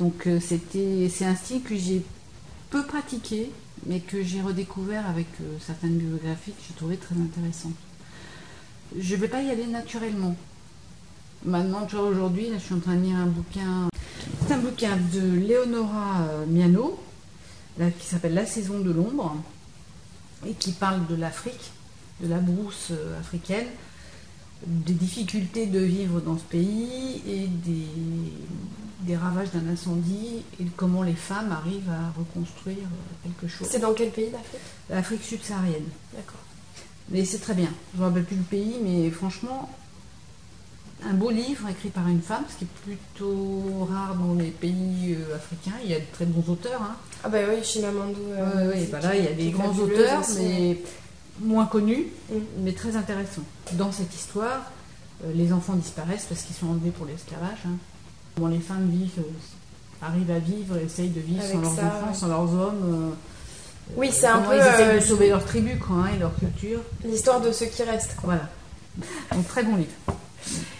donc 0.00 0.28
c'était, 0.40 1.08
c'est 1.08 1.26
un 1.26 1.36
style 1.36 1.62
que 1.62 1.76
j'ai 1.76 2.04
peu 2.70 2.84
pratiqué, 2.84 3.52
mais 3.86 4.00
que 4.00 4.20
j'ai 4.24 4.42
redécouvert 4.42 5.08
avec 5.08 5.28
certaines 5.64 5.96
bibliographies 5.96 6.50
que 6.50 6.62
j'ai 6.66 6.74
trouvé 6.74 6.96
très 6.96 7.14
intéressantes. 7.14 7.76
Je 8.96 9.14
ne 9.14 9.20
vais 9.20 9.28
pas 9.28 9.42
y 9.42 9.50
aller 9.50 9.66
naturellement. 9.66 10.36
Maintenant, 11.44 11.86
tu 11.86 11.96
vois, 11.96 12.06
aujourd'hui, 12.06 12.48
là, 12.48 12.58
je 12.58 12.64
suis 12.64 12.74
en 12.74 12.80
train 12.80 12.96
de 12.96 13.02
lire 13.02 13.16
un 13.16 13.26
bouquin. 13.26 13.88
C'est 14.46 14.54
un 14.54 14.58
bouquin 14.58 14.96
de 14.96 15.20
Leonora 15.20 16.22
euh, 16.22 16.46
Miano, 16.46 16.98
là, 17.78 17.90
qui 17.90 18.06
s'appelle 18.06 18.34
La 18.34 18.46
saison 18.46 18.80
de 18.80 18.90
l'ombre, 18.90 19.36
et 20.46 20.52
qui 20.54 20.72
parle 20.72 21.06
de 21.06 21.14
l'Afrique, 21.14 21.70
de 22.22 22.28
la 22.28 22.38
brousse 22.38 22.88
euh, 22.90 23.20
africaine, 23.20 23.66
des 24.66 24.94
difficultés 24.94 25.66
de 25.66 25.78
vivre 25.78 26.20
dans 26.20 26.36
ce 26.36 26.42
pays 26.44 27.22
et 27.28 27.46
des, 27.46 27.86
des 29.02 29.16
ravages 29.16 29.52
d'un 29.52 29.68
incendie 29.68 30.42
et 30.58 30.64
de 30.64 30.70
comment 30.76 31.02
les 31.04 31.14
femmes 31.14 31.52
arrivent 31.52 31.90
à 31.90 32.10
reconstruire 32.18 32.78
euh, 32.78 33.28
quelque 33.28 33.46
chose. 33.46 33.68
C'est 33.70 33.78
dans 33.78 33.94
quel 33.94 34.10
pays 34.10 34.30
d'Afrique? 34.30 34.60
L'Afrique 34.90 35.22
subsaharienne. 35.22 35.86
D'accord. 36.14 36.40
Mais 37.10 37.24
c'est 37.24 37.38
très 37.38 37.54
bien. 37.54 37.70
Je 37.94 37.98
ne 37.98 38.02
me 38.04 38.08
rappelle 38.08 38.24
plus 38.24 38.36
le 38.36 38.42
pays, 38.42 38.76
mais 38.82 39.10
franchement, 39.10 39.70
un 41.08 41.14
beau 41.14 41.30
livre 41.30 41.68
écrit 41.68 41.88
par 41.90 42.06
une 42.08 42.20
femme, 42.20 42.44
ce 42.50 42.56
qui 42.58 42.64
est 42.64 42.96
plutôt 42.96 43.86
rare 43.90 44.14
dans 44.16 44.34
les 44.34 44.50
pays 44.50 45.14
euh, 45.18 45.36
africains. 45.36 45.76
Il 45.84 45.90
y 45.90 45.94
a 45.94 46.00
de 46.00 46.04
très 46.12 46.26
bons 46.26 46.50
auteurs. 46.52 46.82
Hein. 46.82 46.96
Ah 47.24 47.28
bah 47.28 47.38
oui, 47.48 47.62
Chimamanda. 47.62 48.18
Ouais, 48.18 48.66
ouais, 48.68 48.80
c'est- 48.80 48.90
bah 48.92 49.00
là, 49.00 49.16
il 49.16 49.24
y 49.24 49.28
a 49.28 49.32
des 49.32 49.50
grands 49.50 49.74
auteurs, 49.76 50.20
aussi. 50.20 50.38
mais 50.40 50.78
moins 51.40 51.66
connus, 51.66 52.06
Mm. 52.30 52.34
mais 52.64 52.72
très 52.72 52.96
intéressants. 52.96 53.42
Dans 53.74 53.92
cette 53.92 54.14
histoire, 54.14 54.70
euh, 55.24 55.32
les 55.34 55.52
enfants 55.52 55.74
disparaissent 55.76 56.26
parce 56.28 56.42
qu'ils 56.42 56.56
sont 56.56 56.66
enlevés 56.68 56.90
pour 56.90 57.06
l'esclavage. 57.06 57.58
hein. 57.66 57.76
Les 58.50 58.60
femmes 58.60 58.88
vivent, 58.90 59.18
euh, 59.18 60.04
arrivent 60.06 60.30
à 60.30 60.38
vivre, 60.38 60.76
essayent 60.76 61.08
de 61.10 61.20
vivre 61.20 61.40
Avec 61.42 61.54
sans 61.56 61.60
leurs 61.60 61.74
ça, 61.74 61.86
enfants, 61.86 62.06
ouais. 62.08 62.14
sans 62.14 62.28
leurs 62.28 62.52
hommes. 62.54 63.14
Oui, 63.96 64.10
c'est 64.12 64.26
un 64.26 64.40
peu, 64.40 64.54
ils 64.54 64.60
essayent 64.60 64.96
euh, 64.96 65.00
de 65.00 65.04
sauver 65.04 65.28
leur 65.28 65.44
tribu 65.44 65.78
quoi, 65.78 65.96
hein, 65.96 66.10
et 66.14 66.18
leur 66.18 66.34
culture. 66.36 66.80
L'histoire 67.04 67.40
de 67.40 67.52
ceux 67.52 67.66
qui 67.66 67.82
restent. 67.82 68.16
Quoi. 68.16 68.34
Voilà. 68.34 68.48
Donc 69.32 69.46
très 69.48 69.62
bon 69.62 69.76
livre. 69.76 69.90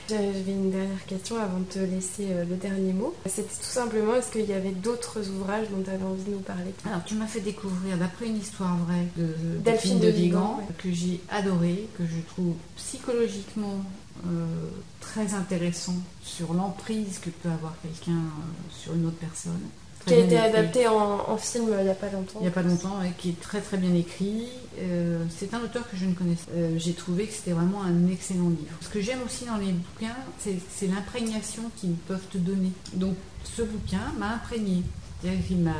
J'avais 0.09 0.31
une 0.47 0.71
dernière 0.71 1.05
question 1.07 1.37
avant 1.37 1.59
de 1.59 1.65
te 1.65 1.79
laisser 1.79 2.29
euh, 2.31 2.45
le 2.49 2.57
dernier 2.57 2.95
mot. 2.95 3.15
C'était 3.27 3.43
tout 3.55 3.63
simplement, 3.63 4.15
est-ce 4.15 4.33
qu'il 4.33 4.47
y 4.47 4.55
avait 4.55 4.71
d'autres 4.71 5.29
ouvrages 5.29 5.67
dont 5.71 5.83
tu 5.83 5.91
avais 5.91 6.05
envie 6.05 6.25
de 6.25 6.31
nous 6.31 6.41
parler? 6.41 6.73
Alors, 6.87 7.05
tu 7.05 7.15
m'as 7.15 7.27
fait 7.27 7.41
découvrir, 7.41 7.99
d'après 7.99 8.27
une 8.27 8.39
histoire 8.39 8.75
vraie 8.79 9.07
de, 9.19 9.25
de 9.25 9.59
Delphine 9.59 9.99
de 9.99 10.07
de 10.07 10.11
Vigan, 10.11 10.39
Vigan, 10.39 10.57
ouais. 10.59 10.75
que 10.79 10.91
j'ai 10.91 11.21
adoré, 11.29 11.89
que 11.99 12.05
je 12.07 12.21
trouve 12.33 12.55
psychologiquement 12.77 13.85
euh, 14.27 14.47
très 15.01 15.35
intéressant 15.35 15.97
sur 16.23 16.55
l'emprise 16.55 17.19
que 17.19 17.29
peut 17.29 17.51
avoir 17.51 17.75
quelqu'un 17.83 18.13
euh, 18.13 18.71
sur 18.71 18.95
une 18.95 19.07
autre 19.07 19.19
personne. 19.21 19.61
Qui 20.09 20.15
a 20.15 20.19
été 20.19 20.35
écrit. 20.35 20.47
adapté 20.47 20.89
en, 20.89 21.31
en 21.31 21.37
film 21.37 21.69
euh, 21.71 21.81
il 21.81 21.85
n'y 21.85 21.91
a 21.91 21.95
pas 21.95 22.11
longtemps. 22.11 22.39
Il 22.41 22.43
n'y 22.43 22.49
a 22.49 22.51
pas 22.51 22.63
longtemps, 22.63 23.03
et 23.03 23.13
qui 23.19 23.31
est 23.31 23.41
très 23.41 23.61
très 23.61 23.77
bien 23.77 23.95
écrit. 23.95 24.45
Euh, 24.81 25.25
c'est 25.37 25.53
un 25.55 25.61
auteur 25.61 25.89
que 25.91 25.97
je 25.97 26.05
ne 26.07 26.15
connaissais. 26.15 26.47
Euh, 26.55 26.77
J'ai 26.79 26.93
trouvé 26.95 27.27
que 27.27 27.35
c'était 27.35 27.53
vraiment 27.53 27.83
un 27.83 28.09
excellent 28.09 28.49
livre. 28.49 28.77
Ce 28.81 28.89
que 28.89 29.01
j'aime 29.01 29.21
aussi 29.27 29.45
dans 29.45 29.57
les 29.57 29.73
bouquins, 29.73 30.17
c'est 30.39 30.87
l'imprégnation 30.87 31.63
qu'ils 31.77 31.95
peuvent 31.95 32.27
te 32.31 32.39
donner. 32.39 32.71
Donc 32.95 33.15
ce 33.45 33.63
bouquin 33.63 34.13
m'a 34.19 34.35
imprégné. 34.35 34.83
C'est-à-dire 35.21 35.47
qu'il 35.47 35.59
m'a 35.59 35.73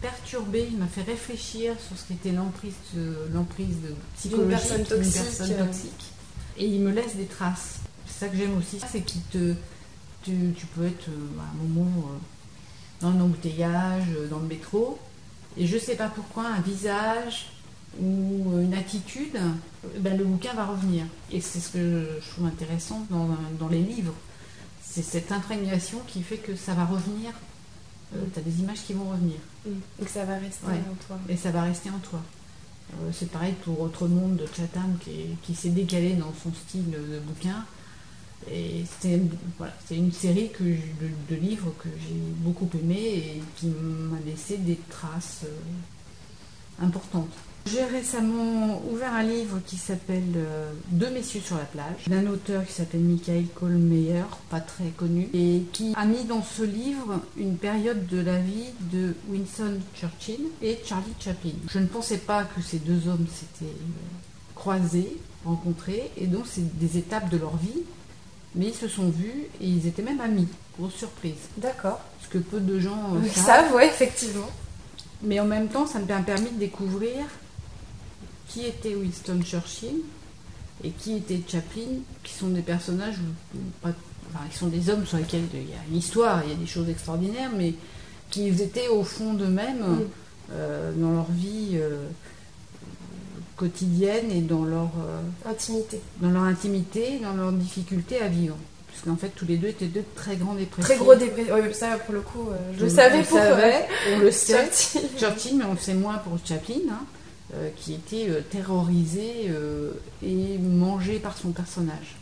perturbé, 0.00 0.68
il 0.70 0.78
m'a 0.78 0.86
fait 0.86 1.02
réfléchir 1.02 1.74
sur 1.86 1.96
ce 1.96 2.08
qu'était 2.08 2.32
l'emprise 2.32 2.74
de- 2.94 3.28
l'emprise 3.32 3.76
de 3.82 3.94
psychologique 4.16 4.50
personne 4.50 4.76
d'une 4.78 4.86
toxique, 4.86 5.14
personne 5.22 5.52
euh. 5.52 5.64
toxique. 5.66 6.04
Et 6.58 6.66
il 6.66 6.80
me 6.80 6.90
laisse 6.90 7.16
des 7.16 7.24
traces. 7.26 7.76
C'est 8.06 8.24
ça 8.26 8.28
que 8.28 8.36
j'aime 8.36 8.56
aussi, 8.58 8.78
c'est 8.90 9.00
qu'il 9.02 9.22
te... 9.22 9.54
Tu, 10.22 10.32
tu 10.56 10.64
peux 10.66 10.86
être 10.86 11.08
euh, 11.08 11.38
à 11.40 11.50
un 11.52 11.68
moment 11.68 11.90
euh, 12.08 12.16
dans 13.04 13.10
un 13.10 13.20
embouteillage, 13.20 14.04
euh, 14.16 14.28
dans 14.28 14.38
le 14.38 14.46
métro, 14.46 14.98
et 15.56 15.66
je 15.66 15.78
sais 15.78 15.94
pas 15.96 16.08
pourquoi, 16.08 16.46
un 16.46 16.60
visage 16.60 17.46
ou 18.00 18.52
euh, 18.54 18.62
une 18.62 18.74
attitude, 18.74 19.36
euh, 19.36 19.88
ben, 20.00 20.16
le 20.16 20.24
bouquin 20.24 20.54
va 20.54 20.64
revenir. 20.66 21.04
Et 21.30 21.40
c'est 21.40 21.60
ce 21.60 21.70
que 21.70 22.08
je 22.20 22.30
trouve 22.30 22.46
intéressant 22.46 23.06
dans, 23.10 23.28
dans 23.58 23.68
les 23.68 23.82
livres. 23.82 24.14
C'est 24.82 25.02
cette 25.02 25.30
imprégnation 25.32 26.00
qui 26.06 26.22
fait 26.22 26.38
que 26.38 26.56
ça 26.56 26.72
va 26.74 26.84
revenir. 26.84 27.30
tu 28.12 28.38
as 28.38 28.42
des 28.42 28.60
images 28.60 28.82
qui 28.86 28.92
vont 28.94 29.10
revenir. 29.10 29.36
Mm. 29.66 29.70
Donc 30.00 30.08
ça 30.08 30.24
va 30.24 30.36
rester 30.38 30.66
Ouais. 30.66 30.80
en 30.90 30.94
toi. 31.06 31.18
Et 31.28 31.36
ça 31.36 31.50
va 31.50 31.62
rester 31.62 31.90
en 31.90 31.98
toi. 31.98 32.20
Euh, 32.92 33.10
c'est 33.12 33.30
pareil 33.30 33.54
pour 33.64 33.80
Autre 33.80 34.06
Monde 34.08 34.36
de 34.36 34.46
Chatham 34.56 34.96
qui, 35.00 35.10
est- 35.10 35.36
qui 35.42 35.54
s'est 35.54 35.70
décalé 35.70 36.14
dans 36.14 36.32
son 36.42 36.52
style 36.54 36.90
de 36.90 37.18
bouquin. 37.20 37.64
Et 38.50 38.84
c'est 39.00 39.96
une 39.96 40.12
série 40.12 40.50
de 40.60 41.36
livres 41.36 41.72
que 41.78 41.88
j'ai 41.88 42.20
beaucoup 42.38 42.68
aimé 42.74 42.98
et 42.98 43.42
qui 43.56 43.66
m'a 43.66 44.18
laissé 44.26 44.58
des 44.58 44.78
traces 44.90 45.44
euh, 45.44 46.84
importantes. 46.84 47.30
J'ai 47.66 47.84
récemment 47.84 48.82
ouvert 48.90 49.14
un 49.14 49.22
livre 49.22 49.58
qui 49.66 49.76
s'appelle 49.76 50.34
euh, 50.36 50.70
Deux 50.88 51.08
messieurs 51.10 51.40
sur 51.40 51.56
la 51.56 51.64
plage, 51.64 52.08
d'un 52.08 52.26
auteur 52.26 52.66
qui 52.66 52.74
s'appelle 52.74 53.00
Michael 53.00 53.46
Kohlmeier, 53.54 54.24
pas 54.50 54.60
très 54.60 54.90
connu, 54.96 55.28
et 55.32 55.62
qui 55.72 55.94
a 55.96 56.04
mis 56.04 56.24
dans 56.24 56.42
ce 56.42 56.62
livre 56.62 57.20
une 57.38 57.56
période 57.56 58.06
de 58.06 58.20
la 58.20 58.38
vie 58.38 58.68
de 58.92 59.14
Winston 59.28 59.78
Churchill 59.94 60.40
et 60.60 60.78
Charlie 60.84 61.14
Chaplin. 61.18 61.52
Je 61.70 61.78
ne 61.78 61.86
pensais 61.86 62.18
pas 62.18 62.44
que 62.44 62.60
ces 62.60 62.80
deux 62.80 63.08
hommes 63.08 63.26
s'étaient 63.32 63.72
euh, 63.72 64.54
croisés, 64.54 65.16
rencontrés, 65.46 66.10
et 66.18 66.26
donc 66.26 66.44
c'est 66.46 66.78
des 66.78 66.98
étapes 66.98 67.30
de 67.30 67.38
leur 67.38 67.56
vie 67.56 67.82
Mais 68.54 68.66
ils 68.66 68.74
se 68.74 68.88
sont 68.88 69.08
vus 69.10 69.44
et 69.60 69.66
ils 69.66 69.86
étaient 69.86 70.02
même 70.02 70.20
amis. 70.20 70.48
Grosse 70.78 70.94
surprise. 70.94 71.34
D'accord. 71.56 72.00
Ce 72.22 72.28
que 72.28 72.38
peu 72.38 72.60
de 72.60 72.78
gens 72.78 73.14
euh, 73.14 73.20
Ils 73.24 73.30
savent. 73.30 73.44
savent, 73.66 73.74
ouais, 73.74 73.86
effectivement. 73.88 74.50
Mais 75.22 75.40
en 75.40 75.44
même 75.46 75.68
temps, 75.68 75.86
ça 75.86 75.98
me 75.98 76.04
permis 76.06 76.50
de 76.50 76.58
découvrir 76.58 77.24
qui 78.48 78.64
était 78.66 78.94
Winston 78.94 79.40
Churchill 79.42 79.96
et 80.82 80.90
qui 80.90 81.16
était 81.16 81.40
Chaplin, 81.48 82.00
qui 82.22 82.32
sont 82.34 82.48
des 82.48 82.60
personnages, 82.62 83.16
où- 83.18 83.58
enfin, 83.82 83.94
qui 84.50 84.58
sont 84.58 84.66
des 84.68 84.90
hommes 84.90 85.06
sur 85.06 85.16
lesquels 85.18 85.44
il 85.54 85.60
y 85.70 85.72
a 85.72 85.76
une 85.90 85.96
histoire, 85.96 86.42
il 86.44 86.50
y 86.50 86.52
a 86.52 86.56
des 86.56 86.66
choses 86.66 86.88
extraordinaires, 86.88 87.50
mais 87.56 87.74
qui 88.30 88.48
étaient 88.48 88.88
au 88.88 89.02
fond 89.02 89.34
d'eux-mêmes 89.34 89.78
Mm. 89.84 90.00
euh, 90.52 90.92
dans 90.96 91.12
leur 91.12 91.30
vie 91.30 91.70
euh, 91.74 92.06
quotidienne 93.56 94.30
et 94.30 94.40
dans 94.40 94.64
leur, 94.64 94.90
euh, 94.98 95.20
Intimité. 95.50 96.00
dans 96.20 96.30
leur 96.30 96.42
intimité, 96.42 97.18
dans 97.22 97.34
leur 97.34 97.52
difficulté 97.52 98.20
à 98.20 98.28
vivre. 98.28 98.56
Puisqu'en 98.88 99.16
fait, 99.16 99.28
tous 99.28 99.44
les 99.46 99.56
deux 99.56 99.68
étaient 99.68 99.86
deux 99.86 100.04
très 100.14 100.36
grands 100.36 100.54
dépressifs. 100.54 100.84
Très 100.84 100.96
gros 100.96 101.14
dépressif. 101.14 101.52
Ouais, 101.52 101.72
ça, 101.72 101.98
pour 101.98 102.14
le 102.14 102.20
coup, 102.20 102.48
euh, 102.50 102.56
je 102.78 102.84
le 102.84 102.90
savais 102.90 103.22
pour 103.22 103.38
savait. 103.38 103.86
On 104.14 104.18
le 104.18 104.30
sait. 104.32 104.54
Churchill. 104.54 105.08
Churchill, 105.18 105.56
mais 105.58 105.64
on 105.64 105.72
le 105.72 105.78
sait 105.78 105.94
moins 105.94 106.18
pour 106.18 106.38
Chaplin, 106.44 106.76
hein, 106.90 107.04
euh, 107.54 107.70
qui 107.76 107.94
était 107.94 108.28
terrorisé 108.50 109.50
et 110.22 110.58
mangé 110.58 111.18
par 111.18 111.36
son 111.36 111.50
personnage 111.50 112.16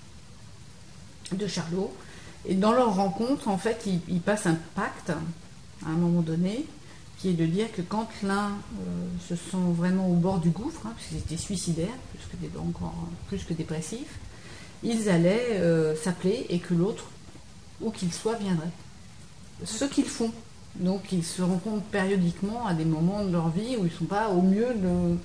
de 1.33 1.47
Charlot. 1.47 1.93
Et 2.47 2.55
dans 2.55 2.73
leur 2.73 2.97
rencontre, 2.97 3.49
en 3.49 3.59
fait, 3.59 3.83
ils, 3.87 4.01
ils 4.09 4.21
passent 4.21 4.47
un 4.47 4.59
pacte 4.75 5.11
à 5.11 5.89
un 5.91 5.95
moment 5.95 6.23
donné, 6.23 6.65
qui 7.23 7.29
est 7.29 7.35
de 7.35 7.47
dire 7.47 7.71
que 7.71 7.83
quand 7.83 8.09
l'un 8.25 8.49
euh, 8.49 9.07
se 9.29 9.37
sent 9.37 9.57
vraiment 9.77 10.09
au 10.09 10.15
bord 10.15 10.41
du 10.41 10.51
gouffre, 10.51 10.85
hein, 10.87 10.93
puisqu'ils 10.97 11.19
étaient 11.19 11.37
suicidaires, 11.41 11.95
plus 12.11 12.37
que, 12.37 12.45
des, 12.45 12.59
encore 12.59 12.95
plus 13.29 13.45
que 13.45 13.55
dépressifs, 13.55 14.19
ils 14.83 15.09
allaient 15.09 15.51
euh, 15.53 15.95
s'appeler 15.95 16.47
et 16.49 16.59
que 16.59 16.75
l'autre, 16.75 17.05
où 17.81 17.93
qu'il 17.93 18.13
soit, 18.13 18.35
viendrait. 18.35 18.73
Ce 19.65 19.85
qu'ils 19.85 20.07
font. 20.07 20.33
Donc 20.75 21.13
ils 21.13 21.25
se 21.25 21.43
rencontrent 21.43 21.85
périodiquement 21.85 22.67
à 22.67 22.75
des 22.75 22.85
moments 22.85 23.25
de 23.25 23.31
leur 23.31 23.51
vie 23.51 23.77
où 23.77 23.85
ils 23.87 23.93
ne 23.93 23.97
sont 23.97 24.07
pas 24.07 24.31
au 24.31 24.43
mieux 24.43 24.75
de, 24.75 25.17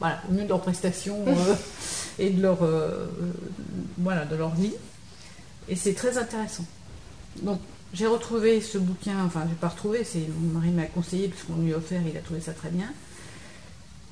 voilà, 0.00 0.22
au 0.30 0.32
mieux 0.32 0.44
de 0.44 0.48
leurs 0.48 0.62
prestations 0.62 1.22
euh, 1.28 1.54
et 2.18 2.30
de 2.30 2.40
leur, 2.40 2.60
voilà, 3.98 4.24
de 4.24 4.36
leur 4.36 4.54
vie. 4.54 4.72
Et 5.68 5.76
c'est 5.76 5.92
très 5.92 6.16
intéressant. 6.16 6.64
Donc 7.42 7.60
j'ai 7.94 8.06
retrouvé 8.06 8.60
ce 8.60 8.76
bouquin, 8.76 9.14
enfin 9.24 9.42
je 9.44 9.48
n'ai 9.50 9.54
pas 9.54 9.68
retrouvé, 9.68 10.04
c'est 10.04 10.26
mon 10.40 10.58
mari 10.58 10.70
m'a 10.70 10.84
conseillé 10.86 11.28
puisqu'on 11.28 11.56
lui 11.62 11.72
a 11.72 11.76
offert, 11.78 12.00
il 12.06 12.16
a 12.16 12.20
trouvé 12.20 12.40
ça 12.40 12.52
très 12.52 12.68
bien. 12.68 12.86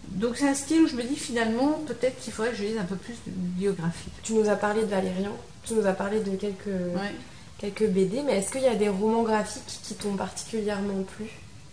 Donc 0.09 0.37
c'est 0.37 0.49
un 0.49 0.55
style 0.55 0.83
où 0.83 0.87
je 0.89 0.97
me 0.97 1.03
dis 1.03 1.17
finalement 1.17 1.81
peut-être 1.87 2.19
qu'il 2.21 2.33
faudrait 2.33 2.53
que 2.53 2.57
je 2.59 2.65
lise 2.65 2.79
un 2.79 2.85
peu 2.85 2.97
plus 2.97 3.15
de 3.27 3.31
biographie. 3.33 4.09
Tu 4.23 4.35
nous 4.35 4.49
as 4.49 4.57
parlé 4.57 4.83
de 4.83 4.87
Valérian, 4.87 5.33
tu 5.65 5.75
nous 5.75 5.87
as 5.87 5.93
parlé 5.93 6.21
de 6.21 6.31
quelques, 6.37 6.67
Ouais. 6.67 7.15
quelques 7.59 7.89
BD, 7.89 8.23
mais 8.25 8.39
est-ce 8.39 8.51
qu'il 8.53 8.63
y 8.63 8.67
a 8.67 8.75
des 8.75 8.89
romans 8.89 9.23
graphiques 9.23 9.81
qui 9.83 9.95
t'ont 9.95 10.15
particulièrement 10.17 11.03
plu? 11.17 11.27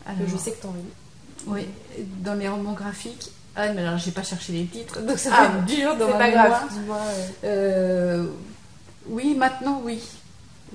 Alors, 0.06 0.28
je 0.28 0.38
sais 0.38 0.52
que 0.52 0.62
t'en 0.62 0.74
lis. 0.74 1.46
Oui, 1.48 1.66
dans 2.22 2.34
les 2.36 2.48
romans 2.50 2.74
graphiques. 2.74 3.32
Ah, 3.56 3.72
mais 3.74 3.82
alors 3.86 3.98
j'ai 3.98 4.12
pas 4.12 4.24
cherché 4.24 4.54
les 4.54 4.66
titres, 4.66 5.02
donc 5.02 5.18
ça 5.18 5.30
Ah, 5.34 5.48
va 5.48 5.58
être 5.58 5.66
dur 5.66 5.96
dans 5.98 6.08
ma 6.08 6.14
pas 6.18 6.28
mémoire. 6.28 6.68
grave, 6.88 7.32
Euh, 7.44 8.26
oui, 9.08 9.36
maintenant, 9.36 9.82
oui. 9.84 10.00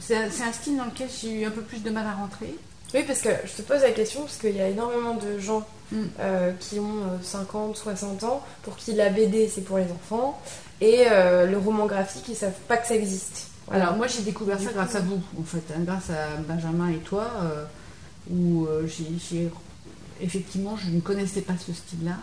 C'est 0.01 0.17
un, 0.17 0.53
style 0.53 0.77
dans 0.77 0.85
lequel 0.87 1.09
j'ai 1.21 1.41
eu 1.41 1.45
un 1.45 1.51
peu 1.51 1.63
plus 1.63 1.83
de 1.83 1.91
mal 1.91 2.07
à 2.07 2.15
rentrer. 2.15 2.55
Oui, 2.95 3.03
parce 3.07 3.21
que 3.23 3.31
je 3.45 3.53
te 3.53 3.63
pose 3.63 3.83
la 3.83 3.91
question, 3.91 4.21
parce 4.23 4.37
qu'il 4.37 4.57
y 4.57 4.61
a 4.61 4.69
énormément 4.69 5.15
de 5.15 5.39
gens 5.39 5.67
Mm. 5.93 5.97
euh, 6.21 6.53
qui 6.61 6.81
ont 6.81 6.97
euh, 7.03 7.19
50, 7.23 7.77
60 7.77 8.25
ans, 8.25 8.43
pour 8.63 8.75
qui 8.77 8.95
la 8.95 9.11
BD 9.11 9.49
c'est 9.55 9.61
pour 9.61 9.77
les 9.77 9.85
enfants, 9.93 10.41
et 10.81 11.05
euh, 11.11 11.47
le 11.47 11.59
roman 11.59 11.85
graphique, 11.85 12.25
ils 12.29 12.35
savent 12.35 12.53
pas 12.67 12.79
que 12.79 12.87
ça 12.89 12.95
existe. 12.95 13.49
Voilà. 13.67 13.85
Alors 13.85 13.97
moi 13.97 14.07
j'ai 14.07 14.23
découvert 14.23 14.57
Du 14.57 14.65
ça 14.65 14.71
coup- 14.71 14.77
grâce 14.77 14.95
à 14.95 15.01
vous, 15.01 15.21
en 15.39 15.43
fait, 15.45 15.63
hein, 15.75 15.81
grâce 15.81 16.09
à 16.09 16.37
Benjamin 16.49 16.89
et 16.91 16.99
toi, 16.99 17.31
euh, 17.43 17.65
où 18.31 18.65
euh, 18.67 18.87
j'ai- 18.87 19.51
effectivement 20.23 20.77
je 20.77 20.91
ne 20.91 21.01
connaissais 21.01 21.43
pas 21.43 21.53
ce 21.59 21.73
style-là, 21.75 22.17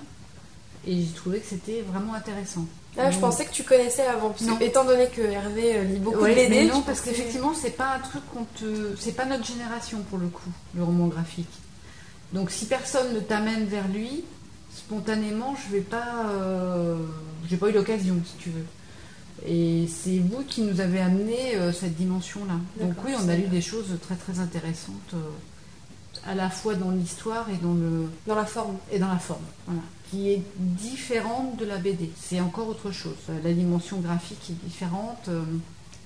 et 0.87 1.01
j'ai 1.01 1.13
trouvé 1.13 1.39
que 1.39 1.47
c'était 1.47 1.81
vraiment 1.81 2.13
intéressant. 2.13 2.65
Ah, 2.97 3.09
je 3.09 3.13
Donc, 3.15 3.21
pensais 3.21 3.45
que 3.45 3.51
tu 3.51 3.63
connaissais 3.63 4.05
avant, 4.05 4.29
parce 4.31 4.41
Non. 4.41 4.59
étant 4.59 4.83
donné 4.83 5.07
que 5.07 5.21
Hervé 5.21 5.77
euh, 5.77 5.83
lit 5.83 5.99
beaucoup 5.99 6.19
Ouais, 6.19 6.31
de 6.31 6.35
BD, 6.53 6.65
non, 6.65 6.81
parce 6.81 6.99
pensais- 6.99 7.11
qu'effectivement, 7.11 7.53
c'est 7.53 7.69
pas 7.77 7.95
un 7.95 7.99
truc 7.99 8.21
qu'on 8.33 8.43
te. 8.43 8.95
C'est 8.99 9.13
pas 9.15 9.25
notre 9.25 9.45
génération 9.45 9.99
pour 10.09 10.17
le 10.19 10.27
coup, 10.27 10.49
le 10.75 10.83
roman 10.83 11.07
graphique. 11.07 11.47
Donc 12.33 12.49
si 12.51 12.65
personne 12.65 13.13
ne 13.13 13.19
t'amène 13.19 13.65
vers 13.65 13.87
lui, 13.87 14.23
spontanément, 14.75 15.55
je 15.55 15.75
vais 15.75 15.81
pas. 15.81 16.25
euh, 16.29 16.97
J'ai 17.49 17.57
pas 17.57 17.69
eu 17.69 17.73
l'occasion, 17.73 18.15
si 18.25 18.33
tu 18.37 18.49
veux. 18.49 18.65
Et 19.47 19.87
c'est 19.87 20.19
vous 20.19 20.43
qui 20.43 20.61
nous 20.61 20.79
avez 20.81 20.99
amené 21.01 21.55
euh, 21.55 21.71
cette 21.73 21.95
dimension-là. 21.95 22.53
Donc 22.85 22.93
oui, 23.05 23.13
on 23.23 23.27
a 23.29 23.35
lu 23.35 23.47
des 23.47 23.61
choses 23.61 23.87
très 24.01 24.15
très 24.15 24.39
intéressantes, 24.39 25.13
euh, 25.13 25.17
à 26.27 26.35
la 26.35 26.49
fois 26.49 26.75
dans 26.75 26.91
l'histoire 26.91 27.47
et 27.49 27.57
dans 27.63 27.73
le 27.73 28.09
dans 28.27 28.35
la 28.35 28.45
forme. 28.45 28.77
et 28.91 28.99
dans 28.99 29.07
la 29.07 29.19
forme, 29.19 29.41
voilà, 29.65 29.81
qui 30.09 30.31
est 30.31 30.41
différente 30.85 31.57
de 31.57 31.65
la 31.65 31.77
BD. 31.77 32.09
C'est 32.19 32.39
encore 32.41 32.67
autre 32.67 32.91
chose. 32.91 33.15
La 33.43 33.51
dimension 33.53 33.97
graphique 33.97 34.49
est 34.49 34.65
différente. 34.67 35.25
euh, 35.29 35.41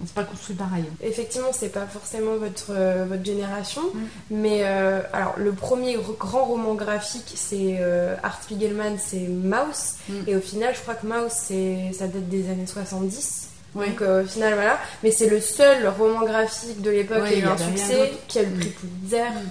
c'est 0.06 0.14
pas 0.14 0.26
construit 0.26 0.56
pareil. 0.58 0.84
Effectivement, 1.02 1.48
c'est 1.54 1.70
pas 1.70 1.86
forcément 1.88 2.36
votre, 2.36 2.72
euh, 2.72 3.06
votre 3.08 3.24
génération, 3.24 3.82
Mm. 3.94 4.00
mais 4.32 4.60
euh, 4.66 5.00
alors 5.14 5.36
le 5.38 5.54
premier 5.54 5.98
grand 6.20 6.44
roman 6.44 6.74
graphique, 6.76 7.32
c'est 7.36 7.78
euh, 7.80 8.14
Art 8.22 8.44
Spiegelman, 8.44 8.98
c'est 9.00 9.28
Mouse, 9.30 9.96
Mm. 10.10 10.14
et 10.28 10.36
au 10.36 10.42
final, 10.42 10.76
je 10.76 10.82
crois 10.82 10.96
que 10.96 11.08
Mouse, 11.08 11.32
c'est 11.32 11.92
ça 11.98 12.08
date 12.08 12.28
des 12.28 12.50
années 12.50 12.68
70. 12.68 13.48
Oui. 13.74 13.88
Donc 13.90 14.02
au 14.02 14.26
final, 14.26 14.54
voilà. 14.56 14.80
Mais 15.02 15.12
c'est 15.12 15.30
le 15.30 15.40
seul 15.40 15.88
roman 15.88 16.26
graphique 16.26 16.82
de 16.82 16.90
l'époque 16.92 17.24
Ouais, 17.24 17.30
qui 17.30 17.36
a 17.36 17.40
eu 17.40 17.48
un 17.48 17.58
succès, 17.58 18.14
qui 18.28 18.40
a 18.40 18.44
le 18.44 18.50
Mm. 18.50 18.60
prix 18.60 18.70
Pulitzer. 18.70 19.24
Mm. 19.30 19.48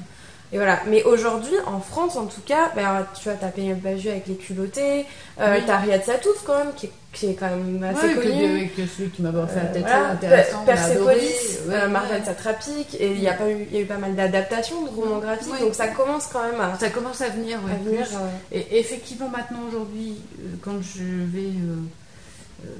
Et 0.54 0.56
voilà. 0.56 0.80
Mais 0.86 1.02
aujourd'hui, 1.02 1.52
en 1.66 1.80
France, 1.80 2.14
en 2.16 2.26
tout 2.26 2.40
cas, 2.46 2.70
ben, 2.76 3.04
tu 3.20 3.24
vois, 3.24 3.32
t'as 3.34 3.48
Penelope 3.48 3.80
Bagieux 3.80 4.12
avec 4.12 4.28
les 4.28 4.36
culottés, 4.36 5.04
euh, 5.40 5.56
Oui. 5.56 5.64
t'as 5.66 5.78
Riyad 5.78 6.04
Satouf 6.04 6.44
quand 6.46 6.56
même, 6.58 6.72
qui 6.76 6.86
est, 6.86 6.92
qui 7.12 7.26
est 7.26 7.34
quand 7.34 7.48
même 7.50 7.82
assez 7.82 8.06
Ouais, 8.06 8.14
que, 8.14 8.20
connu. 8.20 8.44
avec 8.44 8.72
celui 8.96 9.10
qui 9.10 9.22
m'avait 9.22 9.44
fait 9.48 9.56
la 9.56 9.62
Euh, 9.62 9.72
tête 9.72 9.82
voilà. 9.82 10.10
intéressant. 10.10 10.64
Persepolis, 10.64 11.58
Ouais, 11.66 11.74
euh, 11.74 11.86
ouais. 11.86 11.88
Marvel 11.88 12.24
Satrapique, 12.24 12.96
et 13.00 13.10
il 13.10 13.20
y, 13.20 13.26
a 13.26 13.34
pas 13.34 13.50
eu, 13.50 13.66
y 13.72 13.78
a 13.78 13.80
eu 13.80 13.84
pas 13.84 13.96
mal 13.98 14.14
d'adaptations 14.14 14.82
de 14.82 14.90
romans 14.90 15.18
graphiques, 15.18 15.58
donc 15.60 15.74
ça 15.74 15.88
commence 15.88 16.28
quand 16.28 16.44
même 16.48 16.60
à, 16.60 16.78
Ça 16.78 16.88
commence 16.90 17.20
à 17.20 17.30
venir, 17.30 17.58
ouais, 17.66 17.72
à 17.72 17.76
venir. 17.90 18.06
plus. 18.06 18.14
euh, 18.14 18.18
Et 18.52 18.78
effectivement, 18.78 19.28
maintenant, 19.30 19.58
aujourd'hui, 19.68 20.14
quand 20.62 20.80
je 20.80 21.02
vais 21.02 21.50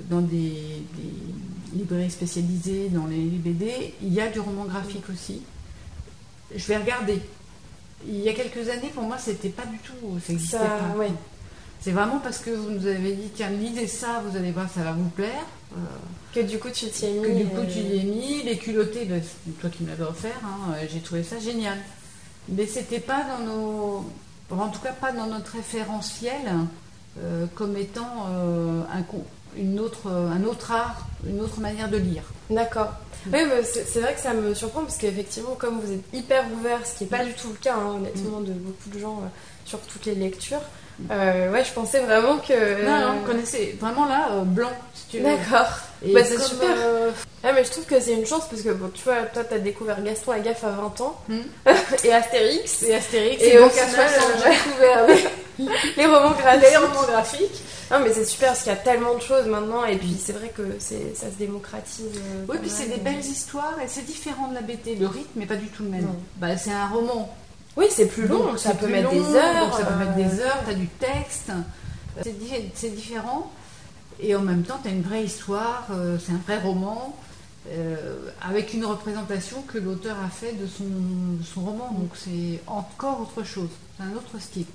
dans 0.08 0.20
des, 0.20 0.36
des 0.94 1.76
librairies 1.76 2.10
spécialisées, 2.10 2.88
dans 2.90 3.06
les 3.08 3.16
BD, 3.16 3.94
il 4.00 4.14
y 4.14 4.20
a 4.20 4.28
du 4.28 4.38
roman 4.38 4.64
graphique 4.64 5.04
aussi. 5.12 5.42
Je 6.54 6.66
vais 6.68 6.76
regarder. 6.76 7.20
Il 8.06 8.20
y 8.20 8.28
a 8.28 8.32
quelques 8.32 8.68
années, 8.68 8.90
pour 8.94 9.04
moi, 9.04 9.16
c'était 9.18 9.48
pas 9.48 9.64
du 9.66 9.78
tout. 9.78 9.94
Ça 10.24 10.32
n'existait 10.32 10.58
Ça, 10.58 10.64
pas. 10.64 10.98
ouais. 10.98 11.10
C'est 11.80 11.90
vraiment 11.92 12.18
parce 12.18 12.38
que 12.38 12.50
vous 12.50 12.70
nous 12.70 12.86
avez 12.86 13.12
dit, 13.12 13.28
tiens, 13.34 13.50
lisez 13.50 13.86
ça, 13.86 14.22
vous 14.26 14.36
allez 14.36 14.50
voir, 14.52 14.66
ça 14.74 14.82
va 14.82 14.92
vous 14.92 15.08
plaire. 15.10 15.44
Euh, 15.76 15.80
que 16.34 16.40
du 16.40 16.58
coup 16.58 16.68
tu 16.70 16.86
t'y 16.88 17.04
es 17.06 17.10
mis. 17.12 17.22
que 17.22 17.32
du 17.32 17.44
coup, 17.46 17.60
euh, 17.60 17.66
tu 17.66 17.78
y 17.78 17.98
es 18.00 18.02
mis. 18.04 18.42
Les 18.42 18.56
culottés, 18.58 19.04
ben, 19.04 19.22
c'est 19.22 19.58
toi 19.60 19.68
qui 19.70 19.82
me 19.84 19.88
l'avais 19.90 20.04
offert, 20.04 20.38
hein, 20.44 20.72
euh, 20.76 20.86
j'ai 20.92 21.00
trouvé 21.00 21.22
ça 21.22 21.38
génial. 21.38 21.78
Mais 22.48 22.66
c'était 22.66 23.00
pas 23.00 23.24
dans 23.24 23.44
nos. 23.44 24.10
En 24.50 24.68
tout 24.68 24.80
cas, 24.80 24.92
pas 24.92 25.12
dans 25.12 25.26
notre 25.26 25.52
référentiel 25.56 26.40
euh, 27.20 27.46
comme 27.54 27.76
étant 27.76 28.26
euh, 28.30 28.82
un, 28.92 29.02
con- 29.02 29.24
une 29.56 29.80
autre, 29.80 30.10
un 30.10 30.44
autre 30.44 30.72
art, 30.72 31.06
une 31.26 31.40
autre 31.40 31.60
manière 31.60 31.88
de 31.88 31.96
lire. 31.96 32.22
D'accord. 32.50 32.92
Oui, 33.32 33.38
c'est 33.62 34.00
vrai 34.00 34.14
que 34.14 34.20
ça 34.20 34.34
me 34.34 34.54
surprend 34.54 34.82
parce 34.82 34.98
qu'effectivement, 34.98 35.54
comme 35.58 35.80
vous 35.80 35.92
êtes 35.92 36.04
hyper 36.12 36.44
ouvert, 36.52 36.86
ce 36.86 36.98
qui 36.98 37.04
n'est 37.04 37.10
pas 37.10 37.24
du 37.24 37.32
tout 37.32 37.48
le 37.48 37.54
cas, 37.54 37.74
hein, 37.74 37.96
honnêtement, 37.96 38.40
de 38.40 38.52
beaucoup 38.52 38.90
de 38.92 38.98
gens 38.98 39.20
euh, 39.22 39.28
sur 39.64 39.80
toutes 39.80 40.04
les 40.06 40.14
lectures, 40.14 40.60
euh, 41.10 41.50
ouais, 41.50 41.64
je 41.64 41.72
pensais 41.72 42.00
vraiment 42.00 42.38
que. 42.38 42.84
Non, 42.84 43.00
non, 43.00 43.20
vous 43.20 43.26
connaissez 43.26 43.76
vraiment 43.80 44.06
là, 44.06 44.28
euh, 44.32 44.42
blanc, 44.42 44.72
si 44.94 45.06
tu 45.08 45.18
veux. 45.18 45.24
D'accord. 45.24 45.80
Et 46.02 46.12
Bah, 46.12 46.20
c'est 46.24 46.40
super. 46.40 46.68
euh, 46.76 47.10
Ah, 47.42 47.52
mais 47.52 47.62
je 47.64 47.70
trouve 47.70 47.84
que 47.84 48.00
c'est 48.00 48.14
une 48.14 48.24
chance 48.26 48.44
parce 48.48 48.62
que, 48.62 48.70
bon, 48.70 48.88
tu 48.94 49.02
vois, 49.04 49.22
toi, 49.32 49.44
t'as 49.44 49.58
découvert 49.58 50.02
Gaston 50.02 50.32
Agaffe 50.32 50.64
à 50.64 50.70
20 50.70 51.00
ans 51.02 51.20
Hmm. 51.28 51.40
et 52.04 52.12
Astérix. 52.12 52.70
c'est 52.70 52.94
Astérix, 52.94 53.42
Et 53.42 53.54
et 53.54 53.58
au 53.58 53.68
final, 53.68 53.88
60, 53.90 54.00
euh, 54.08 54.42
j'ai 54.42 54.50
découvert 54.70 55.06
les, 55.06 55.24
Les 55.96 56.06
romans 56.06 56.30
graphiques. 56.32 56.70
les 56.70 56.76
romans 56.78 57.02
graphiques. 57.06 57.62
Non, 57.90 57.98
mais 58.00 58.12
c'est 58.12 58.24
super 58.24 58.48
parce 58.48 58.62
qu'il 58.62 58.72
y 58.72 58.74
a 58.74 58.78
tellement 58.78 59.14
de 59.14 59.20
choses 59.20 59.46
maintenant 59.46 59.84
et 59.84 59.96
puis 59.96 60.16
c'est 60.20 60.32
vrai 60.32 60.48
que 60.48 60.62
c'est 60.80 61.14
ça 61.14 61.26
se 61.26 61.36
démocratise. 61.38 62.06
euh, 62.16 62.44
Oui, 62.48 62.56
puis 62.60 62.70
c'est 62.70 62.86
des 62.88 62.96
belles 62.96 63.20
histoires 63.20 63.76
et 63.84 63.86
c'est 63.88 64.04
différent 64.06 64.48
de 64.48 64.54
la 64.54 64.62
BT. 64.62 64.96
Le 64.98 65.06
rythme 65.06 65.38
n'est 65.38 65.46
pas 65.46 65.54
du 65.56 65.66
tout 65.68 65.82
le 65.84 65.90
même. 65.90 66.02
Non. 66.02 66.16
Bah, 66.38 66.56
c'est 66.56 66.72
un 66.72 66.88
roman. 66.88 67.32
Oui, 67.76 67.86
c'est 67.90 68.06
plus 68.06 68.26
long, 68.26 68.38
Donc, 68.46 68.58
ça 68.58 68.72
peut 68.74 68.86
mettre 68.88 69.10
des 69.10 69.34
heures. 69.36 69.76
ça 69.76 69.84
peut 69.84 69.94
mettre 69.96 70.14
des 70.14 70.40
heures, 70.40 70.58
tu 70.64 70.70
as 70.70 70.74
du 70.74 70.86
texte. 70.88 71.50
C'est 72.22 72.36
di- 72.38 72.70
c'est 72.74 72.94
différent. 72.94 73.50
Et 74.20 74.34
en 74.34 74.40
même 74.40 74.62
temps, 74.62 74.78
tu 74.82 74.88
as 74.88 74.92
une 74.92 75.02
vraie 75.02 75.24
histoire, 75.24 75.86
euh, 75.90 76.16
c'est 76.24 76.32
un 76.32 76.40
vrai 76.46 76.58
roman, 76.58 77.16
euh, 77.70 78.30
avec 78.42 78.74
une 78.74 78.84
représentation 78.84 79.62
que 79.62 79.78
l'auteur 79.78 80.16
a 80.24 80.28
fait 80.28 80.52
de 80.52 80.66
son, 80.66 80.84
de 80.84 81.44
son 81.44 81.62
roman. 81.62 81.90
Donc 81.92 82.10
c'est 82.14 82.60
encore 82.66 83.20
autre 83.22 83.46
chose. 83.46 83.70
C'est 83.96 84.04
un 84.04 84.16
autre 84.16 84.40
style. 84.40 84.66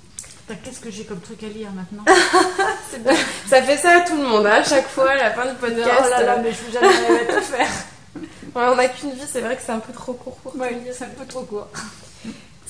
Qu'est-ce 0.64 0.80
que 0.80 0.90
j'ai 0.90 1.04
comme 1.04 1.20
truc 1.20 1.42
à 1.44 1.48
lire 1.48 1.70
maintenant? 1.70 2.04
Ça 3.46 3.62
fait 3.62 3.76
ça 3.76 3.98
à 3.98 4.00
tout 4.00 4.16
le 4.16 4.24
monde, 4.24 4.46
hein, 4.46 4.60
à 4.60 4.64
chaque 4.64 4.88
fois, 4.88 5.10
à 5.10 5.14
la 5.14 5.30
fin 5.30 5.46
du 5.46 5.54
podcast. 5.60 6.02
Oh 6.04 6.10
là 6.10 6.22
là, 6.22 6.38
mais 6.38 6.50
je 6.52 6.64
vais 6.64 6.72
jamais 6.72 7.20
à 7.20 7.34
tout 7.34 7.40
faire. 7.40 7.68
Ouais, 8.16 8.64
on 8.68 8.74
n'a 8.74 8.88
qu'une 8.88 9.12
vie, 9.12 9.20
c'est 9.30 9.42
vrai 9.42 9.54
que 9.54 9.62
c'est 9.62 9.70
un 9.70 9.78
peu 9.78 9.92
trop 9.92 10.12
court 10.12 10.36
pour 10.38 10.56
Ouais, 10.56 10.76
c'est 10.92 11.04
un 11.04 11.08
peu 11.08 11.24
trop 11.24 11.42
court. 11.42 11.68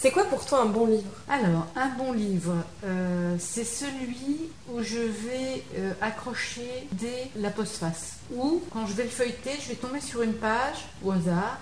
C'est 0.01 0.12
quoi 0.12 0.24
pour 0.24 0.46
toi 0.46 0.62
un 0.62 0.66
bon 0.66 0.86
livre? 0.86 1.11
Alors, 1.28 1.66
un 1.76 1.90
bon 1.90 2.12
livre, 2.14 2.55
euh, 2.86 3.36
c'est 3.38 3.66
celui 3.66 4.48
où 4.72 4.82
je 4.82 4.96
vais 4.96 5.62
euh, 5.76 5.92
accrocher 6.01 6.88
dès 6.92 7.30
la 7.36 7.51
postface. 7.51 8.14
Ou, 8.34 8.62
quand 8.72 8.86
je 8.86 8.94
vais 8.94 9.03
le 9.03 9.11
feuilleter, 9.11 9.51
je 9.62 9.68
vais 9.68 9.74
tomber 9.74 10.01
sur 10.01 10.22
une 10.22 10.32
page 10.32 10.86
au 11.05 11.11
hasard, 11.11 11.59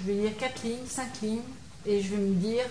je 0.00 0.06
vais 0.06 0.22
lire 0.22 0.30
4 0.38 0.62
lignes, 0.62 0.86
5 0.86 1.20
lignes, 1.20 1.42
et 1.84 2.00
je 2.00 2.14
vais 2.14 2.16
me 2.16 2.34
dire 2.34 2.64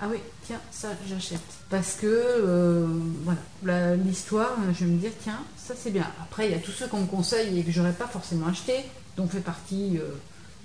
Ah 0.00 0.06
oui, 0.10 0.16
tiens, 0.46 0.60
ça 0.70 0.88
j'achète. 1.06 1.40
Parce 1.68 1.96
que, 1.96 2.06
euh, 2.06 2.86
voilà, 3.24 3.94
l'histoire, 3.96 4.56
je 4.72 4.86
vais 4.86 4.90
me 4.90 4.98
dire 4.98 5.12
Tiens, 5.22 5.40
ça 5.58 5.74
c'est 5.76 5.90
bien. 5.90 6.06
Après, 6.22 6.46
il 6.46 6.52
y 6.52 6.56
a 6.56 6.60
tous 6.60 6.72
ceux 6.72 6.86
qu'on 6.86 7.00
me 7.00 7.06
conseille 7.06 7.58
et 7.58 7.62
que 7.62 7.72
j'aurais 7.72 7.92
pas 7.92 8.06
forcément 8.08 8.46
acheté, 8.46 8.86
dont 9.18 9.28
fait 9.28 9.40
partie 9.40 9.98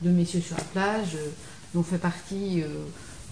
de 0.01 0.10
Messieurs 0.10 0.39
sur 0.39 0.55
la 0.55 0.64
plage, 0.64 1.18
dont 1.74 1.84
fait 1.84 1.97
partie. 1.97 2.64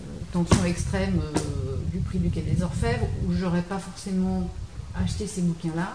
Euh, 0.02 0.06
tension 0.34 0.64
extrême 0.66 1.22
euh, 1.24 1.76
du 1.94 2.00
prix 2.00 2.20
du 2.20 2.30
quai 2.30 2.42
des 2.42 2.62
Orfèvres, 2.64 3.08
où 3.28 3.34
j'aurais 3.34 3.62
pas 3.62 3.80
forcément 3.80 4.50
acheté 5.02 5.28
ces 5.28 5.42
bouquins-là. 5.42 5.94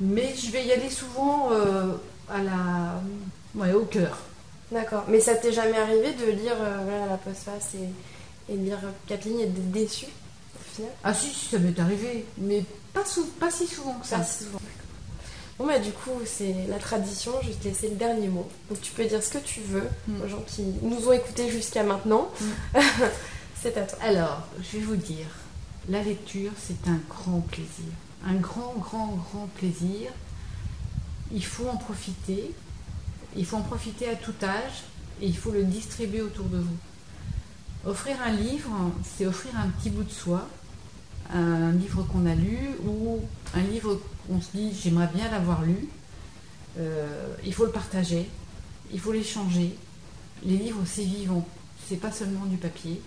Mais 0.00 0.34
je 0.36 0.50
vais 0.50 0.64
y 0.64 0.72
aller 0.72 0.90
souvent 0.90 1.50
euh, 1.52 1.94
à 2.28 2.38
la, 2.42 3.02
ouais, 3.54 3.72
au 3.72 3.84
cœur. 3.84 4.18
D'accord. 4.70 5.04
Mais 5.08 5.20
ça 5.20 5.34
t'est 5.34 5.52
jamais 5.52 5.76
arrivé 5.78 6.12
de 6.14 6.30
lire 6.30 6.54
voilà, 6.84 7.06
la 7.06 7.16
postface 7.16 7.74
et, 7.74 8.52
et 8.52 8.56
de 8.56 8.64
lire 8.64 8.78
quatre 9.06 9.24
lignes 9.24 9.40
et 9.40 9.46
d'être 9.46 9.70
déçu 9.72 10.06
au 10.06 10.74
final? 10.74 10.90
Ah 11.02 11.14
si, 11.14 11.30
si, 11.30 11.46
ça 11.46 11.58
m'est 11.58 11.78
arrivé, 11.80 12.26
mais 12.36 12.64
pas, 12.92 13.04
sou- 13.04 13.30
pas 13.40 13.50
si 13.50 13.66
souvent 13.66 13.94
que 13.94 14.06
ça. 14.06 14.18
Pas 14.18 14.24
si 14.24 14.44
souvent. 14.44 14.58
Bon 15.58 15.66
bah 15.66 15.78
du 15.80 15.90
coup 15.90 16.12
c'est 16.24 16.54
la 16.68 16.78
tradition, 16.78 17.32
je 17.42 17.48
vais 17.48 17.54
te 17.54 17.64
laisser 17.64 17.88
le 17.88 17.96
dernier 17.96 18.28
mot. 18.28 18.48
Donc 18.68 18.80
tu 18.80 18.92
peux 18.92 19.04
dire 19.04 19.22
ce 19.22 19.30
que 19.30 19.38
tu 19.38 19.60
veux 19.60 19.88
Mm. 20.06 20.22
aux 20.22 20.28
gens 20.28 20.42
qui 20.46 20.62
nous 20.82 21.08
ont 21.08 21.12
écoutés 21.12 21.50
jusqu'à 21.50 21.82
maintenant. 21.82 22.28
c'est 23.60 23.76
à 23.76 23.82
toi. 23.82 23.98
Alors, 24.02 24.42
je 24.60 24.78
vais 24.78 24.84
vous 24.84 24.96
dire, 24.96 25.26
la 25.88 26.02
lecture, 26.02 26.52
c'est 26.56 26.88
un 26.88 27.00
grand 27.08 27.40
plaisir. 27.40 27.92
Un 28.26 28.34
grand, 28.36 28.74
grand, 28.78 29.08
grand 29.32 29.48
plaisir. 29.56 30.10
Il 31.32 31.44
faut 31.44 31.68
en 31.68 31.76
profiter. 31.76 32.52
Il 33.36 33.44
faut 33.44 33.56
en 33.56 33.62
profiter 33.62 34.08
à 34.08 34.14
tout 34.14 34.34
âge 34.42 34.84
et 35.20 35.26
il 35.26 35.36
faut 35.36 35.50
le 35.50 35.64
distribuer 35.64 36.22
autour 36.22 36.46
de 36.46 36.58
vous. 36.58 36.76
Offrir 37.90 38.16
un 38.24 38.30
livre, 38.32 38.70
c'est 39.16 39.26
offrir 39.26 39.52
un 39.56 39.68
petit 39.70 39.90
bout 39.90 40.02
de 40.04 40.10
soi, 40.12 40.46
un 41.32 41.72
livre 41.72 42.02
qu'on 42.04 42.26
a 42.26 42.34
lu 42.34 42.70
ou 42.86 43.20
un 43.54 43.60
livre 43.62 44.00
qu'on 44.28 44.40
se 44.40 44.48
dit 44.54 44.70
j'aimerais 44.82 45.08
bien 45.14 45.30
l'avoir 45.30 45.62
lu. 45.62 45.88
Euh, 46.78 47.34
il 47.44 47.52
faut 47.54 47.64
le 47.64 47.72
partager, 47.72 48.28
il 48.92 49.00
faut 49.00 49.12
l'échanger. 49.12 49.74
Les 50.44 50.56
livres, 50.56 50.82
c'est 50.86 51.02
vivant, 51.02 51.46
c'est 51.88 51.96
pas 51.96 52.12
seulement 52.12 52.44
du 52.46 52.56
papier. 52.56 53.00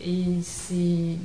Et 0.00 0.24
c'est 0.42 1.16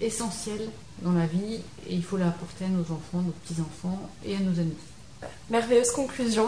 essentiel 0.00 0.68
dans 1.02 1.12
la 1.12 1.26
vie 1.26 1.60
et 1.88 1.94
il 1.94 2.02
faut 2.02 2.16
l'apporter 2.16 2.64
à 2.64 2.68
nos 2.68 2.80
enfants, 2.82 3.20
nos 3.22 3.32
petits-enfants 3.32 4.00
et 4.24 4.34
à 4.36 4.40
nos 4.40 4.58
amis. 4.58 4.74
Merveilleuse 5.50 5.90
conclusion. 5.92 6.46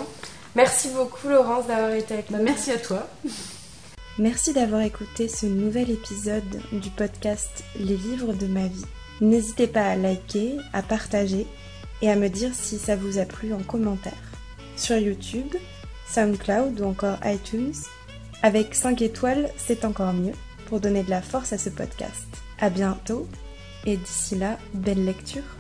Merci 0.57 0.89
beaucoup 0.97 1.29
Laurence 1.29 1.67
d'avoir 1.69 1.93
été 1.93 2.15
avec 2.15 2.31
Bah, 2.33 2.39
nous. 2.39 2.45
merci 2.45 2.71
à 2.73 2.79
toi. 2.79 3.09
Merci 4.19 4.53
d'avoir 4.53 4.83
écouté 4.83 5.29
ce 5.29 5.47
nouvel 5.47 5.91
épisode 5.91 6.61
du 6.73 6.91
podcast 6.91 7.65
Les 7.79 7.97
livres 7.97 8.35
de 8.35 8.47
ma 8.47 8.67
vie. 8.67 8.85
N'hésitez 9.21 9.67
pas 9.67 9.87
à 9.87 9.97
liker, 9.97 10.57
à 10.73 10.83
partager 10.83 11.47
et 12.03 12.11
à 12.11 12.17
me 12.17 12.29
dire 12.29 12.55
si 12.55 12.79
ça 12.79 12.97
vous 12.97 13.19
a 13.19 13.25
plu 13.25 13.53
en 13.53 13.63
commentaire. 13.63 14.13
Sur 14.77 14.97
YouTube, 14.97 15.55
SoundCloud 16.09 16.81
ou 16.81 16.85
encore 16.85 17.19
iTunes, 17.25 17.75
avec 18.43 18.75
5 18.75 19.03
étoiles, 19.03 19.51
c'est 19.57 19.85
encore 19.85 20.13
mieux 20.13 20.35
pour 20.67 20.81
donner 20.81 21.03
de 21.03 21.11
la 21.11 21.23
force 21.23 21.53
à 21.53 21.59
ce 21.59 21.69
podcast. 21.69 22.27
À 22.59 22.71
bientôt 22.71 23.29
et 23.85 23.97
d'ici 23.97 24.37
là, 24.37 24.59
belle 24.75 25.05
lecture. 25.05 25.60